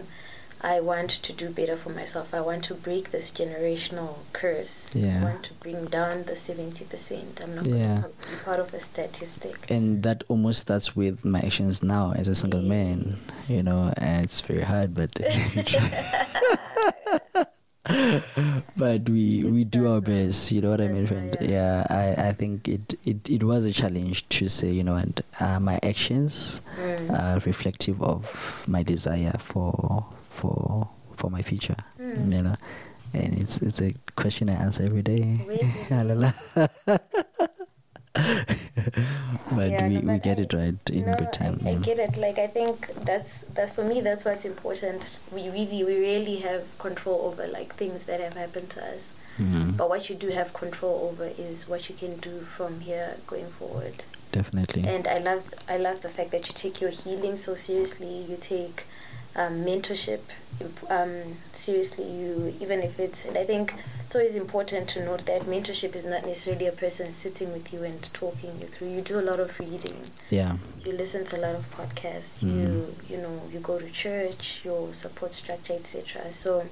I 0.64 0.81
want 0.81 1.11
to 1.27 1.33
do 1.33 1.50
better 1.50 1.77
for 1.77 1.90
myself. 1.90 2.33
I 2.33 2.40
want 2.40 2.64
to 2.64 2.74
break 2.74 3.11
this 3.11 3.31
generational 3.31 4.16
curse. 4.33 4.96
Yeah. 4.96 5.20
I 5.20 5.24
want 5.24 5.42
to 5.44 5.53
bring 5.64 5.85
down 5.87 6.24
the 6.24 6.33
70%. 6.33 7.42
I'm 7.42 7.55
not 7.55 7.66
Yeah. 7.66 8.00
going 8.00 8.14
to 8.22 8.29
be 8.31 8.37
part 8.44 8.59
of 8.61 8.72
a 8.72 8.81
statistic. 8.81 9.70
and 9.70 10.03
that 10.03 10.24
almost 10.29 10.61
starts 10.61 10.96
with 10.96 11.22
my 11.24 11.40
actions 11.40 11.83
now 11.83 12.12
as 12.16 12.29
a 12.29 12.35
single 12.35 12.62
man 12.62 13.16
you 13.48 13.62
know 13.62 13.92
and 13.98 14.24
it's 14.24 14.40
very 14.40 14.62
hard 14.62 14.94
but 14.94 15.11
but 18.77 19.07
we 19.09 19.44
we 19.44 19.62
do 19.64 19.87
our 19.92 20.00
best 20.00 20.50
you 20.50 20.61
know 20.62 20.70
what 20.70 20.81
i 20.81 20.88
mean 20.88 21.07
friend 21.07 21.37
yeah 21.40 21.85
i 21.90 22.29
i 22.29 22.33
think 22.33 22.66
it 22.66 22.94
it, 23.05 23.29
it 23.29 23.42
was 23.44 23.66
a 23.66 23.72
challenge 23.72 24.27
to 24.31 24.48
say 24.48 24.70
you 24.72 24.83
know 24.83 24.94
and 24.96 25.22
uh, 25.40 25.61
my 25.61 25.79
actions 25.83 26.61
Mm. 26.81 27.11
are 27.12 27.38
reflective 27.46 28.03
of 28.03 28.64
my 28.66 28.83
desire 28.83 29.37
for 29.38 30.05
for 30.35 30.88
for 31.16 31.31
my 31.31 31.42
future 31.42 31.77
Mm. 32.01 32.33
you 32.37 32.42
know 32.42 32.57
and 33.14 33.38
it's 33.40 33.57
it's 33.59 33.81
a 33.81 33.94
question 34.16 34.49
i 34.51 34.55
answer 34.66 34.83
every 34.85 35.03
day 35.03 35.23
Really? 35.47 35.70
But 39.54 39.71
Yeah, 39.71 39.88
we, 39.88 39.98
no, 40.00 40.13
we 40.13 40.19
get 40.21 40.38
I- 40.38 40.42
it 40.42 40.52
right 40.52 40.90
in 40.90 41.06
no, 41.06 41.17
good 41.17 41.33
time 41.33 41.61
I, 41.65 41.71
I 41.71 41.75
get 41.77 41.98
it. 41.98 42.17
Like 42.17 42.38
I 42.38 42.46
think 42.46 42.88
that's 43.04 43.42
that's 43.54 43.73
for 43.73 43.85
me. 43.85 44.00
That's 44.00 44.25
what's 44.25 44.44
important. 44.44 45.19
We 45.33 45.48
really 45.50 45.83
we 45.85 45.96
really 45.98 46.37
have 46.37 46.63
control 46.79 47.23
over 47.29 47.46
like 47.46 47.75
things 47.75 48.04
that 48.04 48.21
have 48.21 48.35
happened 48.35 48.71
to 48.71 48.81
us. 48.94 49.13
Mhm. 49.38 49.77
But 49.77 49.88
what 49.88 50.09
you 50.09 50.15
do 50.17 50.29
have 50.29 50.52
control 50.54 51.09
over 51.11 51.27
is 51.38 51.69
what 51.69 51.88
you 51.88 51.94
can 51.96 52.17
do 52.19 52.40
from 52.56 52.81
here 52.81 53.17
going 53.27 53.48
forward. 53.59 53.96
definitely 54.33 54.83
And 54.94 55.06
I 55.06 55.19
love 55.19 55.42
I 55.69 55.77
love 55.87 56.00
the 56.06 56.09
fact 56.17 56.31
that 56.35 56.44
you 56.48 56.54
take 56.65 56.81
your 56.81 56.90
healing 57.02 57.37
so 57.38 57.54
seriously. 57.54 58.15
You 58.31 58.37
take 58.40 58.85
um, 59.37 59.65
mentorship 59.65 60.21
um, 60.89 61.37
seriously. 61.53 62.05
You 62.05 62.55
even 62.61 62.81
if 62.81 62.99
it's 62.99 63.25
and 63.25 63.37
I 63.37 63.45
think 63.45 63.75
it's 64.07 64.15
always 64.15 64.37
important 64.37 64.89
to 64.91 65.05
note 65.05 65.27
that 65.27 65.43
mentorship 65.43 65.95
is 65.95 66.05
not 66.05 66.27
necessarily 66.27 66.67
a 66.67 66.73
person 66.73 67.11
sitting 67.13 67.53
with 67.53 67.73
you 67.73 67.83
and 67.83 68.03
talking 68.15 68.61
you 68.61 68.67
through. 68.67 68.89
You 68.89 69.01
do 69.01 69.19
a 69.19 69.23
lot 69.23 69.41
of 69.41 69.59
reading. 69.59 69.97
yeah 70.31 70.57
You 70.85 70.93
listen 70.93 71.25
to 71.27 71.37
a 71.37 71.41
lot 71.41 71.55
of 71.55 71.71
podcasts. 71.77 72.45
Mm. 72.45 72.57
You 72.57 72.95
you 73.09 73.17
know 73.19 73.43
you 73.53 73.61
go 73.61 73.79
to 73.79 73.91
church. 73.91 74.61
Your 74.65 74.95
support 74.95 75.35
structure, 75.35 75.75
etc. 75.75 76.33
So 76.33 76.65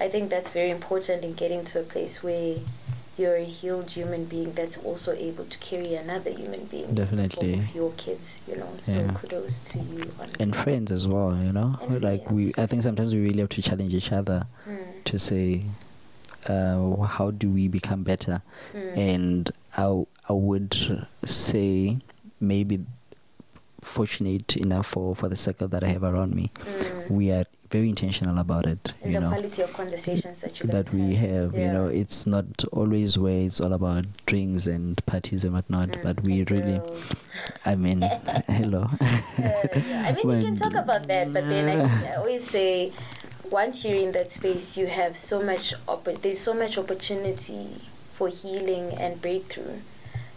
I 0.00 0.08
think 0.08 0.30
that's 0.30 0.52
very 0.52 0.70
important 0.70 1.24
in 1.24 1.34
getting 1.34 1.64
to 1.66 1.80
a 1.80 1.82
place 1.82 2.22
where 2.22 2.56
you're 3.18 3.36
a 3.36 3.44
healed 3.44 3.90
human 3.90 4.24
being 4.24 4.52
that's 4.52 4.76
also 4.78 5.12
able 5.12 5.44
to 5.44 5.58
carry 5.58 5.94
another 5.94 6.30
human 6.30 6.64
being. 6.66 6.94
Definitely. 6.94 7.54
Of 7.54 7.74
your 7.74 7.92
kids, 7.96 8.38
you 8.48 8.56
know. 8.56 8.70
So 8.82 8.92
Yeah. 8.92 9.12
kudos 9.20 9.72
to 9.72 9.78
you. 9.80 10.10
And 10.40 10.54
friends 10.54 10.90
as 10.92 11.06
well 11.08 11.36
you 11.42 11.52
know 11.52 11.78
And 11.88 12.02
like 12.02 12.30
we 12.30 12.52
i 12.56 12.66
think 12.66 12.82
sometimes 12.82 13.12
we 13.14 13.20
really 13.20 13.40
have 13.40 13.48
to 13.50 13.62
challenge 13.62 13.92
each 13.94 14.12
other 14.12 14.46
Mm, 14.66 15.04
to 15.04 15.18
say 15.18 15.62
uh, 16.48 16.96
how 17.02 17.30
do 17.32 17.50
we 17.50 17.66
become 17.68 18.02
better 18.04 18.42
mm, 18.72 18.96
and 18.96 19.50
I, 19.76 20.04
I 20.28 20.32
would 20.32 21.06
say 21.24 21.98
maybe 22.40 22.84
fortunate 23.80 24.56
enough 24.56 24.86
for, 24.86 25.14
for 25.16 25.28
the 25.28 25.36
circle 25.36 25.68
that 25.68 25.82
I 25.84 25.88
have 25.88 26.02
around 26.04 26.34
me. 26.34 26.50
mm. 26.58 27.10
We 27.10 27.30
are 27.30 27.44
very 27.70 27.88
intentional 27.88 28.38
about 28.38 28.66
it, 28.66 28.94
and 29.02 29.12
you 29.12 29.18
the 29.18 29.24
know, 29.24 29.28
quality 29.32 29.62
of 29.62 29.72
conversations 29.72 30.40
that 30.40 30.58
you 30.60 30.66
that 30.68 30.92
we 30.92 31.14
have. 31.16 31.54
You 31.54 31.60
Yeah. 31.60 31.72
know, 31.72 31.86
it's 31.86 32.26
not 32.26 32.64
always 32.72 33.18
where 33.18 33.40
it's 33.46 33.60
all 33.60 33.72
about 33.72 34.04
drinks 34.26 34.66
and 34.66 35.04
parties 35.06 35.44
and 35.44 35.52
whatnot, 35.54 35.88
Mm, 35.90 36.02
but 36.02 36.22
we 36.22 36.42
really. 36.44 36.80
I 37.64 37.74
mean, 37.74 38.02
hello. 38.48 38.88
Uh, 39.38 39.52
yeah. 39.88 40.04
I 40.08 40.12
mean, 40.12 40.26
we 40.26 40.42
can 40.44 40.56
talk 40.56 40.74
about 40.74 41.06
that, 41.08 41.32
but 41.32 41.48
then 41.48 41.68
I, 41.68 42.10
I 42.12 42.16
always 42.16 42.48
say, 42.48 42.92
once 43.50 43.84
you're 43.84 43.96
in 43.96 44.12
that 44.12 44.32
space, 44.32 44.76
you 44.76 44.86
have 44.86 45.16
so 45.16 45.40
much. 45.42 45.74
Opp- 45.86 46.22
there's 46.22 46.38
so 46.40 46.52
much 46.54 46.76
opportunity 46.78 47.80
for 48.14 48.28
healing 48.28 48.92
and 48.98 49.22
breakthrough. 49.22 49.78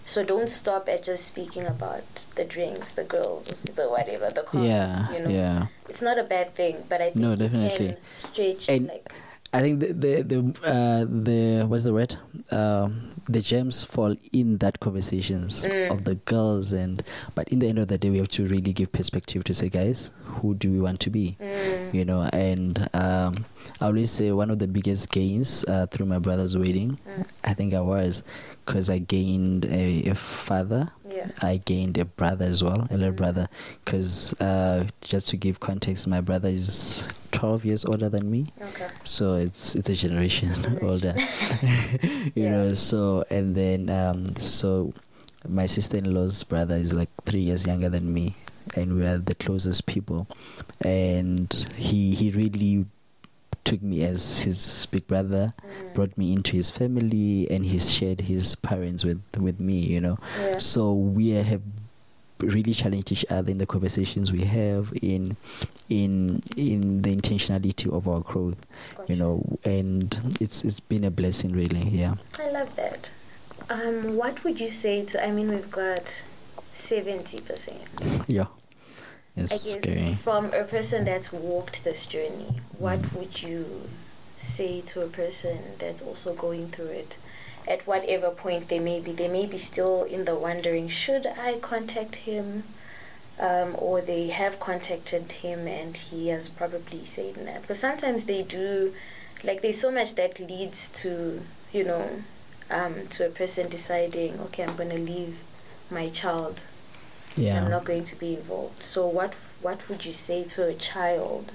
So 0.06 0.24
don't 0.26 0.50
stop 0.50 0.90
at 0.90 1.04
just 1.04 1.26
speaking 1.26 1.66
about 1.66 2.04
the 2.36 2.44
drinks, 2.44 2.92
the 2.92 3.04
girls, 3.04 3.48
the 3.62 3.84
whatever, 3.88 4.30
the 4.30 4.42
cars. 4.44 4.66
yeah, 4.66 5.12
you 5.12 5.20
know, 5.20 5.30
yeah. 5.30 5.68
it's 5.88 6.02
not 6.02 6.18
a 6.18 6.24
bad 6.24 6.54
thing, 6.56 6.78
but 6.90 7.02
I 7.02 7.06
think 7.12 7.16
No, 7.18 7.36
definitely. 7.36 7.96
can 7.96 7.98
stretch 8.08 8.70
And- 8.70 8.88
like 8.88 9.12
I 9.54 9.60
think 9.60 9.80
the 9.82 9.92
the 9.92 10.24
the, 10.24 10.40
uh, 10.64 11.04
the 11.06 11.66
what's 11.68 11.84
the 11.84 11.92
word? 11.92 12.16
Um, 12.52 13.12
the 13.28 13.42
gems 13.42 13.84
fall 13.84 14.16
in 14.32 14.58
that 14.60 14.80
conversations 14.80 15.66
Mm. 15.66 15.92
of 15.92 16.06
the 16.06 16.16
girls 16.16 16.72
and 16.72 17.04
but 17.36 17.50
in 17.50 17.60
the 17.60 17.68
end 17.68 17.78
of 17.78 17.90
the 17.90 17.98
day 17.98 18.10
we 18.10 18.18
have 18.20 18.30
to 18.30 18.48
really 18.48 18.72
give 18.72 18.94
perspective 18.94 19.44
to 19.44 19.54
say 19.54 19.68
guys 19.68 20.10
who 20.40 20.56
do 20.56 20.72
we 20.72 20.80
want 20.80 21.02
to 21.02 21.10
be 21.10 21.36
mm, 21.40 21.94
you 21.94 22.06
know 22.06 22.30
and 22.32 22.88
um, 22.96 23.44
I 23.82 23.88
always 23.88 24.10
say 24.10 24.32
one 24.32 24.50
of 24.52 24.60
the 24.60 24.68
biggest 24.68 25.12
gains 25.12 25.66
uh, 25.68 25.86
through 25.92 26.06
my 26.08 26.18
brother's 26.20 26.56
wedding 26.58 26.98
mm, 27.06 27.26
I 27.44 27.54
think 27.54 27.74
I 27.74 27.82
was 27.82 28.24
because 28.66 28.90
I 28.90 29.00
gained 29.00 29.66
a, 29.66 30.10
a 30.10 30.16
father 30.16 30.92
yeah. 31.10 31.28
I 31.42 31.58
gained 31.58 31.98
a 31.98 32.06
brother 32.06 32.46
as 32.46 32.64
well, 32.64 32.88
a 32.90 32.96
little 32.96 33.12
Mhm. 33.14 33.18
brother. 33.18 33.50
Because 33.84 34.34
uh, 34.40 34.88
just 35.02 35.28
to 35.30 35.38
give 35.38 35.60
context, 35.60 36.08
my 36.08 36.22
brother 36.22 36.48
is 36.48 37.06
12 37.34 37.66
years 37.66 37.84
older 37.86 38.08
than 38.08 38.32
me, 38.32 38.48
Okay. 38.62 38.88
so 39.04 39.36
it's 39.36 39.76
it's 39.76 39.90
a 39.90 39.96
generation 39.96 40.48
Generation. 40.54 40.88
older. 40.88 41.16
you 42.36 42.44
Yeah. 42.44 42.52
know, 42.52 42.74
so 42.74 43.26
and 43.30 43.56
then 43.56 43.90
um, 43.90 44.36
so 44.38 44.94
my 45.48 45.66
sister-in-law's 45.66 46.44
brother 46.46 46.76
is 46.76 46.94
like 46.94 47.10
three 47.26 47.42
years 47.42 47.66
younger 47.68 47.90
than 47.90 48.14
me, 48.14 48.36
and 48.76 48.96
we 48.96 49.06
are 49.06 49.18
the 49.18 49.36
closest 49.36 49.86
people. 49.86 50.28
And 50.80 51.52
he 51.76 52.16
he 52.16 52.32
really 52.32 52.86
took 53.64 53.82
me 53.82 54.04
as 54.04 54.42
his 54.42 54.88
big 54.92 55.06
brother 55.08 55.54
Mm, 55.64 55.94
brought 55.94 56.18
me 56.18 56.34
into 56.34 56.56
his 56.58 56.70
family 56.70 57.48
and 57.50 57.66
he's 57.66 57.94
shared 57.94 58.22
his 58.22 58.56
parents 58.56 59.04
with 59.04 59.22
with 59.38 59.60
me 59.60 59.80
you 59.80 60.02
know 60.02 60.18
yeah. 60.40 60.58
so 60.58 60.92
we 60.94 61.30
have 61.30 61.62
really 62.40 62.74
challenged 62.74 63.12
each 63.12 63.24
other 63.30 63.52
in 63.52 63.60
the 63.60 63.66
conversations 63.68 64.32
we 64.32 64.46
have 64.46 64.92
in 65.02 65.38
in 65.90 66.42
in 66.58 67.04
the 67.04 67.16
intentionality 67.16 67.88
of 67.92 68.08
our 68.08 68.22
growth 68.22 68.58
Gotcha. 68.98 69.14
you 69.14 69.20
know 69.20 69.60
and 69.64 70.36
it's 70.42 70.64
it's 70.66 70.80
been 70.80 71.04
a 71.04 71.12
blessing 71.12 71.52
really 71.52 71.84
yeah 71.90 72.16
I 72.40 72.50
love 72.52 72.76
that. 72.78 73.12
Um, 73.70 74.18
what 74.18 74.44
would 74.44 74.60
you 74.60 74.70
say 74.70 75.06
to? 75.06 75.26
I 75.26 75.32
mean, 75.32 75.48
we've 75.50 75.70
got 75.72 76.12
seventy 76.74 77.40
percent. 77.40 77.80
yeah 78.28 78.48
I 79.38 79.42
guess 79.42 79.62
scary 79.74 80.16
from 80.16 80.54
a 80.54 80.64
person 80.64 81.06
that's 81.06 81.32
walked 81.32 81.84
this 81.84 82.06
journey, 82.06 82.62
what 82.78 83.00
Mm. 83.02 83.14
would 83.18 83.42
you 83.42 83.90
say 84.38 84.82
to 84.82 85.02
a 85.02 85.08
person 85.08 85.58
that's 85.80 86.02
also 86.02 86.34
going 86.34 86.70
through 86.70 86.88
it? 87.04 87.16
At 87.68 87.86
whatever 87.88 88.30
point 88.32 88.68
they 88.70 88.80
may 88.80 89.00
be, 89.00 89.12
they 89.12 89.28
may 89.28 89.46
be 89.46 89.58
still 89.58 90.04
in 90.04 90.26
the 90.26 90.36
wondering: 90.36 90.90
should 90.90 91.26
I 91.28 91.60
contact 91.60 92.16
him? 92.28 92.64
Um, 93.40 93.76
or 93.80 94.02
they 94.02 94.28
have 94.28 94.60
contacted 94.60 95.32
him 95.32 95.68
and 95.68 95.98
he 95.98 96.28
has 96.28 96.48
probably 96.48 97.06
said 97.06 97.36
that. 97.36 97.62
Because 97.62 97.80
sometimes 97.80 98.26
they 98.26 98.44
do, 98.44 98.94
like 99.44 99.62
there's 99.62 99.80
so 99.80 99.92
much 99.92 100.14
that 100.16 100.40
leads 100.40 100.90
to, 101.02 101.42
you 101.74 101.84
know, 101.84 102.22
um, 102.70 103.08
to 103.12 103.26
a 103.26 103.30
person 103.30 103.68
deciding, 103.70 104.40
okay, 104.42 104.64
I'm 104.64 104.76
going 104.76 104.90
to 104.92 105.00
leave 105.00 105.38
my 105.90 106.10
child 106.10 106.62
yeah 107.36 107.64
I'm 107.64 107.70
not 107.70 107.86
going 107.86 108.04
to 108.06 108.16
be 108.16 108.36
involved. 108.36 108.82
So 108.84 109.08
what 109.08 109.34
what 109.62 109.88
would 109.90 110.06
you 110.06 110.14
say 110.14 110.44
to 110.44 110.68
a 110.68 110.74
child? 110.74 111.52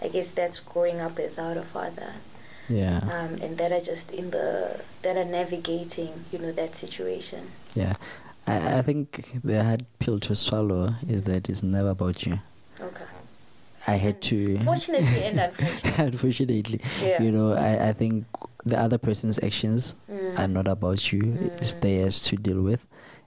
I 0.00 0.08
guess 0.08 0.30
that's 0.32 0.58
growing 0.58 1.00
up 1.00 1.16
without 1.16 1.56
a 1.56 1.62
father, 1.62 2.14
yeah 2.68 2.98
um, 3.04 3.34
and 3.40 3.56
that 3.58 3.70
are 3.70 3.80
just 3.80 4.10
in 4.10 4.30
the 4.30 4.80
that 5.02 5.16
are 5.16 5.24
navigating, 5.24 6.24
you 6.32 6.38
know, 6.40 6.50
that 6.52 6.74
situation. 6.76 7.50
yeah 7.74 7.94
I, 8.46 8.78
I 8.78 8.82
think 8.82 9.30
the 9.44 9.62
hard 9.62 9.84
pill 10.00 10.18
to 10.20 10.34
swallow 10.34 10.94
is 11.08 11.22
that 11.24 11.48
it's 11.48 11.62
never 11.62 11.90
about 11.90 12.26
you 12.26 12.40
Okay. 12.80 13.04
i 13.86 13.94
had 13.94 14.20
to 14.22 14.58
Fortunately 14.64 15.22
and 15.24 15.38
unfortunately. 15.46 16.04
unfortunately 16.06 16.80
Yeah. 17.00 17.22
you 17.22 17.30
know 17.30 17.52
I, 17.52 17.90
I 17.90 17.92
think 17.92 18.24
the 18.64 18.78
other 18.78 18.98
person's 18.98 19.38
actions 19.42 19.94
Mm. 20.10 20.38
are 20.40 20.48
not 20.48 20.66
about 20.68 21.12
you 21.12 21.38
it's 21.60 21.74
Mm. 21.74 21.80
theirs 21.80 22.20
to 22.28 22.36
deal 22.36 22.60
with 22.62 22.84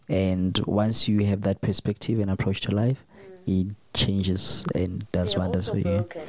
and 0.09 0.59
once 0.65 1.07
you 1.07 1.25
have 1.25 1.41
that 1.41 1.61
perspective 1.61 2.19
and 2.19 2.29
approach 2.29 2.61
to 2.61 2.71
life 2.75 3.03
Mm. 3.47 3.69
it 3.69 3.75
changes 3.93 4.65
and 4.75 5.05
does 5.11 5.37
wonders 5.37 5.67
for 5.69 5.77
you 5.77 5.83
broken. 5.83 6.21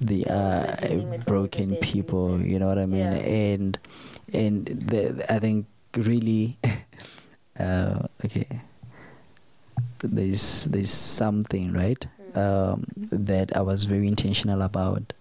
they 0.00 0.24
are 0.24 0.76
dealing 0.80 1.10
with 1.10 1.20
all 1.20 1.24
broken 1.24 1.76
people 1.76 2.40
you 2.40 2.58
know 2.58 2.66
what 2.66 2.78
i 2.78 2.86
mean 2.86 3.12
Yeah. 3.12 3.18
and 3.52 3.78
and 4.32 4.66
the, 4.66 5.24
i 5.32 5.38
think 5.38 5.66
really 5.96 6.56
uh 7.60 8.06
okay 8.24 8.48
there's 10.00 10.64
there's 10.64 10.90
something 10.90 11.72
right 11.72 12.06
Mm. 12.34 12.36
um 12.38 12.86
that 13.12 13.54
i 13.56 13.60
was 13.60 13.84
very 13.84 14.08
intentional 14.08 14.62
about 14.62 15.12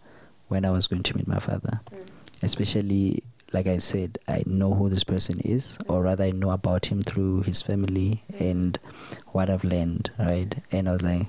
when 0.47 0.64
i 0.64 0.72
was 0.72 0.88
going 0.88 1.03
to 1.03 1.18
meet 1.18 1.28
my 1.28 1.39
father 1.39 1.82
Mm. 1.91 1.97
especially 2.41 3.22
like 3.54 3.68
I 3.68 3.78
said, 3.80 4.18
I 4.28 4.43
know 4.45 4.74
who 4.74 4.89
this 4.89 5.04
person 5.04 5.39
is, 5.41 5.78
or 5.88 6.04
rather, 6.04 6.24
I 6.24 6.32
know 6.32 6.52
about 6.52 6.88
him 6.88 7.02
through 7.02 7.41
his 7.43 7.62
family 7.62 8.24
and 8.39 8.80
what 9.28 9.49
I've 9.49 9.64
learned, 9.64 10.12
right? 10.18 10.56
And 10.72 10.88
I 10.88 10.93
was 10.93 11.02
like, 11.02 11.28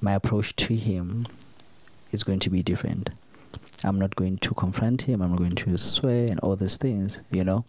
my 0.00 0.14
approach 0.14 0.56
to 0.56 0.74
him 0.74 1.26
is 2.10 2.24
going 2.24 2.40
to 2.40 2.50
be 2.50 2.62
different. 2.62 3.10
I'm 3.84 3.98
not 3.98 4.16
going 4.16 4.38
to 4.38 4.54
confront 4.54 5.02
him, 5.02 5.20
I'm 5.20 5.36
going 5.36 5.56
to 5.56 5.76
swear 5.76 6.26
and 6.28 6.40
all 6.40 6.56
these 6.56 6.76
things, 6.76 7.20
you 7.30 7.44
know, 7.44 7.64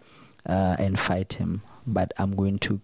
uh, 0.47 0.75
and 0.79 0.99
fight 0.99 1.33
him, 1.33 1.61
but 1.85 2.13
I'm 2.17 2.35
going 2.35 2.59
to 2.59 2.79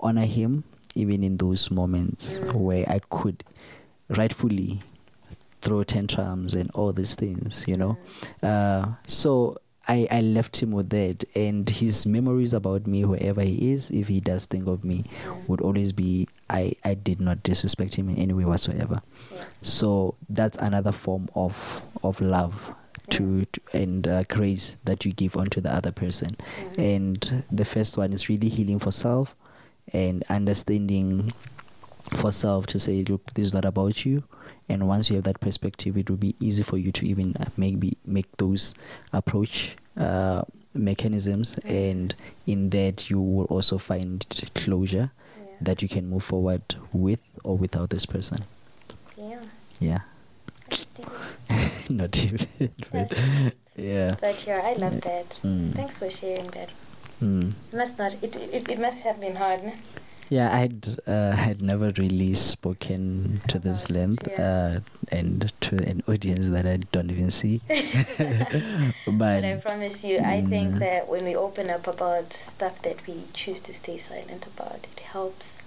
honor 0.00 0.26
him 0.26 0.64
even 0.94 1.22
in 1.22 1.36
those 1.38 1.70
moments 1.70 2.38
where 2.52 2.84
I 2.88 3.00
could 3.08 3.44
rightfully 4.08 4.82
throw 5.62 5.84
tantrums 5.84 6.54
and 6.54 6.70
all 6.72 6.92
these 6.92 7.14
things, 7.14 7.64
you 7.66 7.76
know. 7.76 7.96
Uh, 8.42 8.94
so 9.06 9.58
I, 9.88 10.06
I 10.10 10.20
left 10.20 10.62
him 10.62 10.70
with 10.70 10.90
that, 10.90 11.24
and 11.34 11.68
his 11.68 12.06
memories 12.06 12.54
about 12.54 12.86
me, 12.86 13.04
wherever 13.04 13.42
he 13.42 13.72
is, 13.72 13.90
if 13.90 14.08
he 14.08 14.20
does 14.20 14.46
think 14.46 14.68
of 14.68 14.84
me, 14.84 15.04
would 15.48 15.60
always 15.60 15.92
be 15.92 16.28
I, 16.48 16.74
I 16.84 16.94
did 16.94 17.20
not 17.20 17.42
disrespect 17.42 17.94
him 17.96 18.08
in 18.08 18.16
any 18.16 18.32
way 18.32 18.44
whatsoever. 18.44 19.02
Yeah. 19.34 19.44
So 19.62 20.14
that's 20.28 20.56
another 20.58 20.92
form 20.92 21.28
of 21.34 21.82
of 22.04 22.20
love 22.20 22.72
to, 23.10 23.44
to 23.46 23.60
and 23.72 24.06
uh, 24.06 24.22
grace 24.24 24.76
that 24.84 25.04
you 25.04 25.12
give 25.12 25.36
onto 25.36 25.60
the 25.60 25.74
other 25.74 25.90
person. 25.92 26.36
Mhm. 26.60 26.78
And 26.96 27.44
the 27.50 27.64
first 27.64 27.96
one 27.96 28.12
is 28.12 28.28
really 28.28 28.48
healing 28.48 28.78
for 28.78 28.92
self 28.92 29.34
and 29.92 30.22
understanding 30.30 31.32
for 32.16 32.30
self 32.32 32.66
to 32.68 32.78
say, 32.78 33.02
look, 33.04 33.34
this 33.34 33.46
is 33.48 33.54
not 33.54 33.64
about 33.64 34.04
you. 34.06 34.22
And 34.72 34.88
once 34.88 35.10
you 35.10 35.16
have 35.16 35.24
that 35.24 35.38
perspective, 35.40 35.98
it 35.98 36.08
will 36.08 36.16
be 36.16 36.34
easy 36.40 36.62
for 36.62 36.78
you 36.78 36.90
to 36.92 37.06
even 37.06 37.36
uh, 37.38 37.44
maybe 37.58 37.98
make 38.06 38.34
those 38.38 38.74
approach 39.12 39.76
uh, 39.98 40.42
mechanisms. 40.72 41.58
And 41.58 42.14
in 42.46 42.70
that, 42.70 43.10
you 43.10 43.20
will 43.20 43.44
also 43.46 43.76
find 43.76 44.24
closure 44.54 45.10
Yeah. 45.36 45.44
that 45.60 45.82
you 45.82 45.88
can 45.88 46.08
move 46.08 46.24
forward 46.24 46.62
with 46.92 47.20
or 47.44 47.58
without 47.58 47.90
this 47.90 48.06
person. 48.06 48.38
yeah. 49.18 49.40
Yeah, 49.80 50.00
not 51.90 52.16
even. 52.24 52.46
But, 52.92 53.12
yeah. 53.76 54.14
But 54.20 54.46
yeah, 54.46 54.60
I 54.64 54.74
love 54.74 55.00
that. 55.00 55.40
Mm. 55.42 55.72
Thanks 55.74 55.98
for 55.98 56.08
sharing 56.08 56.46
that. 56.58 56.70
Mm. 57.20 57.50
It 57.72 57.76
must 57.76 57.98
not. 57.98 58.12
It, 58.22 58.36
it 58.36 58.68
it 58.70 58.78
must 58.78 59.02
have 59.02 59.18
been 59.20 59.36
hard. 59.36 59.64
No? 59.64 59.72
Yeah, 60.32 60.48
I 60.56 60.60
had 60.60 60.98
uh, 61.06 61.32
had 61.46 61.60
never 61.60 61.92
really 61.98 62.32
spoken 62.34 63.42
to 63.48 63.58
this 63.58 63.90
length 63.90 64.26
yeah. 64.30 64.40
uh, 64.48 64.80
and 65.18 65.52
to 65.66 65.76
an 65.90 66.02
audience 66.08 66.48
that 66.48 66.66
I 66.66 66.76
don't 66.90 67.10
even 67.10 67.30
see. 67.30 67.60
but 67.68 69.18
But 69.18 69.44
I 69.44 69.56
promise 69.56 70.02
you, 70.04 70.16
I 70.36 70.40
think 70.40 70.76
Mm. 70.76 70.78
that 70.78 71.08
when 71.12 71.24
we 71.24 71.34
open 71.36 71.68
up 71.76 71.86
about 71.86 72.32
stuff 72.32 72.80
that 72.82 73.06
we 73.06 73.14
choose 73.34 73.60
to 73.68 73.74
stay 73.74 73.98
silent 73.98 74.46
about, 74.46 74.80
it 74.96 75.00
helps 75.12 75.58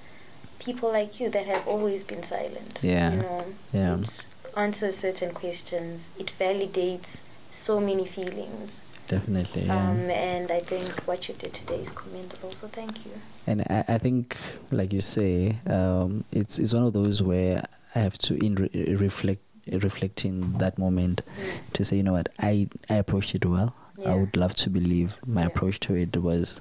people 0.58 0.90
like 0.92 1.20
you 1.20 1.30
that 1.30 1.46
have 1.46 1.68
always 1.68 2.04
been 2.04 2.24
silent. 2.24 2.80
Yeah, 2.82 3.12
You 3.12 3.18
know, 3.22 3.46
yeah. 3.72 3.98
it 4.02 4.26
answers 4.58 4.96
certain 4.98 5.32
questions. 5.44 6.10
It 6.18 6.32
validates 6.40 7.22
so 7.52 7.80
many 7.80 8.06
feelings. 8.08 8.82
Definitely, 9.08 9.64
yeah. 9.66 9.90
Um, 9.90 10.00
and 10.10 10.52
I 10.52 10.60
think 10.60 10.90
what 11.04 11.28
you 11.28 11.36
did 11.36 11.54
today 11.54 11.78
is 11.82 11.92
commendable. 11.92 12.52
So 12.52 12.68
thank 12.68 13.06
you. 13.06 13.12
And 13.48 13.62
I, 13.70 13.84
I 13.88 13.98
think, 13.98 14.38
like 14.72 14.94
you 14.94 15.02
say, 15.02 15.58
um, 15.68 16.24
it's 16.32 16.58
it's 16.60 16.74
one 16.74 16.84
of 16.84 16.94
those 16.94 17.22
where 17.22 17.66
I 17.96 18.00
have 18.00 18.18
to 18.20 18.36
in 18.44 18.56
re- 18.56 18.96
reflect 18.96 19.42
reflect 19.72 20.26
in 20.26 20.58
that 20.60 20.78
moment 20.78 21.22
Mm. 21.40 21.74
to 21.74 21.84
say, 21.86 21.98
you 21.98 22.04
know 22.04 22.14
what, 22.14 22.30
I 22.40 22.68
I 22.90 22.96
approached 22.96 23.34
it 23.36 23.46
well. 23.46 23.74
Yeah. 23.98 24.12
I 24.12 24.16
would 24.16 24.36
love 24.38 24.54
to 24.56 24.70
believe 24.70 25.16
my 25.26 25.42
Yeah. 25.42 25.48
approach 25.48 25.80
to 25.82 25.96
it 25.96 26.18
was 26.18 26.60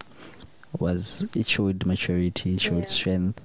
was 0.78 1.24
it 1.34 1.46
showed 1.46 1.84
maturity, 1.86 2.54
it 2.54 2.60
showed 2.60 2.80
Yeah. 2.84 2.84
strength, 2.98 3.42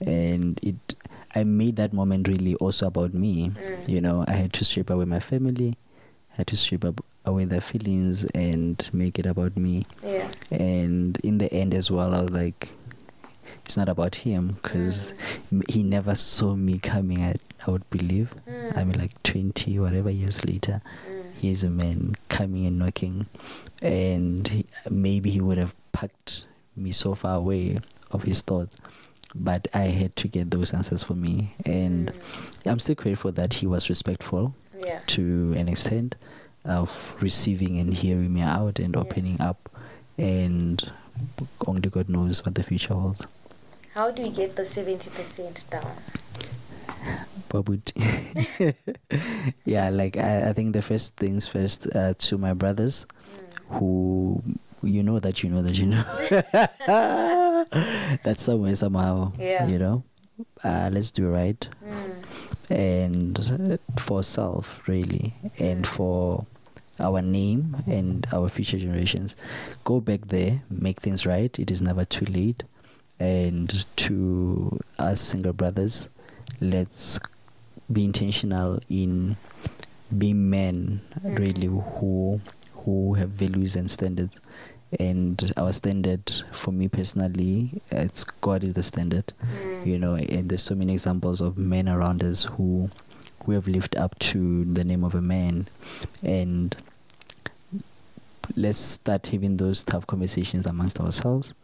and 0.00 0.58
it. 0.62 0.94
I 1.36 1.42
made 1.42 1.74
that 1.76 1.92
moment 1.92 2.28
really 2.28 2.54
also 2.56 2.86
about 2.86 3.12
me. 3.12 3.48
Mm. 3.50 3.88
You 3.88 4.00
know, 4.00 4.24
I 4.28 4.32
had 4.34 4.52
to 4.52 4.64
strip 4.64 4.88
away 4.88 5.04
my 5.04 5.18
family, 5.18 5.76
I 6.32 6.36
had 6.36 6.46
to 6.48 6.56
strip 6.56 6.84
ab- 6.84 7.02
away 7.24 7.44
their 7.44 7.60
feelings 7.60 8.24
and 8.34 8.88
make 8.92 9.18
it 9.18 9.26
about 9.26 9.56
me. 9.56 9.86
Yeah. 10.02 10.28
And 10.50 11.16
in 11.22 11.38
the 11.38 11.52
end, 11.52 11.74
as 11.74 11.90
well, 11.90 12.14
I 12.14 12.22
was 12.22 12.30
like, 12.30 12.70
it's 13.64 13.76
not 13.76 13.88
about 13.88 14.16
him 14.16 14.58
because 14.62 15.12
Mm. 15.52 15.70
he 15.70 15.82
never 15.82 16.14
saw 16.14 16.54
me 16.54 16.78
coming. 16.78 17.22
I, 17.22 17.36
I 17.66 17.70
would 17.70 17.88
believe. 17.90 18.34
Mm. 18.48 18.76
I 18.76 18.84
mean, 18.84 18.98
like 18.98 19.22
20, 19.22 19.78
whatever 19.78 20.10
years 20.10 20.44
later, 20.44 20.82
Mm. 21.10 21.22
he's 21.40 21.64
a 21.64 21.70
man 21.70 22.14
coming 22.28 22.66
and 22.66 22.78
knocking, 22.78 23.26
and 23.80 24.46
he, 24.48 24.66
maybe 24.90 25.30
he 25.30 25.40
would 25.40 25.58
have 25.58 25.74
packed 25.92 26.44
me 26.76 26.92
so 26.92 27.14
far 27.14 27.36
away 27.36 27.80
of 28.10 28.24
his 28.24 28.40
thoughts. 28.42 28.76
But 29.34 29.66
I 29.74 29.84
had 29.88 30.14
to 30.16 30.28
get 30.28 30.50
those 30.50 30.72
answers 30.74 31.02
for 31.02 31.14
me, 31.14 31.54
and 31.64 32.12
Mm. 32.12 32.70
I'm 32.70 32.78
still 32.78 32.94
grateful 32.96 33.32
that 33.32 33.54
he 33.54 33.66
was 33.66 33.88
respectful 33.88 34.54
Yeah. 34.84 35.00
to 35.08 35.54
an 35.56 35.68
extent 35.68 36.14
of 36.64 37.14
receiving 37.20 37.78
and 37.78 37.92
hearing 37.94 38.32
me 38.32 38.40
out 38.40 38.78
and 38.78 38.96
opening 38.96 39.40
up, 39.40 39.68
and 40.18 40.90
only 41.66 41.88
God 41.90 42.08
knows 42.08 42.44
what 42.44 42.54
the 42.54 42.62
future 42.62 42.94
holds. 42.94 43.22
How 43.94 44.10
do 44.10 44.22
we 44.22 44.30
get 44.30 44.56
the 44.56 44.62
70% 44.62 45.70
down? 45.70 45.92
Babut. 47.48 47.92
yeah, 49.64 49.88
like 49.90 50.16
I, 50.16 50.48
I 50.48 50.52
think 50.52 50.72
the 50.72 50.82
first 50.82 51.16
things 51.16 51.46
first 51.46 51.86
uh, 51.94 52.14
to 52.18 52.38
my 52.38 52.52
brothers 52.54 53.06
Mm. 53.70 53.78
who 53.78 54.42
you 54.82 55.02
know 55.02 55.18
that 55.18 55.42
you 55.42 55.48
know 55.48 55.62
that 55.62 55.74
you 55.78 55.86
know 55.86 56.04
that 58.22 58.34
somewhere 58.36 58.74
somehow 58.74 59.32
Yeah. 59.38 59.66
you 59.66 59.78
know 59.78 60.02
uh, 60.62 60.90
let's 60.92 61.10
do 61.10 61.28
right 61.28 61.66
Mm. 61.82 62.24
and 62.70 63.80
for 63.98 64.22
self 64.22 64.80
really 64.86 65.34
and 65.58 65.86
for 65.86 66.44
our 67.00 67.20
name 67.22 67.76
and 67.86 68.26
our 68.32 68.48
future 68.48 68.78
generations. 68.78 69.36
Go 69.84 70.00
back 70.00 70.28
there 70.28 70.62
make 70.70 71.00
things 71.00 71.26
right. 71.26 71.56
It 71.58 71.70
is 71.70 71.82
never 71.82 72.04
too 72.04 72.26
late. 72.26 72.62
And 73.18 73.84
to 73.96 74.80
us 74.98 75.20
single 75.20 75.52
brothers 75.52 76.08
let's 76.60 77.20
be 77.92 78.04
intentional 78.04 78.80
in 78.88 79.36
being 80.16 80.50
men 80.50 81.00
really 81.22 81.66
who 81.66 82.40
who 82.72 83.14
have 83.14 83.30
values 83.30 83.76
and 83.76 83.90
standards. 83.90 84.40
And 85.00 85.52
our 85.56 85.72
standard 85.72 86.30
for 86.52 86.70
me 86.70 86.86
personally 86.86 87.82
it's 87.90 88.22
god 88.24 88.62
is 88.62 88.74
the 88.74 88.82
standard. 88.82 89.32
Mm. 89.42 89.86
you 89.86 89.98
know 89.98 90.14
and 90.14 90.48
there's 90.48 90.62
so 90.62 90.74
many 90.74 90.92
examples 90.92 91.40
of 91.40 91.58
men 91.58 91.88
around 91.88 92.22
us 92.22 92.44
who 92.44 92.90
who 93.44 93.52
have 93.52 93.66
lived 93.68 93.96
up 93.96 94.18
to 94.18 94.64
the 94.64 94.84
name 94.84 95.04
of 95.04 95.14
a 95.14 95.20
man 95.22 95.66
and 96.22 96.76
let's 98.56 98.78
start 98.78 99.26
having 99.28 99.56
those 99.56 99.82
tough 99.82 100.06
conversations 100.06 100.66
amongst 100.66 101.00
ourselves 101.00 101.54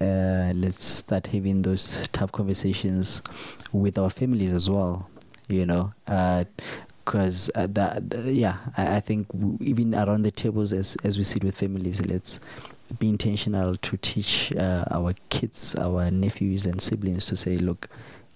Yeah. 0.00 0.50
uh, 0.50 0.52
let's 0.54 0.84
start 0.84 1.28
having 1.28 1.62
those 1.62 2.08
tough 2.12 2.32
conversations 2.32 3.22
with 3.72 3.98
our 3.98 4.10
families 4.10 4.52
as 4.52 4.70
well 4.70 5.08
you 5.48 5.66
know 5.66 5.92
because 7.04 7.50
uh, 7.54 7.66
that 7.70 8.10
the- 8.10 8.32
yeah 8.32 8.56
I, 8.76 8.96
I 8.96 9.00
think 9.00 9.28
w- 9.28 9.58
even 9.60 9.94
around 9.94 10.22
the 10.22 10.30
tables 10.30 10.72
as 10.72 10.96
as 11.02 11.18
we 11.18 11.24
sit 11.24 11.42
with 11.44 11.56
families 11.56 12.00
let's 12.00 12.38
be 12.98 13.08
intentional 13.08 13.74
to 13.74 13.96
teach 13.96 14.52
uh, 14.54 14.84
our 14.90 15.14
kids 15.30 15.74
our 15.76 16.10
nephews 16.10 16.66
and 16.66 16.80
siblings 16.80 17.26
to 17.26 17.36
say 17.36 17.56
look 17.56 17.88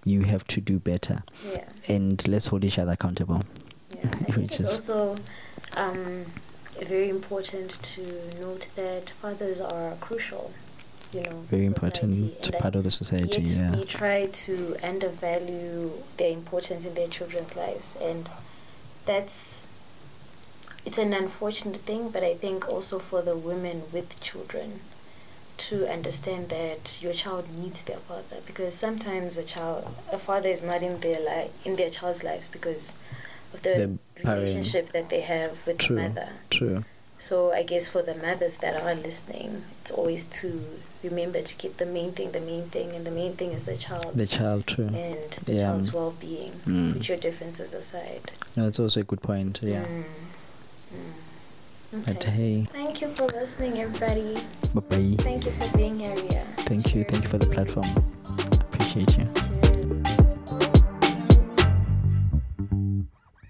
you 0.07 0.23
have 0.23 0.47
to 0.47 0.61
do 0.61 0.79
better 0.79 1.23
Yeah. 1.45 1.65
and 1.89 2.27
let's 2.29 2.47
hold 2.47 2.65
each 2.65 2.79
other 2.79 2.93
accountable 2.93 3.43
Yeah, 3.95 4.09
I 4.29 4.33
think 4.33 4.53
it's 4.61 4.73
also 4.73 5.17
um, 5.77 6.25
very 6.81 7.09
important 7.11 7.71
to 7.95 8.03
note 8.41 8.67
that 8.77 9.11
fathers 9.11 9.61
are 9.61 9.95
crucial, 10.01 10.53
you 11.13 11.23
know, 11.25 11.37
very 11.51 11.67
important 11.67 12.53
part 12.59 12.77
of 12.77 12.85
the 12.85 12.91
society 12.91 13.43
Yet 13.43 13.57
yeah 13.57 13.77
we 13.77 13.85
try 13.85 14.27
to 14.47 14.77
undervalue 14.83 15.91
their 16.19 16.31
importance 16.31 16.85
in 16.85 16.95
their 16.95 17.09
children's 17.09 17.57
lives, 17.57 17.97
and 18.01 18.31
that's 19.07 19.69
it's 20.85 20.99
an 20.99 21.13
unfortunate 21.13 21.81
thing. 21.81 22.11
But 22.11 22.23
I 22.23 22.35
think 22.35 22.69
also 22.69 22.99
for 23.01 23.23
the 23.23 23.37
women 23.37 23.83
with 23.93 24.21
children 24.21 24.81
to 25.59 25.91
understand 25.91 26.49
that 26.51 26.99
your 27.03 27.13
child 27.13 27.45
needs 27.59 27.83
their 27.83 27.97
father 27.99 28.37
because 28.47 28.75
sometimes 28.75 29.37
a 29.37 29.45
child 29.45 29.87
a 30.13 30.19
father 30.19 30.49
is 30.49 30.63
not 30.63 30.83
in 30.83 31.01
their 31.01 31.21
life 31.21 31.51
in 31.67 31.77
their 31.77 31.91
child's 31.91 32.23
lives 32.23 32.49
because 32.49 32.95
of 33.55 33.63
the 33.63 33.71
The 33.71 34.23
parent. 34.23 34.41
relationship 34.41 34.93
that 34.93 35.09
they 35.09 35.23
have 35.23 35.67
with 35.67 35.79
True. 35.79 35.97
the 35.97 36.03
mother. 36.09 36.29
true 36.51 36.85
So 37.19 37.51
I 37.53 37.63
guess 37.63 37.89
for 37.89 38.03
the 38.03 38.15
mothers 38.15 38.57
that 38.59 38.75
are 38.83 38.95
listening, 38.95 39.63
it's 39.81 39.91
always 39.91 40.25
to 40.41 40.49
remember 41.03 41.41
to 41.41 41.55
keep 41.55 41.79
the 41.79 41.87
main 41.87 42.13
thing 42.13 42.33
the 42.33 42.41
main 42.53 42.65
thing, 42.75 42.89
and 42.97 43.07
the 43.07 43.11
main 43.23 43.33
thing 43.39 43.53
is 43.57 43.63
the 43.63 43.77
child 43.87 44.11
the 44.15 44.27
child 44.27 44.67
true 44.67 44.89
and 45.09 45.31
the 45.47 45.55
Yeah. 45.55 45.63
child's 45.65 45.91
well-being. 45.95 46.53
Mm. 46.67 46.93
Put 46.95 47.09
your 47.09 47.17
differences 47.27 47.73
aside. 47.83 48.25
no 48.57 48.65
that's 48.65 48.79
also 48.85 49.01
a 49.01 49.05
good 49.11 49.23
point 49.23 49.61
yeah 49.63 49.85
Mm. 49.87 50.05
Mm. 50.93 51.13
But 52.05 52.17
Okay. 52.17 52.31
hey 52.31 52.69
Thank 52.73 53.01
you 53.01 53.09
for 53.15 53.27
listening, 53.29 53.81
everybody. 53.81 54.35
bye 54.75 54.81
bye 54.81 55.17
Thank 55.23 55.45
you 55.47 55.53
for 55.53 55.77
being 55.77 55.99
here. 55.99 56.15
Ria. 56.15 56.45
thank 56.67 56.95
you 56.95 57.05
thank 57.05 57.23
you 57.25 57.29
for 57.29 57.39
the 57.39 57.47
platform 57.47 57.87
appreciate 58.61 59.17
you 59.17 59.27
Cheers. 59.35 60.26